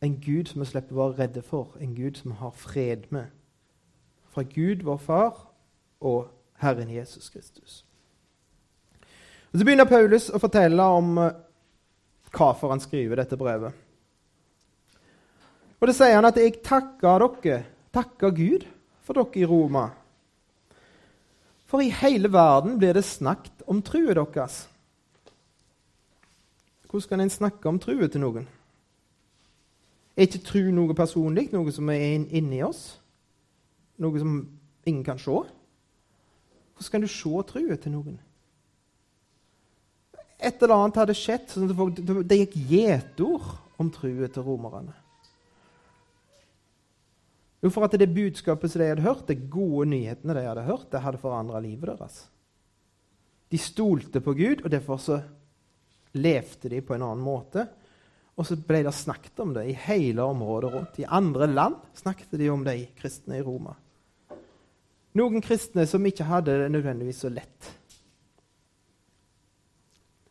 En 0.02 0.16
Gud 0.24 0.50
som 0.50 0.64
vi 0.64 0.70
slipper 0.72 0.96
å 0.96 1.04
være 1.04 1.28
redde 1.28 1.44
for. 1.46 1.76
En 1.78 1.94
Gud 1.96 2.18
som 2.18 2.32
vi 2.32 2.40
har 2.40 2.56
fred 2.56 3.12
med 3.14 3.28
fra 4.30 4.44
Gud, 4.44 4.84
vår 4.84 4.98
Far, 4.98 5.46
og 6.00 6.30
Herren 6.62 6.92
Jesus 6.92 7.30
Kristus. 7.30 7.86
Og 9.52 9.60
Så 9.60 9.66
begynner 9.66 9.90
Paulus 9.90 10.30
å 10.30 10.40
fortelle 10.42 10.84
om 10.84 11.18
eh, 11.18 11.38
hvorfor 12.30 12.70
han 12.70 12.84
skriver 12.84 13.22
dette 13.22 13.38
brevet. 13.38 13.74
Og 15.80 15.88
Det 15.88 15.96
sier 15.96 16.16
han 16.16 16.28
at 16.28 16.38
'jeg 16.38 16.62
takker 16.64 17.26
dere, 17.44 17.64
takker 17.94 18.30
Gud 18.30 18.68
for 19.02 19.14
dere 19.14 19.42
i 19.42 19.46
Roma'. 19.46 19.90
For 21.66 21.82
i 21.82 21.90
hele 21.90 22.32
verden 22.34 22.78
blir 22.78 22.94
det 22.94 23.04
snakket 23.04 23.64
om 23.68 23.82
truet 23.82 24.34
deres. 24.34 24.68
Hvordan 26.90 27.10
kan 27.10 27.22
en 27.22 27.30
snakke 27.30 27.70
om 27.70 27.80
truet 27.80 28.12
til 28.12 28.22
noen? 28.22 28.48
Er 30.18 30.22
ikke 30.22 30.44
tru 30.44 30.72
noe 30.72 30.94
personlig, 30.94 31.52
noe 31.54 31.72
som 31.72 31.90
er 31.90 32.26
inni 32.30 32.64
oss? 32.64 32.99
Noe 34.00 34.22
som 34.22 34.40
ingen 34.88 35.04
kan 35.06 35.20
se? 35.22 35.36
Hvordan 36.80 36.92
kan 36.96 37.04
du 37.04 37.12
se 37.12 37.44
truet 37.50 37.84
til 37.84 37.94
noen? 37.94 38.18
Et 40.40 40.64
eller 40.64 40.76
annet 40.78 41.02
hadde 41.02 41.18
skjedd. 41.18 41.50
sånn 41.52 41.70
at 41.70 42.28
Det 42.28 42.38
gikk 42.40 42.56
gjetord 42.72 43.58
om 43.80 43.92
truet 43.92 44.34
til 44.34 44.44
romerne. 44.44 44.96
Jo, 47.60 47.68
for 47.70 47.84
at 47.84 47.98
det 48.00 48.08
budskapet 48.16 48.72
som 48.72 48.80
de 48.80 48.88
hadde 48.88 49.04
hørt, 49.04 49.28
de 49.28 49.36
gode 49.36 49.90
nyhetene 49.92 50.36
de 50.38 50.46
hadde 50.48 50.64
hørt, 50.64 50.88
det 50.92 51.02
hadde 51.04 51.20
forandra 51.20 51.60
livet 51.60 51.92
deres. 51.92 52.22
De 53.52 53.60
stolte 53.60 54.22
på 54.24 54.32
Gud, 54.38 54.64
og 54.64 54.72
derfor 54.72 55.02
så 55.04 55.20
levde 56.16 56.72
de 56.72 56.80
på 56.82 56.96
en 56.96 57.04
annen 57.04 57.24
måte. 57.24 57.68
Og 58.40 58.48
så 58.48 58.56
ble 58.56 58.86
det 58.86 58.96
snakket 58.96 59.42
om 59.44 59.52
det 59.58 59.66
i 59.68 59.76
hele 59.90 60.24
området 60.24 60.72
rundt. 60.72 61.00
I 61.04 61.10
andre 61.12 61.50
land 61.52 61.76
snakket 62.00 62.38
de 62.40 62.48
om 62.54 62.64
de 62.64 62.78
kristne 62.96 63.42
i 63.42 63.44
Roma. 63.44 63.76
Noen 65.18 65.42
kristne 65.42 65.86
som 65.90 66.06
ikke 66.06 66.28
hadde 66.28 66.58
det 66.62 66.70
nødvendigvis 66.74 67.24
så 67.24 67.32
lett. 67.34 67.72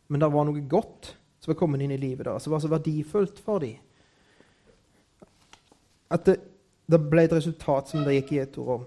Men 0.08 0.22
det 0.22 0.30
var 0.32 0.46
noe 0.48 0.62
godt 0.70 1.10
som 1.42 1.52
var 1.52 1.58
kommet 1.58 1.82
inn 1.84 1.92
i 1.96 2.00
livet 2.00 2.26
deres, 2.26 2.44
som 2.44 2.54
var 2.54 2.62
så 2.62 2.70
verdifullt 2.70 3.42
for 3.42 3.64
dem. 3.64 3.76
At 6.08 6.24
det, 6.24 6.38
det 6.88 7.00
ble 7.10 7.26
et 7.26 7.34
resultat 7.36 7.90
som 7.90 8.06
det 8.06 8.16
gikk 8.20 8.32
i 8.32 8.42
et 8.44 8.58
ord 8.62 8.74
om. 8.78 8.86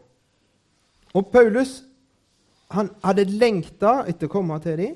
Og 1.19 1.31
Paulus 1.31 1.81
han 2.71 2.87
hadde 3.03 3.27
lengta 3.27 4.05
etter 4.07 4.29
å 4.29 4.31
komme 4.31 4.55
til 4.63 4.77
dem, 4.79 4.93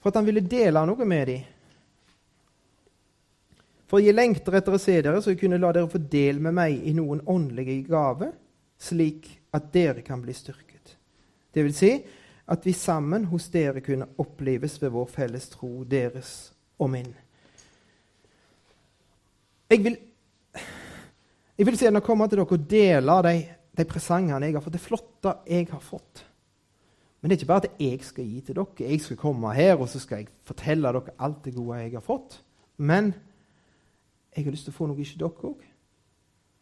for 0.00 0.10
at 0.10 0.18
han 0.18 0.26
ville 0.26 0.42
dele 0.42 0.82
noe 0.88 1.06
med 1.06 1.28
dem. 1.28 1.42
For 3.92 4.00
jeg 4.00 4.16
lengter 4.16 4.56
etter 4.56 4.72
å 4.72 4.80
se 4.80 4.94
dere, 5.04 5.20
så 5.20 5.34
jeg 5.34 5.42
kunne 5.42 5.60
la 5.60 5.68
dere 5.76 5.90
få 5.92 6.00
del 6.00 6.40
med 6.40 6.56
meg 6.56 6.80
i 6.88 6.94
noen 6.96 7.20
åndelige 7.28 7.82
gaver, 7.90 8.32
slik 8.80 9.28
at 9.52 9.72
dere 9.72 10.02
kan 10.04 10.22
bli 10.22 10.34
styrket. 10.34 10.96
Det 11.52 11.64
vil 11.64 11.74
si 11.76 11.92
at 12.52 12.66
vi 12.66 12.72
sammen 12.76 13.26
hos 13.30 13.48
dere 13.52 13.82
kunne 13.84 14.08
oppleves 14.20 14.78
ved 14.82 14.92
vår 14.94 15.08
felles 15.12 15.48
tro, 15.52 15.84
deres 15.88 16.52
og 16.80 16.90
min. 16.92 17.12
Jeg 19.70 19.84
vil, 19.84 19.96
jeg 21.56 21.66
vil 21.66 21.78
gjerne 21.78 22.02
komme 22.04 22.28
til 22.28 22.40
dere 22.40 22.58
og 22.58 22.68
dele 22.68 23.16
de, 23.28 23.36
de 23.78 23.88
presangene 23.88 24.48
jeg 24.48 24.56
har 24.58 24.64
fått, 24.64 24.76
det 24.76 24.84
flotte 24.84 25.34
jeg 25.48 25.68
har 25.70 25.84
fått. 25.84 26.24
Men 27.20 27.30
det 27.30 27.36
er 27.36 27.40
ikke 27.40 27.52
bare 27.52 27.68
at 27.68 27.82
jeg 27.82 28.00
skal 28.04 28.26
gi 28.26 28.40
til 28.42 28.56
dere. 28.58 28.86
Jeg 28.88 29.00
skal 29.00 29.20
komme 29.20 29.52
her 29.54 29.76
og 29.76 29.86
så 29.88 30.00
skal 30.02 30.24
jeg 30.24 30.32
fortelle 30.48 30.90
dere 30.90 31.14
alt 31.22 31.44
det 31.44 31.54
gode 31.54 31.78
jeg 31.78 31.94
har 31.94 32.04
fått. 32.04 32.40
Men 32.82 33.12
jeg 34.34 34.44
har 34.44 34.54
lyst 34.56 34.66
til 34.66 34.74
å 34.74 34.78
få 34.80 34.88
noe 34.90 35.04
ikke 35.04 35.20
dere 35.20 35.52
òg. 35.52 35.62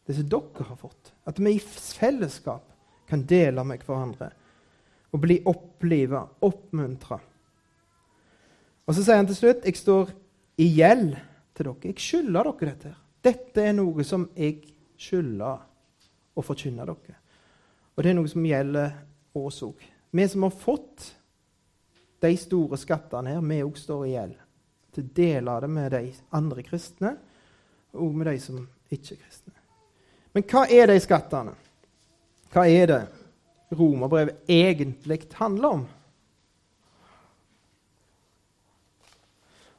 Det 0.07 0.17
som 0.19 0.29
dere 0.35 0.67
har 0.69 0.79
fått. 0.79 1.15
At 1.25 1.41
vi 1.41 1.55
i 1.57 1.63
fellesskap 1.63 2.67
kan 3.11 3.27
dele 3.29 3.65
med 3.67 3.83
hverandre 3.87 4.31
og 5.11 5.23
bli 5.23 5.41
oppliva, 5.51 6.23
oppmuntra. 6.47 7.19
Og 8.87 8.95
så 8.95 9.05
sier 9.05 9.21
han 9.21 9.29
til 9.29 9.39
slutt 9.39 9.67
jeg 9.67 9.79
står 9.79 10.13
i 10.61 10.69
gjeld 10.77 11.15
til 11.55 11.67
dere. 11.67 11.91
Jeg 11.91 12.03
skylder 12.03 12.51
dere 12.51 12.69
dette. 12.71 12.93
her. 12.93 13.01
Dette 13.23 13.65
er 13.65 13.75
noe 13.77 14.05
som 14.07 14.29
jeg 14.37 14.63
skylder 15.01 15.65
å 16.35 16.45
forkynne 16.45 16.87
dere. 16.89 17.17
Og 17.97 18.05
det 18.05 18.13
er 18.13 18.17
noe 18.19 18.31
som 18.31 18.47
gjelder 18.47 18.95
oss 19.37 19.63
òg. 19.67 19.83
Vi 20.11 20.29
som 20.29 20.47
har 20.47 20.55
fått 20.55 21.11
de 22.21 22.31
store 22.37 22.79
skattene 22.81 23.35
her, 23.35 23.43
vi 23.45 23.63
òg 23.65 23.79
står 23.79 24.07
i 24.07 24.15
gjeld. 24.15 24.39
Til 24.91 25.05
å 25.05 25.13
dele 25.15 25.57
det 25.63 25.71
med 25.71 25.93
de 25.95 26.05
andre 26.37 26.65
kristne 26.67 27.15
og 27.95 28.15
med 28.15 28.27
de 28.31 28.39
som 28.43 28.63
ikke 28.91 29.15
er 29.15 29.21
kristne. 29.23 29.55
Men 30.35 30.47
hva 30.51 30.65
er 30.71 30.91
de 30.91 30.99
skattene? 31.03 31.55
Hva 32.51 32.67
er 32.67 32.87
det 32.87 33.01
romerbrevet 33.79 34.49
egentlig 34.49 35.21
handler 35.39 35.69
om? 35.69 35.87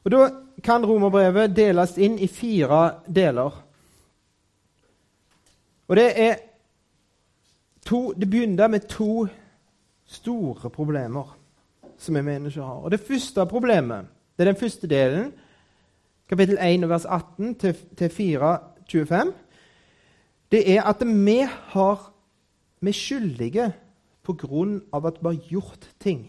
Og 0.04 0.10
Da 0.10 0.30
kan 0.64 0.86
romerbrevet 0.86 1.56
deles 1.56 1.98
inn 1.98 2.18
i 2.18 2.26
fire 2.26 2.94
deler. 3.06 3.62
Og 5.88 5.96
Det 5.96 6.20
er 6.20 6.34
to, 7.86 8.12
det 8.12 8.30
begynner 8.30 8.68
med 8.68 8.88
to 8.88 9.26
store 10.06 10.70
problemer 10.70 11.38
som 11.98 12.14
vi 12.14 12.22
mennesker 12.22 12.62
har. 12.62 12.74
Og 12.74 12.90
Det 12.90 13.00
første 13.00 13.46
problemet, 13.46 14.06
det 14.36 14.48
er 14.48 14.52
den 14.52 14.60
første 14.60 14.86
delen, 14.86 15.32
kapittel 16.28 16.58
1, 16.60 16.88
vers 16.88 17.04
18 17.04 17.54
til, 17.54 17.76
til 17.96 18.10
4, 18.10 18.58
25, 18.88 19.32
det 20.52 20.76
er 20.76 20.82
at 20.82 20.96
vi 21.06 21.46
har 21.48 22.11
vi 22.82 22.92
er 22.92 22.98
skyldige 22.98 23.66
på 24.26 24.34
grunn 24.38 24.80
av 24.94 25.06
at 25.08 25.18
vi 25.22 25.30
har 25.30 25.50
gjort 25.56 25.88
ting. 26.02 26.24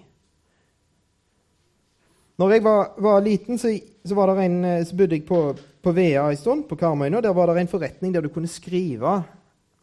Når 2.42 2.56
jeg 2.56 2.64
var, 2.66 2.94
var 2.98 3.22
liten, 3.22 3.60
så, 3.62 3.70
så, 4.06 4.16
var 4.18 4.34
en, 4.42 4.62
så 4.86 4.98
bodde 4.98 5.20
jeg 5.20 5.26
på, 5.28 5.40
på 5.54 5.94
Vea 5.94 6.26
en 6.30 6.40
stund, 6.40 6.66
på 6.70 6.78
Karmøyna. 6.80 7.22
Der 7.22 7.36
var 7.36 7.52
det 7.52 7.62
en 7.62 7.70
forretning 7.70 8.14
der 8.14 8.26
du 8.26 8.32
kunne 8.34 8.50
skrive 8.50 9.20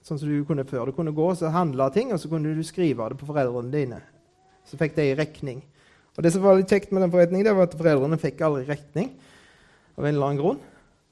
sånn 0.02 0.18
som 0.18 0.30
du 0.30 0.40
kunne 0.48 0.66
før. 0.66 0.90
Du 0.90 0.96
kunne 0.96 1.14
gå 1.14 1.28
og 1.30 1.44
handle 1.54 1.90
ting, 1.94 2.11
og 2.14 2.18
så 2.20 2.30
kunne 2.30 2.54
du 2.56 2.62
skrive 2.66 3.11
det 3.12 3.18
på 3.20 3.28
foreldrene 3.28 3.70
dine. 3.74 4.00
Så 4.66 4.78
fikk 4.80 4.96
de 4.96 5.12
regning. 5.18 5.62
Og 6.16 6.24
Det 6.24 6.33
som 6.35 6.42
var 6.42 6.59
litt 6.59 6.70
kjekt 6.70 6.90
med 6.92 7.04
den 7.04 7.12
forretningen, 7.12 7.46
det 7.46 7.54
var 7.56 7.68
at 7.68 7.78
foreldrene 7.78 8.18
fikk 8.20 8.42
aldri 8.46 8.66
regning. 8.68 9.12
av 9.98 10.06
en 10.06 10.14
eller 10.14 10.26
annen 10.26 10.40
grunn. 10.40 10.61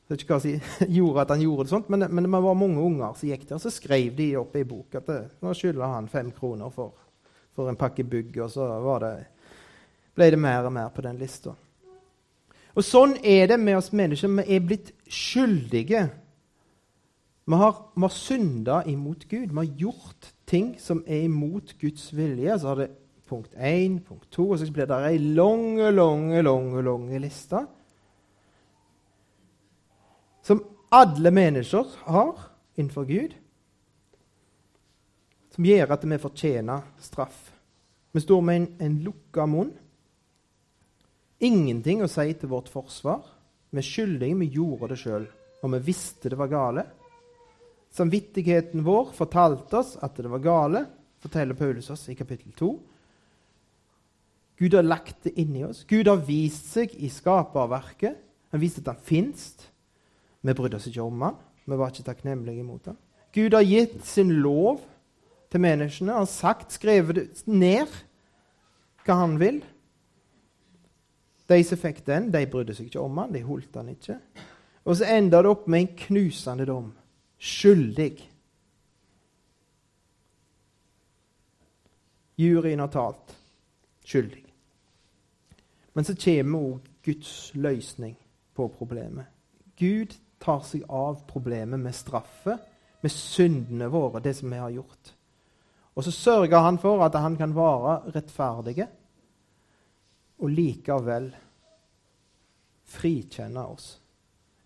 Jeg 0.08 0.14
vet 0.14 0.22
ikke 0.24 0.36
hva 0.38 0.40
som 0.40 0.86
gjorde 0.96 1.20
at 1.20 1.32
han 1.34 1.42
gjorde 1.42 1.64
det 1.66 1.70
sånt, 1.74 1.88
men, 1.92 2.06
men 2.08 2.24
det 2.24 2.30
var 2.32 2.54
mange 2.56 2.80
unger 2.80 3.10
som 3.12 3.28
gikk 3.28 3.42
der. 3.50 3.58
Så 3.60 3.72
skrev 3.74 4.14
de 4.16 4.30
opp 4.40 4.56
i 4.56 4.64
bok 4.64 4.96
at 4.96 5.04
det, 5.10 5.18
nå 5.44 5.52
skylder 5.52 5.92
han 5.92 6.08
fem 6.08 6.30
kroner 6.32 6.72
for, 6.72 6.94
for 7.52 7.68
en 7.68 7.76
pakke 7.76 8.06
bygg. 8.08 8.38
Og 8.40 8.54
så 8.54 8.70
det, 9.04 9.12
ble 10.16 10.30
det 10.32 10.40
mer 10.40 10.64
og 10.64 10.72
mer 10.78 10.88
på 10.96 11.04
den 11.04 11.20
lista. 11.20 11.52
Og 12.72 12.86
sånn 12.88 13.18
er 13.20 13.52
det 13.52 13.60
med 13.60 13.76
oss 13.82 13.92
mennesker. 13.92 14.32
Vi 14.32 14.56
er 14.56 14.64
blitt 14.64 14.94
skyldige. 15.12 16.06
Vi 17.44 17.60
har, 17.60 17.78
vi 17.92 18.08
har 18.08 18.16
synda 18.16 18.82
imot 18.88 19.28
Gud. 19.28 19.50
Vi 19.52 19.60
har 19.60 19.72
gjort 19.84 20.34
ting 20.48 20.76
som 20.80 21.04
er 21.04 21.26
imot 21.28 21.76
Guds 21.82 22.14
vilje. 22.16 22.56
Så 22.56 22.72
har 22.72 22.80
det 22.80 22.92
punkt 23.28 23.52
1, 23.52 24.00
punkt 24.08 24.30
2, 24.32 24.52
og 24.54 24.60
så 24.62 24.72
blir 24.72 24.88
det 24.88 25.04
ei 25.04 25.18
lang, 25.20 25.74
lang, 25.92 26.30
lang, 26.40 26.78
lang 26.80 27.10
liste 27.20 27.68
som 30.48 30.64
alle 30.88 31.30
mennesker 31.30 31.84
har 32.08 32.38
innenfor 32.74 33.04
Gud, 33.04 33.34
som 35.52 35.66
gjør 35.66 35.92
at 35.92 36.06
vi 36.08 36.18
fortjener 36.22 36.86
straff. 37.04 37.40
Vi 38.16 38.22
står 38.24 38.40
med 38.46 38.56
en, 38.56 38.68
en 38.86 38.96
lukka 39.04 39.44
munn. 39.50 39.74
Ingenting 41.44 42.00
å 42.00 42.08
si 42.08 42.32
til 42.32 42.48
vårt 42.48 42.70
forsvar. 42.72 43.26
Vi 43.68 43.82
er 43.82 43.88
skyldige, 43.90 44.40
vi 44.40 44.48
gjorde 44.56 44.94
det 44.94 45.00
sjøl, 45.02 45.28
og 45.60 45.74
vi 45.74 45.84
visste 45.90 46.32
det 46.32 46.40
var 46.40 46.48
gale. 46.54 46.86
Samvittigheten 47.92 48.86
vår 48.86 49.12
fortalte 49.18 49.82
oss 49.82 49.96
at 50.00 50.16
det 50.16 50.32
var 50.32 50.44
gale, 50.44 50.86
forteller 51.20 51.58
Paulus 51.58 51.92
oss 51.92 52.08
i 52.08 52.16
kapittel 52.16 52.56
2. 52.56 52.74
Gud 54.58 54.74
har 54.74 54.86
lagt 54.86 55.26
det 55.28 55.36
inni 55.38 55.66
oss. 55.68 55.84
Gud 55.84 56.08
har 56.08 56.24
vist 56.24 56.72
seg 56.72 56.96
i 56.96 57.12
skaperverket. 57.12 58.16
Han 58.54 58.62
viste 58.62 58.80
at 58.86 58.94
han 58.94 59.04
fins. 59.04 59.50
Vi 60.42 60.54
brydde 60.54 60.78
oss 60.78 60.86
ikke 60.90 61.02
om 61.02 61.22
han. 61.26 61.38
Vi 61.68 61.76
var 61.76 61.92
ikke 61.92 62.06
takknemlige 62.06 62.62
imot 62.62 62.86
han. 62.90 62.98
Gud 63.34 63.54
har 63.54 63.66
gitt 63.66 64.04
sin 64.06 64.30
lov 64.42 64.80
til 65.50 65.60
menneskene. 65.60 66.12
Han 66.12 66.24
har 66.24 66.30
sagt, 66.30 66.72
skrevet 66.72 67.42
ned 67.46 67.90
hva 69.04 69.18
han 69.22 69.36
vil. 69.40 69.60
De 71.48 71.58
som 71.64 71.80
fikk 71.80 72.02
den, 72.06 72.30
de 72.32 72.44
brydde 72.50 72.76
seg 72.76 72.88
ikke 72.88 73.02
om 73.02 73.20
han, 73.22 73.32
de 73.32 73.44
holdt 73.44 73.76
han 73.80 73.92
ikke. 73.92 74.18
Og 74.88 74.96
så 74.96 75.08
enda 75.12 75.40
det 75.44 75.52
opp 75.52 75.68
med 75.68 75.84
en 75.84 75.94
knusende 76.06 76.66
dom. 76.68 76.90
Skyldig. 77.38 78.12
Juryen 82.38 82.84
har 82.84 82.92
talt. 82.92 83.34
Skyldig. 84.04 84.44
Men 85.96 86.06
så 86.06 86.14
kommer 86.14 86.62
òg 86.62 86.88
Guds 87.04 87.32
løsning 87.54 88.14
på 88.54 88.68
problemet. 88.78 89.26
Gud 89.78 90.14
tar 90.38 90.62
seg 90.66 90.84
av 90.88 91.22
problemet 91.28 91.80
med 91.80 91.94
straffe, 91.94 92.58
med 93.00 93.12
syndene 93.14 93.88
våre, 93.90 94.22
det 94.22 94.34
som 94.38 94.50
vi 94.50 94.58
har 94.58 94.70
gjort. 94.74 95.12
Og 95.98 96.04
så 96.06 96.14
sørger 96.14 96.62
han 96.62 96.78
for 96.78 97.02
at 97.02 97.16
han 97.18 97.36
kan 97.38 97.54
være 97.56 98.12
rettferdig 98.14 98.86
og 100.38 100.50
likevel 100.54 101.32
frikjenne 102.88 103.64
oss. 103.66 103.96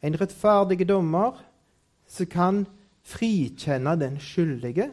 En 0.02 0.16
rettferdig 0.18 0.84
dommer 0.88 1.40
som 2.08 2.28
kan 2.28 2.64
frikjenne 3.02 3.96
den 3.98 4.18
skyldige 4.20 4.90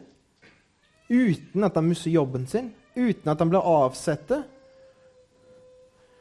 uten 1.10 1.66
at 1.66 1.76
han 1.76 1.88
mister 1.90 2.10
jobben 2.10 2.46
sin, 2.46 2.70
uten 2.94 3.30
at 3.30 3.38
han 3.42 3.50
blir 3.50 3.66
avsatt, 3.66 4.30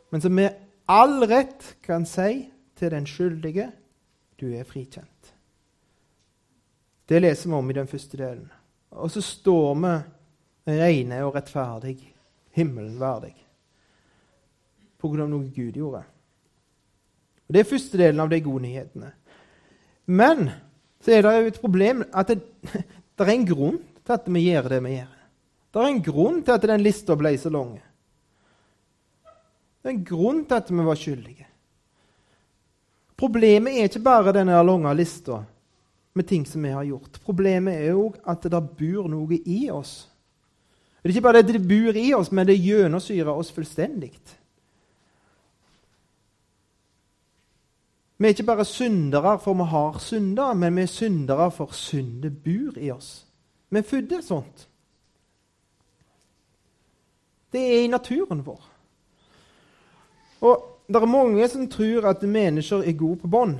men 0.10 0.22
som 0.22 0.34
med 0.34 0.58
all 0.89 1.22
rett 1.30 1.76
kan 1.86 2.08
si 2.10 2.50
til 2.80 2.91
den 2.91 3.06
skyldige 3.06 3.69
du 4.39 4.47
er 4.56 4.67
frikjent. 4.67 5.34
Det 7.10 7.19
leser 7.19 7.49
vi 7.49 7.56
om 7.58 7.69
i 7.71 7.75
den 7.78 7.89
første 7.89 8.17
delen. 8.17 8.47
Og 8.89 9.12
så 9.12 9.21
står 9.21 9.75
vi 9.82 9.93
rene 10.80 11.23
og 11.25 11.36
rettferdig, 11.36 11.97
himmelen 12.54 12.99
verdig, 13.02 13.34
på 14.99 15.10
grunn 15.10 15.25
av 15.25 15.32
noe 15.32 15.49
Gud 15.54 15.78
gjorde. 15.80 16.04
Og 17.47 17.54
Det 17.54 17.63
er 17.63 17.71
første 17.71 17.97
delen 17.97 18.21
av 18.21 18.30
de 18.30 18.41
gode 18.45 18.62
nyhetene. 18.67 19.12
Men 20.06 20.52
så 21.02 21.15
er 21.15 21.25
det 21.25 21.34
jo 21.34 21.49
et 21.49 21.62
problem 21.63 22.04
at 22.13 22.30
det, 22.30 22.41
det 23.17 23.25
er 23.25 23.34
en 23.34 23.47
grunn 23.49 23.80
til 24.06 24.15
at 24.15 24.30
vi 24.30 24.45
gjør 24.45 24.69
det 24.69 24.82
vi 24.86 24.95
gjør. 24.99 25.15
Det 25.69 25.82
er 25.82 25.89
en 25.89 26.02
grunn 26.06 26.41
til 26.45 26.56
at 26.56 26.69
den 26.69 26.86
lista 26.86 27.17
ble 27.17 27.34
så 27.38 27.49
lang. 27.54 27.75
Det 29.80 29.89
er 29.89 29.95
en 29.95 30.06
grunn 30.06 30.43
til 30.45 30.58
at 30.58 30.69
vi 30.73 30.86
var 30.86 30.97
skyldige. 30.97 31.48
Problemet 33.19 33.75
er 33.75 33.89
ikke 33.89 34.03
bare 34.05 34.32
denne 34.36 34.55
lange 34.63 34.93
lista 34.95 35.41
med 36.15 36.27
ting 36.27 36.45
som 36.47 36.63
vi 36.63 36.71
har 36.71 36.88
gjort. 36.88 37.19
Problemet 37.25 37.75
er 37.75 37.97
òg 37.99 38.15
at 38.23 38.47
det 38.47 38.62
bor 38.79 39.10
noe 39.12 39.39
i 39.43 39.65
oss. 39.71 40.08
Det 40.99 41.10
er 41.10 41.15
ikke 41.15 41.27
bare 41.27 41.41
det 41.43 41.58
det 41.58 41.67
bor 41.67 41.95
i 41.99 42.13
oss, 42.15 42.32
men 42.32 42.47
det 42.47 42.60
gjennomsyrer 42.60 43.32
oss 43.32 43.51
fullstendig. 43.55 44.13
Vi 48.19 48.27
er 48.27 48.36
ikke 48.36 48.43
bare 48.43 48.65
syndere 48.65 49.38
for 49.39 49.55
vi 49.55 49.67
har 49.71 49.99
synder, 50.03 50.53
men 50.53 50.75
vi 50.75 50.82
er 50.82 50.91
syndere 50.91 51.51
for 51.51 51.71
syndet 51.71 52.41
bor 52.43 52.79
i 52.79 52.91
oss. 52.91 53.25
Vi 53.69 53.79
er 53.79 53.88
født 53.88 54.17
sånt. 54.23 54.67
Det 57.51 57.62
er 57.62 57.84
i 57.84 57.88
naturen 57.88 58.45
vår. 58.45 58.65
Og 60.41 60.78
det 60.89 60.97
er 60.97 61.05
mange 61.05 61.47
som 61.49 61.67
tror 61.69 62.07
at 62.09 62.23
mennesker 62.25 62.81
er 62.81 62.97
gode 62.97 63.21
på 63.21 63.29
bånd. 63.29 63.59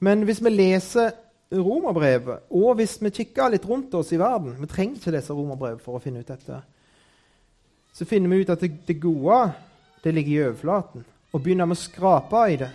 Men 0.00 0.24
hvis 0.24 0.40
vi 0.42 0.50
leser 0.50 1.12
romerbrevet, 1.52 2.46
og 2.50 2.78
hvis 2.78 2.96
vi 3.02 3.12
kikker 3.12 3.52
litt 3.52 3.66
rundt 3.68 3.92
oss 3.94 4.14
i 4.16 4.18
verden 4.18 4.54
Vi 4.58 4.66
trenger 4.66 4.96
ikke 4.96 5.12
lese 5.12 5.34
romerbrevet 5.36 5.82
for 5.84 5.98
å 5.98 6.00
finne 6.00 6.22
ut 6.22 6.30
dette. 6.30 6.62
Så 7.92 8.08
finner 8.08 8.32
vi 8.32 8.40
ut 8.40 8.50
at 8.50 8.64
det, 8.64 8.70
det 8.88 8.96
gode 9.02 9.42
det 10.02 10.14
ligger 10.14 10.32
i 10.32 10.46
overflaten. 10.46 11.04
Og 11.32 11.42
begynner 11.42 11.68
vi 11.68 11.76
å 11.76 11.82
skrape 11.82 12.46
i 12.48 12.56
det 12.64 12.70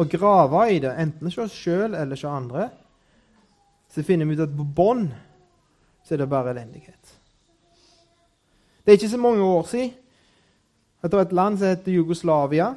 og 0.00 0.08
grave 0.08 0.62
i 0.72 0.78
det, 0.80 0.94
enten 0.96 1.28
hos 1.28 1.36
oss 1.42 1.52
sjøl 1.52 1.92
eller 1.92 2.16
hos 2.16 2.24
andre, 2.24 2.70
så 3.92 4.02
finner 4.06 4.24
vi 4.24 4.38
ut 4.38 4.46
at 4.46 4.54
på 4.56 4.64
bånn 4.64 5.10
så 6.02 6.14
er 6.14 6.22
det 6.22 6.30
bare 6.30 6.54
elendighet. 6.54 7.12
Det 8.82 8.94
er 8.94 8.98
ikke 8.98 9.12
så 9.12 9.20
mange 9.20 9.44
år 9.44 9.66
siden 9.68 9.92
etter 11.02 11.18
et 11.18 11.34
land 11.34 11.58
som 11.58 11.72
heter 11.72 11.96
Jugoslavia, 11.96 12.72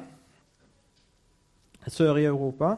sør 1.86 2.18
i 2.18 2.26
Europa, 2.26 2.74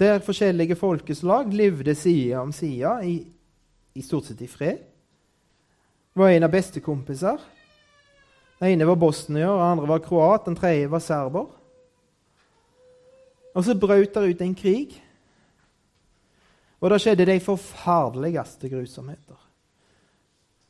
der 0.00 0.22
forskjellige 0.24 0.78
folkeslag 0.80 1.52
levde 1.52 1.94
side 1.94 2.38
om 2.40 2.52
side 2.52 2.92
i, 3.04 3.16
i 3.94 4.02
stort 4.02 4.30
sett 4.30 4.40
i 4.40 4.48
fred. 4.48 4.78
Var 6.16 6.32
en 6.32 6.46
av 6.46 6.52
bestekompiser. 6.52 7.42
Den 8.60 8.72
ene 8.72 8.88
var 8.88 8.96
bosnier, 9.00 9.52
den 9.52 9.66
andre 9.66 9.88
var 9.88 10.00
kroat, 10.04 10.46
den 10.48 10.56
tredje 10.56 10.88
var 10.90 11.04
serber. 11.04 11.46
Og 13.54 13.64
så 13.64 13.76
brøt 13.76 14.14
det 14.14 14.32
ut 14.32 14.42
en 14.42 14.56
krig. 14.56 14.96
Og 16.80 16.90
da 16.90 16.96
skjedde 17.00 17.28
de 17.28 17.40
forferdeligste 17.44 18.72
grusomheter. 18.72 19.36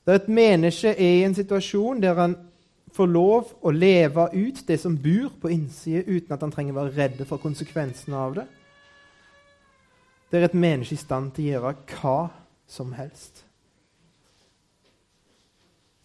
Der 0.06 0.18
et 0.18 0.28
menneske 0.28 0.90
er 0.90 1.18
i 1.20 1.24
en 1.24 1.34
situasjon 1.34 2.02
der 2.02 2.18
han 2.18 2.36
får 2.92 3.10
lov 3.10 3.52
å 3.62 3.72
leve 3.74 4.26
ut 4.34 4.62
det 4.66 4.78
som 4.82 4.96
bor 4.98 5.30
på 5.40 5.50
innsida, 5.54 6.02
uten 6.06 6.34
at 6.34 6.42
han 6.44 6.52
trenger 6.54 6.74
å 6.74 6.82
være 6.82 6.96
redd 6.96 7.22
for 7.28 7.42
konsekvensene 7.42 8.16
av 8.16 8.40
det. 8.40 8.46
Der 10.30 10.46
et 10.46 10.54
menneske 10.54 10.94
i 10.94 11.00
stand 11.00 11.32
til 11.34 11.48
å 11.48 11.54
gjøre 11.54 11.76
hva 11.96 12.18
som 12.70 12.92
helst. 12.94 13.44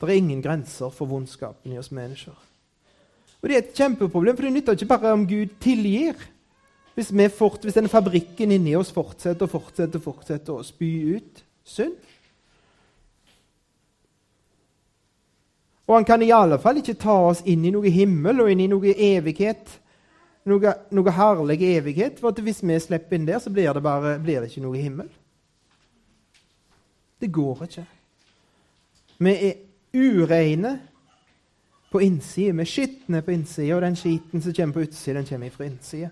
Det 0.02 0.12
er 0.12 0.20
ingen 0.20 0.42
grenser 0.44 0.92
for 0.94 1.10
vondskapen 1.10 1.74
i 1.74 1.80
oss 1.80 1.92
mennesker. 1.94 2.36
Og 3.42 3.50
Det 3.50 3.56
er 3.56 3.62
et 3.62 3.78
kjempeproblem, 3.78 4.36
for 4.36 4.46
det 4.46 4.54
nytter 4.54 4.78
ikke 4.78 4.90
bare 4.90 5.14
om 5.14 5.28
Gud 5.28 5.54
tilgir. 5.62 6.18
Hvis, 6.96 7.12
fort, 7.36 7.62
hvis 7.64 7.76
denne 7.76 7.92
fabrikken 7.92 8.52
inni 8.52 8.76
oss 8.76 8.92
fortsetter 8.96 9.46
og 9.46 9.52
fortsetter, 9.52 10.02
fortsetter 10.02 10.56
å 10.56 10.64
spy 10.66 11.18
ut 11.18 11.42
synd. 11.68 11.98
Og 15.88 15.96
han 15.96 16.06
kan 16.06 16.22
i 16.22 16.32
alle 16.34 16.58
fall 16.62 16.80
ikke 16.82 16.98
ta 16.98 17.16
oss 17.30 17.44
inn 17.46 17.66
i 17.66 17.74
noe 17.74 17.90
himmel 17.94 18.42
og 18.42 18.50
inn 18.52 18.64
i 18.64 18.70
noe 18.70 18.94
evighet. 18.94 19.76
Noe, 20.50 20.74
noe 20.94 21.14
herlig 21.14 21.60
evighet. 21.76 22.18
For 22.22 22.46
hvis 22.46 22.64
vi 22.66 22.80
slipper 22.82 23.18
inn 23.18 23.28
der, 23.30 23.40
så 23.42 23.54
blir 23.54 23.74
det, 23.74 23.84
bare, 23.86 24.18
blir 24.22 24.42
det 24.42 24.50
ikke 24.50 24.66
noe 24.66 24.82
himmel. 24.82 25.12
Det 27.22 27.32
går 27.34 27.64
ikke. 27.68 27.86
Vi 29.18 29.32
er 29.32 29.54
ureine 29.96 30.74
på 31.92 32.02
innsida. 32.02 32.58
Vi 32.58 32.66
er 32.66 32.70
skitne 32.70 33.22
på 33.22 33.32
innsida, 33.32 33.78
og 33.78 33.86
den 33.86 33.96
skiten 33.96 34.42
som 34.42 34.54
kommer 34.54 34.74
på 34.74 34.88
utsida, 34.90 35.20
den 35.20 35.30
kommer 35.30 35.54
fra 35.54 35.70
innsida. 35.70 36.10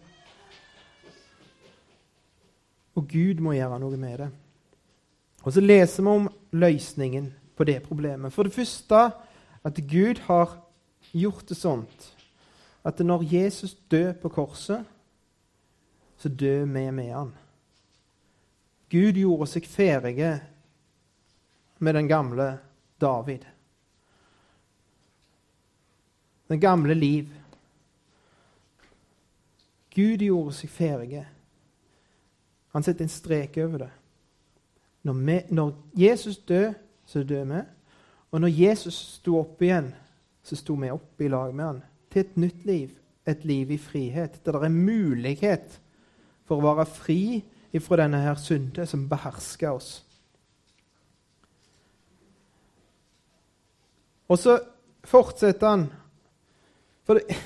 Og 2.93 3.09
Gud 3.09 3.41
må 3.41 3.57
gjøre 3.57 3.81
noe 3.81 3.97
med 3.97 4.17
det. 4.21 4.31
Og 5.43 5.53
så 5.53 5.61
leser 5.61 6.05
vi 6.05 6.09
om 6.09 6.29
løsningen 6.53 7.33
på 7.57 7.65
det 7.67 7.81
problemet. 7.83 8.33
For 8.33 8.47
det 8.47 8.53
første 8.53 9.09
at 9.63 9.79
Gud 9.89 10.19
har 10.27 10.57
gjort 11.11 11.47
det 11.49 11.57
sånt 11.57 12.09
at 12.83 12.99
når 12.99 13.23
Jesus 13.23 13.75
dør 13.91 14.11
på 14.19 14.29
korset, 14.29 14.83
så 16.17 16.29
dør 16.29 16.65
vi 16.65 16.91
med 16.91 17.11
han. 17.13 17.31
Gud 18.91 19.19
gjorde 19.19 19.47
seg 19.49 19.67
ferdige 19.67 20.33
med 21.79 21.95
den 21.95 22.07
gamle 22.07 22.57
David. 23.01 23.45
Den 26.51 26.59
gamle 26.59 26.93
liv. 26.93 27.31
Gud 29.95 30.25
gjorde 30.27 30.53
seg 30.57 30.69
ferdige 30.69 31.23
han 32.73 32.83
setter 32.83 33.05
en 33.05 33.09
strek 33.09 33.57
over 33.61 33.85
det. 33.85 33.91
Når, 35.03 35.13
vi, 35.13 35.39
når 35.49 35.73
Jesus 35.97 36.37
dør, 36.37 36.73
så 37.05 37.23
dør 37.23 37.43
vi. 37.45 37.59
Og 38.33 38.41
når 38.41 38.49
Jesus 38.57 38.95
sto 39.19 39.37
opp 39.43 39.61
igjen, 39.61 39.91
så 40.43 40.57
sto 40.57 40.75
vi 40.81 40.89
opp 40.91 41.21
i 41.21 41.29
lag 41.29 41.53
med 41.53 41.65
han 41.65 41.81
til 42.11 42.25
et 42.25 42.37
nytt 42.41 42.65
liv. 42.65 42.89
Et 43.29 43.45
liv 43.47 43.69
i 43.71 43.77
frihet, 43.79 44.41
der 44.43 44.57
det 44.57 44.67
er 44.67 44.73
mulighet 44.73 45.77
for 46.43 46.59
å 46.59 46.73
være 46.73 46.85
fri 46.89 47.21
ifra 47.73 48.01
denne 48.01 48.19
her 48.19 48.35
synde 48.41 48.83
som 48.89 49.05
behersker 49.07 49.77
oss. 49.77 49.93
Og 54.27 54.41
så 54.41 54.57
fortsetter 55.07 55.69
han. 55.69 55.87
For 57.07 57.19
det, 57.19 57.39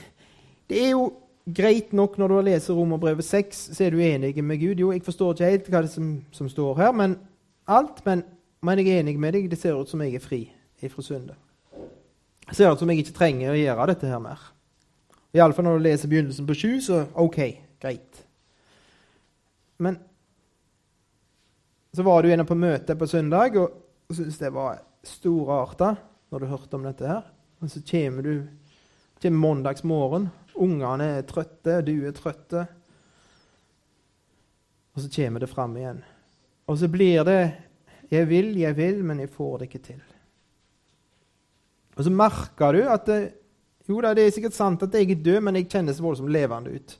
det 0.69 0.81
er 0.81 0.91
jo 0.95 1.11
greit 1.45 1.93
nok 1.93 2.17
når 2.17 2.27
du 2.27 2.37
har 2.39 2.49
lest 2.49 2.73
Romerbrevet 2.73 3.25
6, 3.25 3.63
så 3.75 3.85
er 3.85 3.93
du 3.93 4.01
enig 4.01 4.33
med 4.43 4.59
Gud. 4.63 4.81
Jo, 4.81 4.91
jeg 4.91 5.05
forstår 5.05 5.35
ikke 5.35 5.51
helt 5.51 5.71
hva 5.71 5.85
det 5.85 5.93
som, 5.93 6.11
som 6.31 6.49
står 6.49 6.77
her, 6.81 6.91
men 6.91 7.19
alt. 7.67 8.01
Men, 8.05 8.23
men, 8.65 8.79
jeg 8.81 8.95
er 8.95 9.05
enig 9.05 9.19
med 9.19 9.37
deg. 9.37 9.51
Det 9.51 9.59
ser 9.61 9.77
ut 9.77 9.89
som 9.89 10.01
jeg 10.01 10.17
er 10.17 10.23
fri 10.23 10.47
ifra 10.85 11.03
synde. 11.03 11.35
Ser 12.51 12.71
ut 12.71 12.79
som 12.79 12.89
jeg 12.91 13.03
ikke 13.03 13.17
trenger 13.17 13.51
å 13.51 13.59
gjøre 13.59 13.89
dette 13.91 14.09
her 14.09 14.21
mer. 14.23 14.41
Iallfall 15.35 15.67
når 15.67 15.79
du 15.79 15.85
leser 15.85 16.11
begynnelsen 16.11 16.47
på 16.47 16.55
sju, 16.57 16.69
så 16.81 17.01
OK, 17.19 17.39
greit. 17.81 18.21
Men 19.83 19.99
så 21.93 22.05
var 22.05 22.23
du 22.23 22.31
inne 22.31 22.45
på 22.47 22.57
møte 22.57 22.95
på 22.97 23.07
søndag 23.09 23.57
og 23.57 24.13
syntes 24.13 24.39
det 24.39 24.53
var 24.53 24.79
storarta 25.05 25.95
når 26.31 26.43
du 26.43 26.49
hørte 26.51 26.77
om 26.77 26.85
dette 26.87 27.07
her. 27.09 27.27
Og 27.61 27.71
så 27.73 27.81
kommer 27.81 28.25
du 28.25 28.33
kommer 29.21 29.41
mandags 29.41 29.83
morgen 29.83 30.29
Ungene 30.57 31.19
er 31.19 31.25
trøtte, 31.29 31.81
du 31.85 32.07
er 32.07 32.13
trøtte. 32.17 32.63
Og 34.95 35.03
så 35.03 35.09
kommer 35.13 35.43
det 35.43 35.49
fram 35.51 35.75
igjen. 35.77 35.99
Og 36.65 36.77
så 36.77 36.87
blir 36.89 37.23
det 37.23 37.53
'Jeg 38.09 38.29
vil, 38.29 38.57
jeg 38.57 38.77
vil, 38.77 39.03
men 39.03 39.19
jeg 39.19 39.29
får 39.29 39.57
det 39.57 39.65
ikke 39.67 39.93
til'. 39.93 40.16
Og 41.97 42.05
så 42.05 42.13
merker 42.13 42.77
du 42.77 42.85
at 42.85 43.09
det, 43.09 43.19
jo 43.87 43.99
da, 44.03 44.13
det 44.13 44.27
er 44.27 44.33
sikkert 44.35 44.55
sant 44.57 44.83
at 44.85 44.93
jeg 44.93 45.09
er 45.11 45.21
død, 45.23 45.39
men 45.47 45.57
jeg 45.57 45.69
kjennes 45.71 46.01
voldsomt 46.03 46.31
levende 46.33 46.75
ut. 46.75 46.97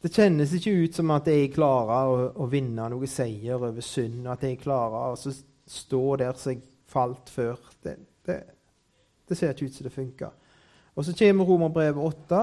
Det 0.00 0.08
kjennes 0.14 0.54
ikke 0.56 0.72
ut 0.86 0.96
som 0.96 1.10
at 1.12 1.28
jeg 1.28 1.52
klarer 1.52 2.08
å, 2.08 2.22
å 2.40 2.48
vinne 2.48 2.86
noe 2.88 3.08
seier 3.10 3.60
over 3.60 3.84
synd. 3.84 4.24
At 4.32 4.46
jeg 4.46 4.62
klarer 4.62 5.12
å 5.12 5.34
stå 5.70 6.04
der 6.22 6.40
som 6.40 6.54
jeg 6.54 6.64
falt 6.90 7.28
før. 7.30 7.60
Det, 7.84 7.98
det, 8.26 8.38
det 9.28 9.38
ser 9.38 9.52
ikke 9.52 9.68
ut 9.68 9.76
som 9.76 9.86
det 9.86 9.94
funker. 9.94 10.32
Og 10.96 11.06
så 11.06 11.14
kommer 11.20 11.46
Romerbrevet 11.46 12.00
8 12.00 12.42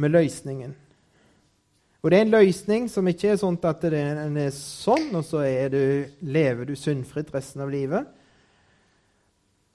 med 0.00 0.12
løsningen. 0.12 0.76
Og 2.00 2.12
det 2.12 2.16
er 2.16 2.24
en 2.24 2.36
løsning 2.36 2.86
som 2.88 3.08
ikke 3.08 3.32
er 3.32 3.40
sånn 3.40 3.58
at 3.68 3.82
den 3.92 4.38
er 4.40 4.52
sånn, 4.56 5.10
og 5.16 5.24
så 5.26 5.42
du, 5.72 5.82
lever 6.24 6.68
du 6.68 6.76
syndfritt 6.78 7.32
resten 7.34 7.64
av 7.64 7.72
livet. 7.72 8.19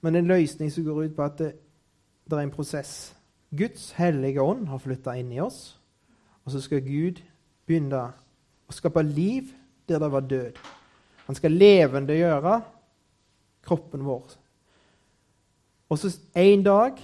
Men 0.00 0.14
en 0.14 0.26
løsning 0.26 0.72
som 0.72 0.84
går 0.84 1.02
ut 1.02 1.16
på 1.16 1.24
at 1.24 1.38
det, 1.38 1.52
det 2.24 2.38
er 2.38 2.44
en 2.44 2.50
prosess. 2.50 3.16
Guds 3.56 3.90
hellige 3.96 4.42
ånd 4.42 4.66
har 4.68 4.82
flytta 4.82 5.14
inn 5.16 5.32
i 5.32 5.40
oss, 5.40 5.78
og 6.44 6.52
så 6.52 6.60
skal 6.60 6.84
Gud 6.84 7.22
begynne 7.66 8.02
å 8.66 8.74
skape 8.74 9.02
liv 9.02 9.52
der 9.88 10.02
det 10.02 10.10
var 10.12 10.26
død. 10.26 10.58
Han 11.26 11.34
skal 11.34 11.54
levendegjøre 11.58 12.60
kroppen 13.66 14.04
vår. 14.06 14.36
Og 15.88 15.98
så 15.98 16.10
en 16.34 16.62
dag 16.62 16.98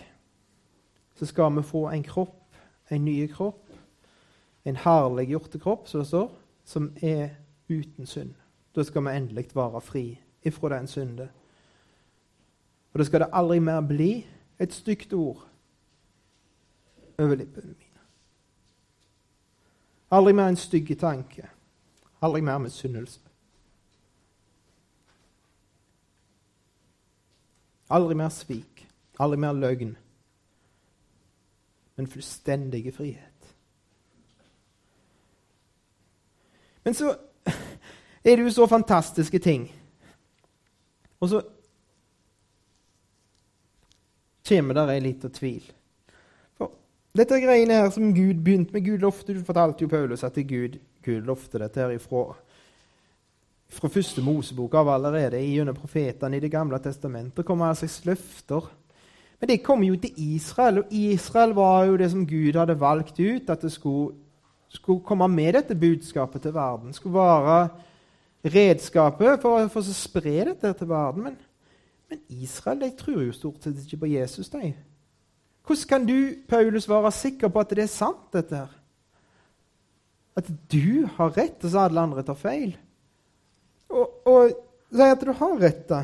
så 1.15 1.27
skal 1.27 1.57
vi 1.57 1.63
få 1.63 1.89
en 1.91 2.03
kropp, 2.03 2.55
en 2.91 3.05
ny 3.05 3.27
kropp, 3.27 3.71
en 4.65 4.77
herliggjorte 4.77 5.59
kropp, 5.59 5.89
som 5.89 6.01
det 6.01 6.09
står, 6.09 6.31
som 6.65 6.93
er 7.03 7.29
uten 7.69 8.07
synd. 8.07 8.35
Da 8.75 8.83
skal 8.83 9.05
vi 9.05 9.17
endelig 9.17 9.51
være 9.55 9.81
fri 9.81 10.21
ifra 10.45 10.77
den 10.79 10.87
synde. 10.87 11.29
Og 12.93 12.99
da 12.99 13.05
skal 13.05 13.21
det 13.21 13.31
aldri 13.33 13.59
mer 13.59 13.81
bli 13.81 14.27
et 14.61 14.75
stygt 14.75 15.13
ord 15.13 15.49
over 17.19 17.35
lippene 17.35 17.67
mine. 17.67 18.05
Aldri 20.11 20.33
mer 20.33 20.49
en 20.49 20.57
stygg 20.57 20.99
tanke. 21.01 21.49
Aldri 22.23 22.41
mer 22.41 22.59
misunnelse. 22.59 23.21
Aldri 27.91 28.15
mer 28.15 28.29
svik. 28.29 28.89
Aldri 29.19 29.39
mer 29.39 29.53
løgn 29.53 29.97
men 31.97 32.07
fullstendige 32.07 32.93
frihet. 32.93 33.55
Men 36.85 36.95
så 36.95 37.17
er 38.25 38.37
det 38.37 38.43
jo 38.43 38.51
så 38.51 38.67
fantastiske 38.67 39.39
ting. 39.39 39.73
Og 41.21 41.29
så 41.29 41.43
kommer 44.49 44.75
der 44.75 44.95
ei 44.95 45.01
lita 45.01 45.31
tvil. 45.33 45.65
For 46.59 46.73
dette 47.17 47.41
greiene 47.43 47.81
her 47.83 47.91
som 47.95 48.15
Gud 48.15 48.43
begynte 48.45 48.75
med 48.75 48.85
Gud 48.87 49.05
lovte, 49.05 49.35
Du 49.35 49.45
fortalte 49.45 49.85
jo 49.85 49.89
Paulus 49.89 50.25
at 50.25 50.35
Gud, 50.35 50.79
Gud 51.03 51.27
lovte 51.27 51.59
dette 51.59 51.81
her 51.81 51.91
ifra, 51.95 52.33
fra 53.73 53.89
første 53.89 54.23
Mosebok 54.23 54.75
av 54.75 54.89
allerede 54.89 55.41
gjennom 55.41 55.75
profetene 55.75 56.37
i 56.37 56.41
Det 56.41 56.51
gamle 56.51 56.79
testamentet. 56.79 57.45
kommer 57.45 57.67
altså 57.67 57.89
løfter 58.05 58.69
men 59.43 59.49
det 59.51 59.65
kom 59.67 59.81
jo 59.83 59.97
til 59.99 60.15
Israel, 60.23 60.77
og 60.79 60.93
Israel 60.95 61.51
var 61.59 61.89
jo 61.89 61.97
det 61.99 62.13
som 62.13 62.27
Gud 62.27 62.55
hadde 62.55 62.77
valgt 62.79 63.17
ut. 63.19 63.49
At 63.51 63.65
det 63.67 63.73
skulle, 63.75 64.15
skulle 64.71 65.03
komme 65.03 65.27
med 65.29 65.57
dette 65.57 65.75
budskapet 65.75 66.45
til 66.45 66.55
verden. 66.55 66.93
Skulle 66.95 67.19
være 67.19 67.57
redskapet 68.55 69.43
for, 69.43 69.67
for 69.67 69.83
å 69.83 69.97
spre 69.99 70.37
dette 70.53 70.71
til 70.79 70.89
verden. 70.89 71.27
Men, 71.27 71.41
men, 72.13 72.21
Israel 72.29 72.83
de 72.83 72.91
tror 72.97 73.23
jo 73.25 73.33
stort 73.33 73.65
sett 73.65 73.79
ikke 73.81 74.03
på 74.05 74.11
Jesus. 74.13 74.51
De. 74.53 74.75
Hvordan 75.65 75.89
kan 75.89 76.07
du, 76.07 76.17
Paulus, 76.49 76.89
være 76.91 77.13
sikker 77.17 77.49
på 77.49 77.63
at 77.63 77.73
det 77.73 77.87
er 77.87 77.93
sant, 77.93 78.27
dette 78.35 78.59
her? 78.59 78.73
At 80.37 80.49
du 80.73 81.07
har 81.17 81.33
rett, 81.37 81.63
og 81.65 81.73
så 81.73 81.87
alle 81.87 82.03
andre 82.05 82.25
tar 82.27 82.37
feil? 82.37 82.75
Og, 83.93 84.53
si 84.93 85.07
at 85.07 85.25
du 85.25 85.33
har 85.37 85.57
rett, 85.61 85.87
da. 85.89 86.03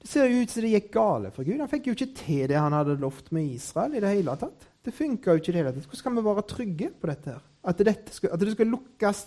Det 0.00 0.10
ser 0.10 0.28
jo 0.28 0.40
ut 0.44 0.52
som 0.52 0.64
det 0.64 0.72
gikk 0.74 0.90
gale 0.92 1.32
for 1.32 1.44
Gud. 1.44 1.60
Han 1.60 1.70
fikk 1.70 1.88
jo 1.88 1.96
ikke 1.96 2.10
til 2.16 2.48
det 2.48 2.60
han 2.60 2.76
hadde 2.76 2.98
lovt 3.00 3.30
med 3.32 3.52
Israel. 3.56 3.96
i 3.96 4.02
Det 4.04 4.16
hele 4.16 4.36
tatt. 4.40 4.66
Det 4.84 4.92
funka 4.92 5.32
jo 5.32 5.40
ikke 5.40 5.52
i 5.52 5.54
det 5.54 5.62
hele 5.62 5.72
tatt. 5.72 5.86
Hvordan 5.88 6.02
skal 6.02 6.16
vi 6.16 6.26
være 6.26 6.48
trygge 6.48 6.90
på 6.92 7.08
dette? 7.08 7.36
her? 7.36 7.44
At, 7.64 7.80
dette 7.80 8.12
skal, 8.12 8.32
at 8.36 8.40
det 8.40 8.52
skal 8.52 8.72
lukkes 8.72 9.22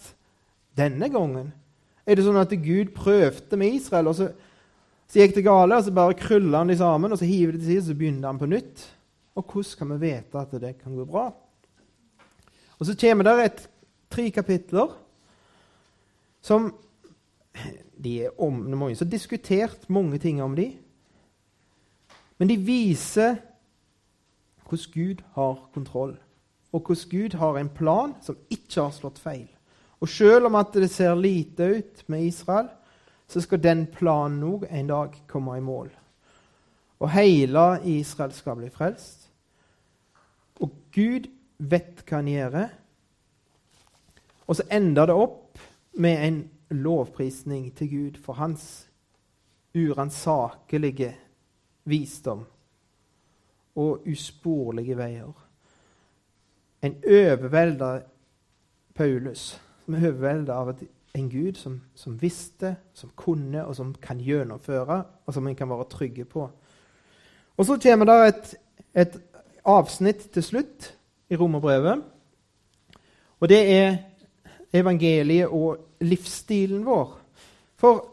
denne 0.77 1.09
gangen? 1.09 1.49
Er 2.05 2.17
det 2.17 2.25
sånn 2.25 2.37
at 2.39 2.53
Gud 2.61 2.93
prøvde 2.95 3.57
med 3.57 3.79
Israel, 3.81 4.13
og 4.13 4.19
så, 4.19 4.29
så 5.07 5.21
gikk 5.21 5.37
det 5.37 5.45
gale, 5.45 5.77
og 5.77 5.85
så 5.85 5.93
bare 5.95 6.17
krøller 6.19 6.57
han 6.59 6.71
de 6.71 6.77
sammen, 6.77 7.11
og 7.11 7.19
så 7.19 7.27
hiver 7.27 7.55
de 7.55 7.61
til 7.61 7.69
side, 7.71 7.85
så 7.87 7.95
begynner 7.95 8.27
han 8.27 8.39
på 8.41 8.49
nytt? 8.51 8.83
Og 9.37 9.45
hvordan 9.45 9.77
kan 9.79 9.93
vi 9.93 9.99
vite 10.03 10.41
at 10.41 10.55
det 10.61 10.73
kan 10.81 10.95
gå 10.97 11.05
bra? 11.07 11.29
Og 12.77 12.85
så 12.85 12.95
kommer 12.99 13.23
det 13.23 13.45
et, 13.45 13.63
tre 14.11 14.29
kapitler 14.31 14.93
som 16.41 16.69
de 18.03 18.13
er 18.23 18.41
om, 18.41 18.53
mange 18.53 18.95
som 18.95 19.09
diskutert 19.09 19.89
mange 19.89 20.19
ting 20.21 20.41
om 20.43 20.55
de. 20.55 20.69
Men 22.37 22.49
de 22.49 22.57
viser 22.61 23.39
hvordan 24.67 24.91
Gud 24.93 25.23
har 25.33 25.69
kontroll, 25.73 26.17
og 26.71 26.81
hvordan 26.81 27.09
Gud 27.11 27.37
har 27.39 27.57
en 27.57 27.69
plan 27.69 28.15
som 28.21 28.37
ikke 28.49 28.81
har 28.81 28.91
slått 28.91 29.19
feil. 29.19 29.47
Og 29.99 30.09
selv 30.09 30.45
om 30.45 30.55
at 30.59 30.75
det 30.75 30.89
ser 30.93 31.15
lite 31.15 31.69
ut 31.79 32.03
med 32.07 32.27
Israel, 32.27 32.67
så 33.27 33.41
skal 33.41 33.63
den 33.63 33.85
planen 33.91 34.43
òg 34.47 34.67
en 34.71 34.87
dag 34.87 35.15
komme 35.27 35.57
i 35.57 35.63
mål. 35.63 35.89
Og 36.99 37.11
hele 37.13 37.65
Israel 37.85 38.33
skal 38.33 38.57
bli 38.57 38.69
frelst. 38.73 39.27
Og 40.61 40.71
Gud 40.95 41.27
vet 41.57 42.03
hva 42.07 42.21
han 42.21 42.31
gjør. 42.31 42.59
Og 44.47 44.57
så 44.57 44.65
ender 44.71 45.09
det 45.09 45.17
opp 45.17 45.59
med 45.99 46.23
en 46.27 46.39
lovprisning 46.69 47.69
til 47.75 47.89
Gud 47.91 48.21
for 48.23 48.39
hans 48.39 48.87
uransakelige 49.75 51.13
visdom 51.83 52.45
og 53.77 54.07
usporlige 54.07 54.97
veier. 54.97 55.33
En 56.81 56.95
overvelda 57.03 57.91
Paulus 58.95 59.51
som 59.85 59.95
er 59.95 60.09
overvelda 60.09 60.57
av 60.57 60.73
en 61.17 61.29
Gud 61.29 61.57
som, 61.57 61.81
som, 61.95 62.17
visste, 62.21 62.75
som 62.93 63.11
kunne, 63.15 63.65
og 63.65 63.75
som 63.75 63.93
kan 64.01 64.19
gjennomføre, 64.21 65.03
og 65.25 65.33
som 65.33 65.47
en 65.47 65.55
kan 65.55 65.69
være 65.69 65.89
trygge 65.91 66.25
på. 66.25 66.49
Og 67.57 67.65
Så 67.65 67.79
kommer 67.83 68.05
det 68.05 68.27
et, 68.27 68.55
et 68.93 69.17
avsnitt 69.65 70.29
til 70.33 70.43
slutt 70.43 70.93
i 71.29 71.35
romerbrevet. 71.35 72.03
Og 73.39 73.49
det 73.49 73.61
er 73.73 73.97
evangeliet 74.73 75.47
og 75.47 75.77
livsstilen 76.01 76.85
vår. 76.85 77.17
For 77.77 78.05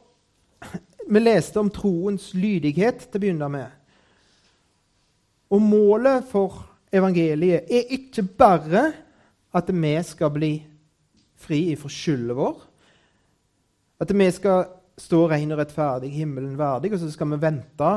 vi 1.09 1.21
leste 1.21 1.61
om 1.61 1.71
troens 1.71 2.33
lydighet 2.35 3.07
til 3.07 3.19
å 3.19 3.23
begynne 3.23 3.49
med. 3.53 3.67
Og 5.53 5.63
målet 5.63 6.25
for 6.31 6.65
evangeliet 6.93 7.69
er 7.69 7.93
ikke 7.97 8.25
bare 8.39 8.85
at 9.55 9.69
vi 9.71 9.95
skal 10.03 10.33
bli 10.35 10.55
fri 11.45 11.61
ifra 11.75 11.91
skylden 11.93 12.37
vår. 12.39 12.63
At 14.01 14.11
vi 14.11 14.31
skal 14.35 14.67
stå 14.99 15.25
ren 15.31 15.53
og 15.55 15.59
rettferdig, 15.59 16.11
himmelen 16.15 16.59
verdig, 16.59 16.93
og 16.95 17.03
så 17.03 17.11
skal 17.11 17.31
vi 17.35 17.41
vente 17.43 17.91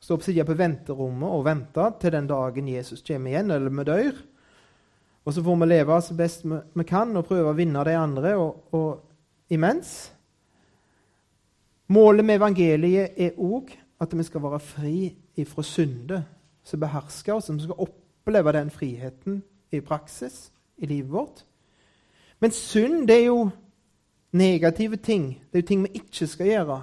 stå 0.00 0.16
på 0.16 0.24
sida 0.24 0.44
på 0.48 0.56
venterommet 0.56 1.28
og 1.28 1.44
vente 1.44 1.86
til 2.00 2.14
den 2.14 2.28
dagen 2.28 2.68
Jesus 2.68 3.04
kommer 3.06 3.32
igjen, 3.32 3.50
eller 3.50 3.72
vi 3.72 3.84
dør. 3.84 4.22
Og 5.24 5.34
så 5.34 5.42
får 5.44 5.58
vi 5.60 5.68
leve 5.68 6.00
så 6.02 6.16
best 6.16 6.46
vi 6.48 6.84
kan 6.88 7.12
og 7.16 7.26
prøve 7.28 7.52
å 7.52 7.56
vinne 7.56 7.84
de 7.84 7.96
andre 7.96 8.32
og, 8.40 8.72
og 8.72 9.52
imens. 9.52 10.10
Målet 11.92 12.24
med 12.24 12.40
evangeliet 12.40 13.18
er 13.18 13.36
òg 13.36 13.74
at 14.00 14.16
vi 14.16 14.24
skal 14.24 14.42
være 14.42 14.62
fri 14.64 14.96
ifra 15.36 15.64
synde 15.66 16.22
som 16.64 16.80
behersker 16.80 17.34
oss, 17.34 17.50
som 17.50 17.58
skal 17.60 17.80
oppleve 17.84 18.54
den 18.56 18.70
friheten 18.72 19.42
i 19.72 19.80
praksis 19.84 20.48
i 20.80 20.88
livet 20.88 21.12
vårt. 21.12 21.44
Men 22.40 22.54
synd 22.56 23.08
det 23.08 23.18
er 23.18 23.26
jo 23.26 23.50
negative 24.32 24.96
ting. 24.96 25.34
Det 25.50 25.58
er 25.58 25.62
jo 25.62 25.68
ting 25.68 25.84
vi 25.84 26.00
ikke 26.00 26.26
skal 26.26 26.46
gjøre. 26.46 26.80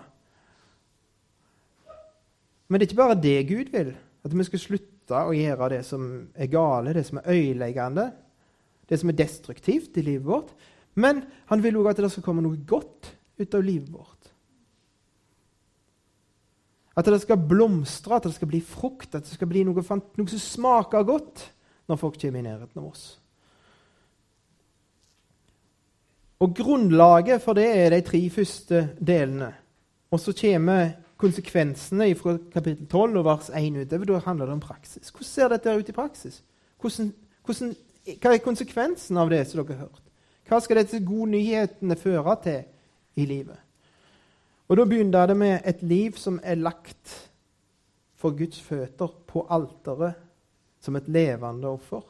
Men 2.67 2.79
det 2.79 2.85
er 2.85 2.91
ikke 2.91 3.01
bare 3.01 3.21
det 3.23 3.47
Gud 3.47 3.71
vil. 3.71 3.93
At 4.23 4.37
vi 4.37 4.47
skal 4.47 4.59
slutte 4.59 5.19
å 5.23 5.35
gjøre 5.35 5.69
det 5.71 5.83
som 5.87 6.07
er 6.35 6.51
gale, 6.51 6.95
det 6.95 7.05
som 7.07 7.21
er 7.21 7.29
øyeleggende, 7.31 8.09
det 8.89 8.99
som 8.99 9.11
er 9.11 9.19
destruktivt 9.19 9.97
i 9.97 10.03
livet 10.03 10.27
vårt. 10.27 10.51
Men 10.95 11.23
han 11.47 11.63
vil 11.63 11.77
òg 11.79 11.91
at 11.91 12.01
det 12.03 12.11
skal 12.11 12.25
komme 12.25 12.43
noe 12.43 12.59
godt 12.67 13.13
ut 13.37 13.55
av 13.55 13.63
livet 13.63 13.91
vårt. 13.93 14.31
At 16.97 17.05
det 17.05 17.21
skal 17.21 17.37
blomstre, 17.37 18.17
at 18.17 18.25
det 18.25 18.33
skal 18.33 18.49
bli 18.49 18.59
frukt, 18.65 19.13
at 19.13 19.23
det 19.23 19.35
skal 19.37 19.47
bli 19.47 19.61
noe, 19.67 19.83
noe 19.85 20.31
som 20.33 20.41
smaker 20.41 21.05
godt 21.05 21.45
når 21.87 21.99
folk 22.01 22.17
kommer 22.19 22.41
i 22.41 22.47
nærheten 22.47 22.81
av 22.81 22.89
oss. 22.89 23.05
Og 26.39 26.53
Grunnlaget 26.55 27.41
for 27.41 27.57
det 27.57 27.65
er 27.65 27.89
de 27.89 28.01
tre 28.05 28.29
første 28.29 28.89
delene. 29.07 29.53
Og 30.11 30.19
så 30.19 30.33
kommer 30.41 30.89
konsekvensene 31.17 32.15
fra 32.15 32.37
kapittel 32.53 32.85
12 32.87 33.17
og 33.17 33.25
vers 33.25 33.49
1 33.49 33.81
utover. 33.81 34.05
Da 34.05 34.19
handler 34.25 34.45
det 34.45 34.53
om 34.53 34.59
praksis. 34.59 35.09
Hvordan 35.09 35.25
ser 35.25 35.47
dette 35.47 35.77
ut 35.77 35.89
i 35.89 35.95
praksis? 35.95 36.43
Hvordan, 36.81 37.13
hvordan 37.45 37.75
hva 38.21 38.33
er 38.33 38.43
konsekvensen 38.43 39.17
av 39.17 39.31
det 39.31 39.41
som 39.47 39.63
dere 39.63 39.75
har 39.75 39.87
hørt? 39.87 40.03
Hva 40.47 40.59
skal 40.63 40.79
disse 40.79 41.03
gode 41.03 41.31
nyhetene 41.33 41.97
føre 41.99 42.35
til 42.43 42.61
i 43.19 43.25
livet? 43.25 43.57
Og 44.67 44.77
Da 44.77 44.85
begynner 44.85 45.27
det 45.27 45.37
med 45.37 45.59
et 45.65 45.81
liv 45.81 46.15
som 46.19 46.39
er 46.43 46.55
lagt 46.55 47.31
for 48.15 48.35
Guds 48.37 48.61
føtter 48.61 49.11
på 49.27 49.45
alteret 49.49 50.13
som 50.81 50.95
et 50.95 51.07
levende 51.07 51.67
offer. 51.67 52.01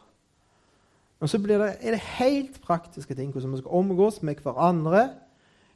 Og 1.20 1.30
så 1.30 1.38
det, 1.38 1.58
er 1.58 1.92
det 1.92 2.00
helt 2.20 2.62
praktiske 2.62 3.16
ting. 3.16 3.32
Hvordan 3.32 3.52
vi 3.52 3.58
skal 3.58 3.80
omgås 3.80 4.22
med 4.22 4.36
hverandre. 4.44 5.10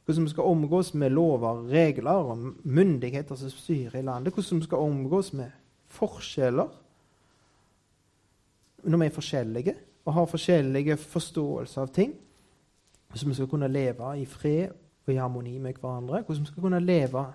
Hvordan 0.04 0.24
vi 0.24 0.30
skal 0.30 0.44
omgås 0.44 0.94
med 0.94 1.10
lover, 1.10 1.66
regler 1.70 2.10
og 2.10 2.38
myndigheter 2.62 3.34
som 3.34 3.50
styrer 3.50 3.98
i 3.98 4.02
landet. 4.02 4.34
Hvordan 4.34 4.58
vi 4.58 4.64
skal 4.64 4.78
omgås 4.78 5.32
med 5.32 5.50
forskjeller 5.92 6.78
når 8.82 8.98
vi 8.98 9.06
er 9.06 9.14
forskjellige 9.14 9.74
og 10.04 10.14
har 10.14 10.26
forskjellige 10.26 10.96
forståelser 10.96 11.82
av 11.84 11.90
ting. 11.94 12.14
Hvordan 13.08 13.30
vi 13.30 13.34
skal 13.38 13.50
kunne 13.50 13.68
leve 13.70 14.08
i 14.18 14.24
fred 14.26 14.72
og 15.06 15.12
i 15.12 15.18
harmoni 15.20 15.58
med 15.58 15.78
hverandre. 15.78 16.22
Hvordan 16.22 16.42
vi 16.42 16.50
skal 16.50 16.62
kunne 16.62 16.80
leve 16.80 17.26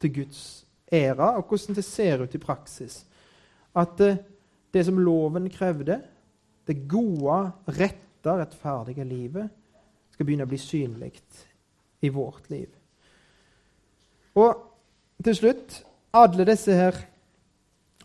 til 0.00 0.14
Guds 0.14 0.66
ære, 0.92 1.36
og 1.36 1.46
hvordan 1.48 1.76
det 1.76 1.84
ser 1.84 2.22
ut 2.22 2.34
i 2.34 2.38
praksis. 2.38 3.06
At 3.76 4.00
eh, 4.00 4.16
det 4.74 4.84
som 4.84 4.98
loven 4.98 5.50
krevde, 5.50 6.00
det 6.66 6.88
gode, 6.88 7.38
rette, 7.78 8.32
rettferdige 8.40 9.04
livet, 9.06 9.50
skal 10.10 10.26
begynne 10.26 10.46
å 10.46 10.50
bli 10.50 10.58
synlig 10.58 11.12
i 12.02 12.10
vårt 12.10 12.48
liv. 12.50 12.68
Og 14.36 14.64
til 15.24 15.36
slutt 15.36 15.78
alle 16.16 16.46
disse 16.48 16.74
her 16.76 16.98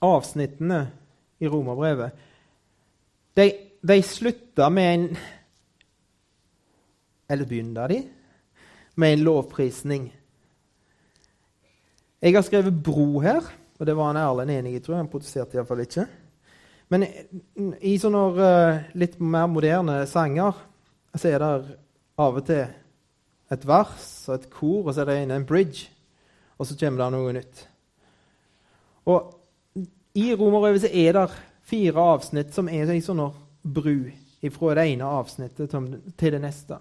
avsnittene 0.02 0.82
i 1.42 1.50
romerbrevet 1.50 2.28
de 3.38 3.50
de 3.82 4.02
slutta 4.06 4.70
med 4.70 4.94
en 4.94 5.18
Eller 7.30 7.46
begynner 7.46 7.88
de 7.88 8.04
med 8.96 9.14
en 9.14 9.24
lovprisning? 9.24 10.12
Jeg 12.22 12.34
har 12.34 12.42
skrevet 12.42 12.74
'bro' 12.74 13.22
her, 13.22 13.42
og 13.80 13.86
det 13.86 13.96
var 13.96 14.08
han 14.08 14.18
Erlend 14.18 14.52
enig 14.52 14.74
i, 14.76 14.80
tror 14.80 14.96
jeg. 14.96 15.00
Han 15.00 15.08
protesterte 15.08 15.58
iallfall 15.58 15.80
ikke. 15.80 16.08
Men 16.92 17.06
i 17.80 17.96
sånne 18.00 18.22
uh, 18.36 18.82
litt 19.00 19.18
mer 19.24 19.48
moderne 19.48 20.02
sanger 20.12 20.58
så 21.16 21.30
er 21.30 21.44
det 21.44 21.52
av 22.20 22.40
og 22.40 22.46
til 22.48 22.66
et 23.52 23.68
vers 23.68 24.08
og 24.30 24.36
et 24.36 24.50
kor, 24.52 24.86
og 24.86 24.94
så 24.94 25.04
er 25.04 25.12
det 25.12 25.36
en 25.36 25.48
bridge, 25.48 25.90
og 26.60 26.68
så 26.68 26.78
kommer 26.80 27.04
det 27.04 27.10
noe 27.16 27.34
nytt. 27.36 27.64
Og 29.12 29.32
I 30.16 30.32
Romerbrevet 30.36 30.88
er 30.92 31.16
det 31.18 31.26
fire 31.68 32.06
avsnitt 32.14 32.54
som 32.56 32.70
er 32.72 32.92
ei 32.92 33.02
sånn 33.04 33.24
bru 33.62 34.12
fra 34.52 34.76
det 34.78 34.88
ene 34.90 35.08
avsnittet 35.20 35.72
til 35.72 36.34
det 36.34 36.42
neste. 36.42 36.80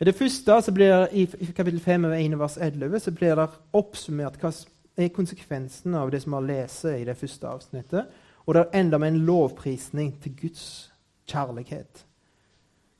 I 0.00 0.06
det 0.08 0.16
første, 0.16 0.54
så 0.64 0.72
blir, 0.72 1.10
i 1.12 1.26
kapittel 1.52 1.80
5, 1.80 2.06
1, 2.16 2.38
vers 2.40 2.56
11, 2.56 3.02
så 3.04 3.12
blir 3.12 3.36
det 3.36 3.48
oppsummert 3.76 4.38
hva 4.40 4.52
er 4.96 5.12
konsekvensen 5.12 5.94
av 5.94 6.08
det 6.12 6.22
som 6.22 6.38
vi 6.38 6.54
leser 6.54 6.96
i 6.96 7.04
det 7.04 7.18
første 7.20 7.50
avsnittet. 7.50 8.08
Og 8.46 8.54
det 8.54 8.66
ender 8.74 8.98
med 8.98 9.08
en 9.08 9.24
lovprisning 9.26 10.14
til 10.22 10.36
Guds 10.40 10.92
kjærlighet, 11.26 12.06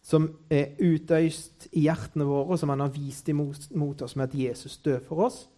som 0.03 0.29
er 0.51 0.75
utøyst 0.81 1.69
i 1.73 1.87
hjertene 1.87 2.25
våre, 2.25 2.53
og 2.53 2.59
som 2.59 2.69
han 2.69 2.81
har 2.81 2.93
vist 2.95 3.29
imot 3.29 3.71
mot 3.75 4.03
oss 4.03 4.17
med 4.17 4.29
at 4.29 4.35
Jesus 4.35 4.77
dør 4.77 5.01
for 5.09 5.25
oss. 5.27 5.49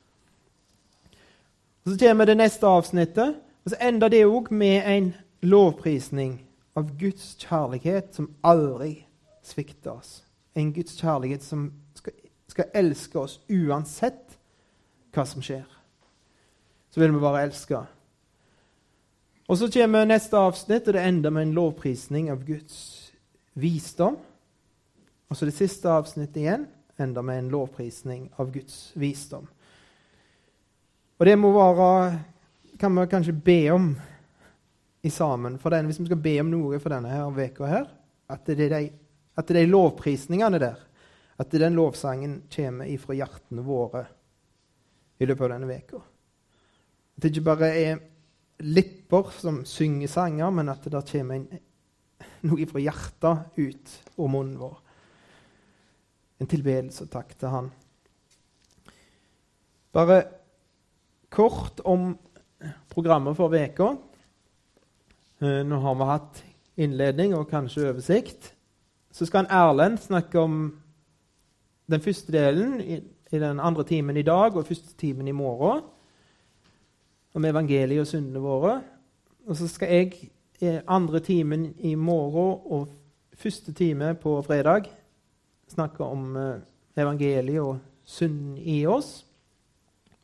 Og 1.85 1.93
Så 1.93 1.99
kommer 1.99 2.25
det 2.25 2.37
neste 2.37 2.67
avsnittet, 2.67 3.35
og 3.65 3.71
så 3.71 3.77
ender 3.81 4.09
det 4.09 4.27
òg 4.27 4.51
med 4.51 4.83
en 4.87 5.15
lovprisning 5.43 6.41
av 6.77 6.99
Guds 6.99 7.37
kjærlighet 7.39 8.15
som 8.15 8.31
aldri 8.45 9.07
svikter 9.43 9.91
oss. 9.91 10.25
En 10.55 10.73
Guds 10.73 10.97
kjærlighet 11.01 11.43
som 11.43 11.73
skal, 11.95 12.13
skal 12.49 12.71
elske 12.75 13.19
oss 13.19 13.41
uansett 13.51 14.39
hva 15.13 15.25
som 15.29 15.43
skjer. 15.43 15.67
så 16.91 17.01
vil 17.01 17.15
vi 17.15 17.21
bare 17.21 17.43
elska. 17.43 17.85
Og 19.53 19.59
så 19.59 19.67
kommer 19.69 20.07
neste 20.09 20.39
avsnitt, 20.41 20.87
og 20.89 20.95
det 20.97 21.03
ender 21.05 21.33
med 21.35 21.45
en 21.45 21.51
lovprisning 21.53 22.31
av 22.33 22.41
Guds 22.47 22.77
visdom. 23.53 24.15
Og 25.29 25.37
så 25.37 25.45
det 25.45 25.53
siste 25.53 25.91
avsnittet 25.93 26.39
igjen 26.41 26.63
ender 26.97 27.25
med 27.27 27.43
en 27.43 27.51
lovprisning 27.53 28.31
av 28.41 28.49
Guds 28.55 28.95
visdom. 28.97 29.45
Og 31.21 31.29
det 31.29 31.35
må 31.37 31.51
være 31.53 31.89
kan 32.81 32.97
vi 32.97 33.05
kanskje 33.13 33.35
be 33.45 33.59
om 33.75 33.91
i 35.05 35.13
sammen 35.13 35.59
for 35.61 35.77
den, 35.77 35.91
hvis 35.91 36.01
vi 36.01 36.09
skal 36.09 36.23
be 36.25 36.33
om 36.41 36.49
noe 36.49 36.81
for 36.81 36.95
denne 36.95 37.13
her 37.13 37.35
veka 37.37 37.69
her, 37.69 37.91
at 38.33 38.49
det 38.49 38.71
er 38.71 38.73
de, 38.73 38.89
at 39.37 39.53
lovprisningene 39.69 40.63
der, 40.63 40.81
at 41.37 41.53
den 41.53 41.77
lovsangen 41.77 42.41
kommer 42.57 42.89
ifra 42.89 43.19
hjertene 43.21 43.67
våre 43.69 44.07
i 45.21 45.29
løpet 45.29 45.45
av 45.45 45.55
denne 45.59 45.69
veka. 45.69 46.01
At 47.13 47.21
det 47.27 47.35
ikke 47.35 47.47
bare 47.53 47.71
er 47.77 48.01
lipper 48.63 49.31
som 49.35 49.63
synger 49.69 50.11
sanger, 50.11 50.51
men 50.55 50.71
at 50.73 50.85
det 50.85 50.95
der 50.95 51.07
kommer 51.07 51.45
noe 52.47 52.67
fra 52.71 52.83
hjertet 52.83 53.59
ut 53.59 53.95
av 54.17 54.31
munnen 54.31 54.59
vår. 54.61 54.79
En 56.43 56.51
tilbedelse 56.51 57.07
og 57.07 57.13
takk 57.13 57.35
til 57.39 57.53
Han. 57.53 57.71
Bare 59.93 60.23
kort 61.33 61.83
om 61.85 62.15
programmet 62.93 63.37
for 63.37 63.53
veka. 63.53 63.93
Eh, 65.43 65.63
nå 65.67 65.79
har 65.85 65.97
vi 65.99 66.09
hatt 66.09 66.43
innledning 66.83 67.35
og 67.37 67.51
kanskje 67.51 67.91
oversikt. 67.91 68.53
Så 69.13 69.29
skal 69.29 69.45
en 69.45 69.53
Erlend 69.53 70.01
snakke 70.01 70.41
om 70.41 70.61
den 71.91 72.01
første 72.01 72.33
delen 72.33 72.81
i, 72.81 73.01
i, 73.33 73.39
den 73.39 73.61
andre 73.61 73.85
timen 73.85 74.17
i 74.17 74.25
dag 74.25 74.57
og 74.57 74.67
første 74.67 74.97
timen 74.99 75.29
i 75.29 75.37
morgen. 75.37 75.83
Om 77.35 77.45
evangeliet 77.45 78.01
og 78.01 78.07
syndene 78.07 78.43
våre. 78.45 78.81
Og 79.47 79.57
så 79.57 79.69
skal 79.69 79.95
jeg 79.95 80.31
i 80.63 80.79
andre 80.87 81.21
timen 81.21 81.73
i 81.79 81.95
morgen 81.95 82.61
og 82.65 82.89
første 83.35 83.73
time 83.73 84.15
på 84.15 84.37
fredag 84.47 84.87
snakke 85.69 86.05
om 86.05 86.37
eh, 86.37 86.61
evangeliet 86.97 87.61
og 87.61 87.79
synden 88.05 88.59
i 88.59 88.85
oss. 88.87 89.25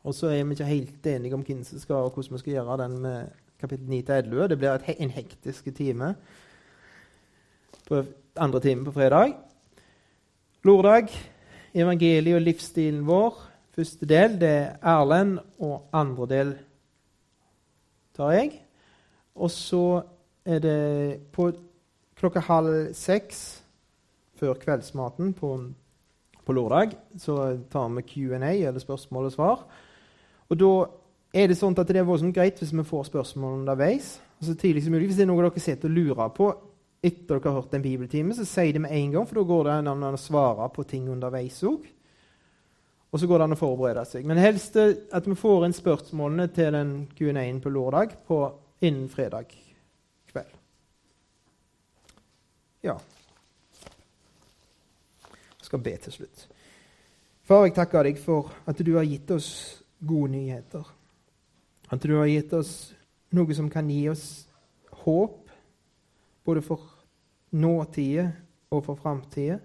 Og 0.03 0.15
så 0.15 0.31
er 0.31 0.43
vi 0.43 0.55
ikke 0.55 0.69
helt 0.69 1.07
enige 1.07 1.35
om 1.35 1.43
hvem 1.43 1.63
som 1.67 1.79
skal, 1.79 2.07
og 2.07 2.13
hvordan 2.13 2.33
vi 2.33 2.39
skal 2.43 2.53
gjøre 2.53 2.77
den 2.83 3.01
med 3.03 3.27
kapittel 3.59 3.87
9-11. 3.87 4.47
Det 4.47 4.57
blir 4.57 4.87
en 4.95 5.09
hektisk 5.09 5.67
time 5.75 6.13
på 7.89 8.03
andre 8.37 8.59
time 8.59 8.85
på 8.85 8.91
fredag. 8.91 9.35
Lordag, 10.63 11.09
evangeliet 11.73 12.35
og 12.35 12.41
livsstilen 12.41 13.05
vår. 13.07 13.37
Første 13.75 14.05
del 14.05 14.39
det 14.39 14.49
er 14.49 14.71
Erlend, 14.83 15.39
og 15.59 15.89
andre 15.93 16.27
del 16.27 16.55
tar 18.19 18.35
jeg. 18.35 18.53
Og 19.39 19.51
så 19.53 19.83
er 20.45 20.61
det 20.63 20.79
på 21.31 21.49
klokka 22.19 22.43
halv 22.43 22.93
seks 22.97 23.61
før 24.39 24.57
kveldsmaten 24.59 25.33
på, 25.35 25.51
på 26.45 26.55
lørdag 26.55 26.95
så 27.19 27.57
tar 27.71 27.91
vi 27.95 28.05
Q&A, 28.07 28.53
eller 28.53 28.79
spørsmål 28.79 29.29
og 29.29 29.35
svar. 29.35 29.67
Og 30.49 30.59
da 30.59 30.71
er 31.35 31.51
det 31.51 31.59
sånn 31.59 31.77
at 31.77 31.87
det 31.87 32.01
er 32.01 32.07
voldsomt 32.07 32.35
greit 32.35 32.59
hvis 32.59 32.73
vi 32.73 32.87
får 32.87 33.09
spørsmål 33.11 33.59
underveis. 33.61 34.17
så 34.41 34.55
tidlig 34.55 34.83
som 34.83 34.93
mulig. 34.95 35.09
Hvis 35.11 35.19
det 35.19 35.27
er 35.27 35.31
noe 35.31 35.43
dere 35.43 35.61
sitter 35.61 35.91
og 35.91 35.95
lurer 35.95 36.33
på 36.35 36.49
etter 37.03 37.37
dere 37.37 37.51
har 37.51 37.61
hørt 37.61 37.73
en 37.73 37.83
bibeltime, 37.83 38.35
så 38.35 38.45
si 38.45 38.71
det 38.71 38.81
med 38.81 38.91
en 38.91 39.11
gang, 39.11 39.27
for 39.27 39.39
da 39.39 39.43
går 39.47 39.63
det 39.67 39.75
an 39.77 40.03
å 40.03 40.17
svare 40.19 40.67
på 40.75 40.83
ting 40.83 41.07
underveis 41.11 41.61
òg. 41.63 41.85
Og 43.11 43.19
så 43.19 43.27
går 43.27 43.41
det 43.41 43.47
an 43.47 43.55
å 43.55 43.59
forberede 43.59 44.05
seg. 44.05 44.25
Men 44.27 44.41
helst 44.41 44.75
at 44.77 45.27
vi 45.27 45.37
får 45.37 45.65
inn 45.65 45.73
spørsmålene 45.73 46.45
til 46.53 46.75
den 46.75 46.91
Q&A-en 47.17 47.61
på 47.63 47.71
lørdag 47.73 48.13
på 48.27 48.43
innen 48.85 49.09
fredag 49.09 49.49
kveld. 50.29 50.53
Ja. 52.85 52.99
Jeg 55.57 55.65
skal 55.71 55.83
be 55.85 55.95
til 56.05 56.15
slutt. 56.19 56.45
Far, 57.49 57.65
jeg 57.65 57.73
takker 57.77 58.05
deg 58.05 58.21
for 58.21 58.53
at 58.69 58.77
du 58.85 58.93
har 58.93 59.07
gitt 59.09 59.31
oss 59.33 59.49
gode 60.05 60.35
nyheter. 60.35 60.85
At 61.89 62.05
du 62.05 62.13
har 62.19 62.29
gitt 62.29 62.53
oss 62.53 62.91
noe 63.33 63.57
som 63.57 63.71
kan 63.73 63.89
gi 63.89 64.03
oss 64.11 64.25
håp, 65.01 65.49
både 66.45 66.61
for 66.65 66.85
nåtida 67.57 68.27
og 68.69 68.83
for 68.85 69.01
framtida. 69.01 69.57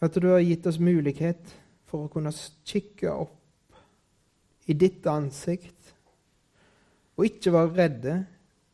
At 0.00 0.14
du 0.14 0.30
har 0.30 0.42
gitt 0.42 0.66
oss 0.70 0.78
mulighet 0.78 1.50
for 1.90 2.06
å 2.06 2.12
kunne 2.12 2.32
kikke 2.66 3.12
opp 3.12 3.36
i 4.70 4.76
ditt 4.78 5.06
ansikt 5.10 5.94
og 7.18 7.26
ikke 7.26 7.52
være 7.52 7.76
redde 7.76 8.16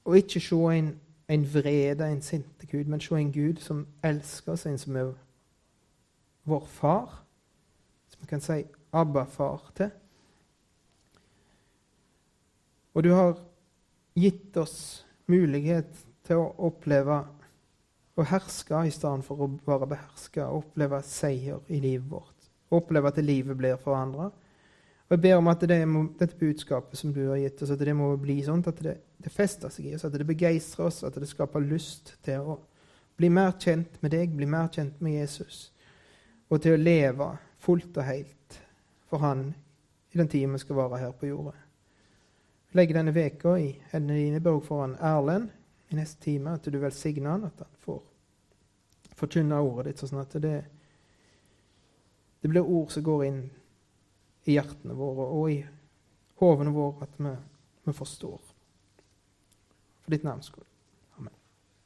og 0.06 0.18
ikke 0.20 0.40
se 0.40 0.58
en, 0.76 0.90
en 1.28 1.46
vrede, 1.50 2.06
en 2.06 2.22
sinte 2.22 2.66
Gud, 2.70 2.84
men 2.84 3.00
se 3.02 3.16
en 3.18 3.32
Gud 3.34 3.62
som 3.62 3.86
elsker 4.06 4.52
oss, 4.52 4.66
en 4.66 4.78
som 4.78 4.96
er 4.96 5.14
vår 6.46 6.66
far, 6.70 7.22
som 8.12 8.22
vi 8.22 8.30
kan 8.30 8.44
si 8.44 8.60
Abba-far 8.94 9.72
til. 9.76 9.90
Og 12.94 13.04
du 13.04 13.10
har 13.12 13.34
gitt 14.14 14.56
oss 14.56 15.04
mulighet 15.26 15.90
til 16.24 16.40
å 16.40 16.52
oppleve 16.70 17.18
å 18.16 18.24
herske 18.30 18.86
i 18.86 18.94
stedet 18.94 19.26
for 19.26 19.42
å 19.42 19.50
bare 19.66 19.90
beherske. 19.90 20.46
Oppleve 20.46 21.02
seier 21.04 21.60
i 21.68 21.82
livet 21.82 22.08
vårt. 22.08 22.35
Oppleve 22.74 23.12
at 23.12 23.22
livet 23.22 23.56
blir 23.56 23.76
forandra. 23.80 24.30
Og 25.06 25.14
Jeg 25.14 25.20
ber 25.22 25.36
om 25.38 25.48
at 25.48 25.62
det 25.68 25.78
må, 25.88 26.08
dette 26.18 26.38
budskapet 26.38 26.98
som 26.98 27.12
du 27.14 27.28
har 27.28 27.38
gitt 27.38 27.62
oss, 27.62 27.70
at 27.70 27.78
det 27.78 27.94
må 27.94 28.08
bli 28.18 28.40
sånn 28.42 28.64
at 28.66 28.80
det, 28.82 28.96
det 29.22 29.30
fester 29.30 29.70
seg 29.70 29.86
i 29.86 29.94
oss, 29.94 30.04
at 30.04 30.16
det 30.18 30.26
begeistrer 30.26 30.88
oss, 30.88 31.04
at 31.06 31.14
det 31.14 31.28
skaper 31.30 31.62
lyst 31.62 32.16
til 32.26 32.42
å 32.42 32.56
bli 33.16 33.30
mer 33.30 33.54
kjent 33.62 34.00
med 34.02 34.12
deg, 34.12 34.34
bli 34.34 34.48
mer 34.50 34.66
kjent 34.74 34.98
med 35.00 35.20
Jesus, 35.20 35.70
og 36.50 36.58
til 36.62 36.74
å 36.74 36.82
leve 36.82 37.30
fullt 37.62 37.96
og 37.96 38.06
helt 38.06 38.58
for 39.06 39.22
Han 39.22 39.52
i 40.12 40.18
den 40.18 40.28
tiden 40.28 40.52
vi 40.52 40.58
skal 40.58 40.76
være 40.76 40.98
her 40.98 41.14
på 41.14 41.30
jorda. 41.30 41.54
Legg 42.74 42.92
denne 42.94 43.14
veka 43.14 43.54
i 43.60 43.70
hendene 43.92 44.18
dine. 44.18 44.40
Ber 44.42 44.58
foran 44.64 44.96
Erlend 45.00 45.52
i 45.88 45.96
neste 45.96 46.20
time 46.24 46.56
at 46.56 46.66
du 46.66 46.78
velsigner 46.82 47.30
han, 47.30 47.46
at 47.46 47.62
han 47.62 47.78
får 47.84 48.02
forkynne 49.16 49.60
ordet 49.62 49.92
ditt, 49.92 50.02
sånn 50.02 50.20
at 50.20 50.34
det, 50.42 50.56
det 52.46 52.50
blir 52.50 52.62
ord 52.62 52.92
som 52.94 53.02
går 53.02 53.24
inn 53.26 53.38
i 54.46 54.54
hjertene 54.54 54.94
våre 54.94 55.24
og 55.34 55.48
i 55.50 55.56
hovene 56.38 56.70
våre, 56.70 57.08
at 57.08 57.16
vi, 57.18 57.32
vi 57.88 57.94
forstår. 57.96 58.36
For 60.04 60.14
ditt 60.14 60.22
navns. 60.22 60.52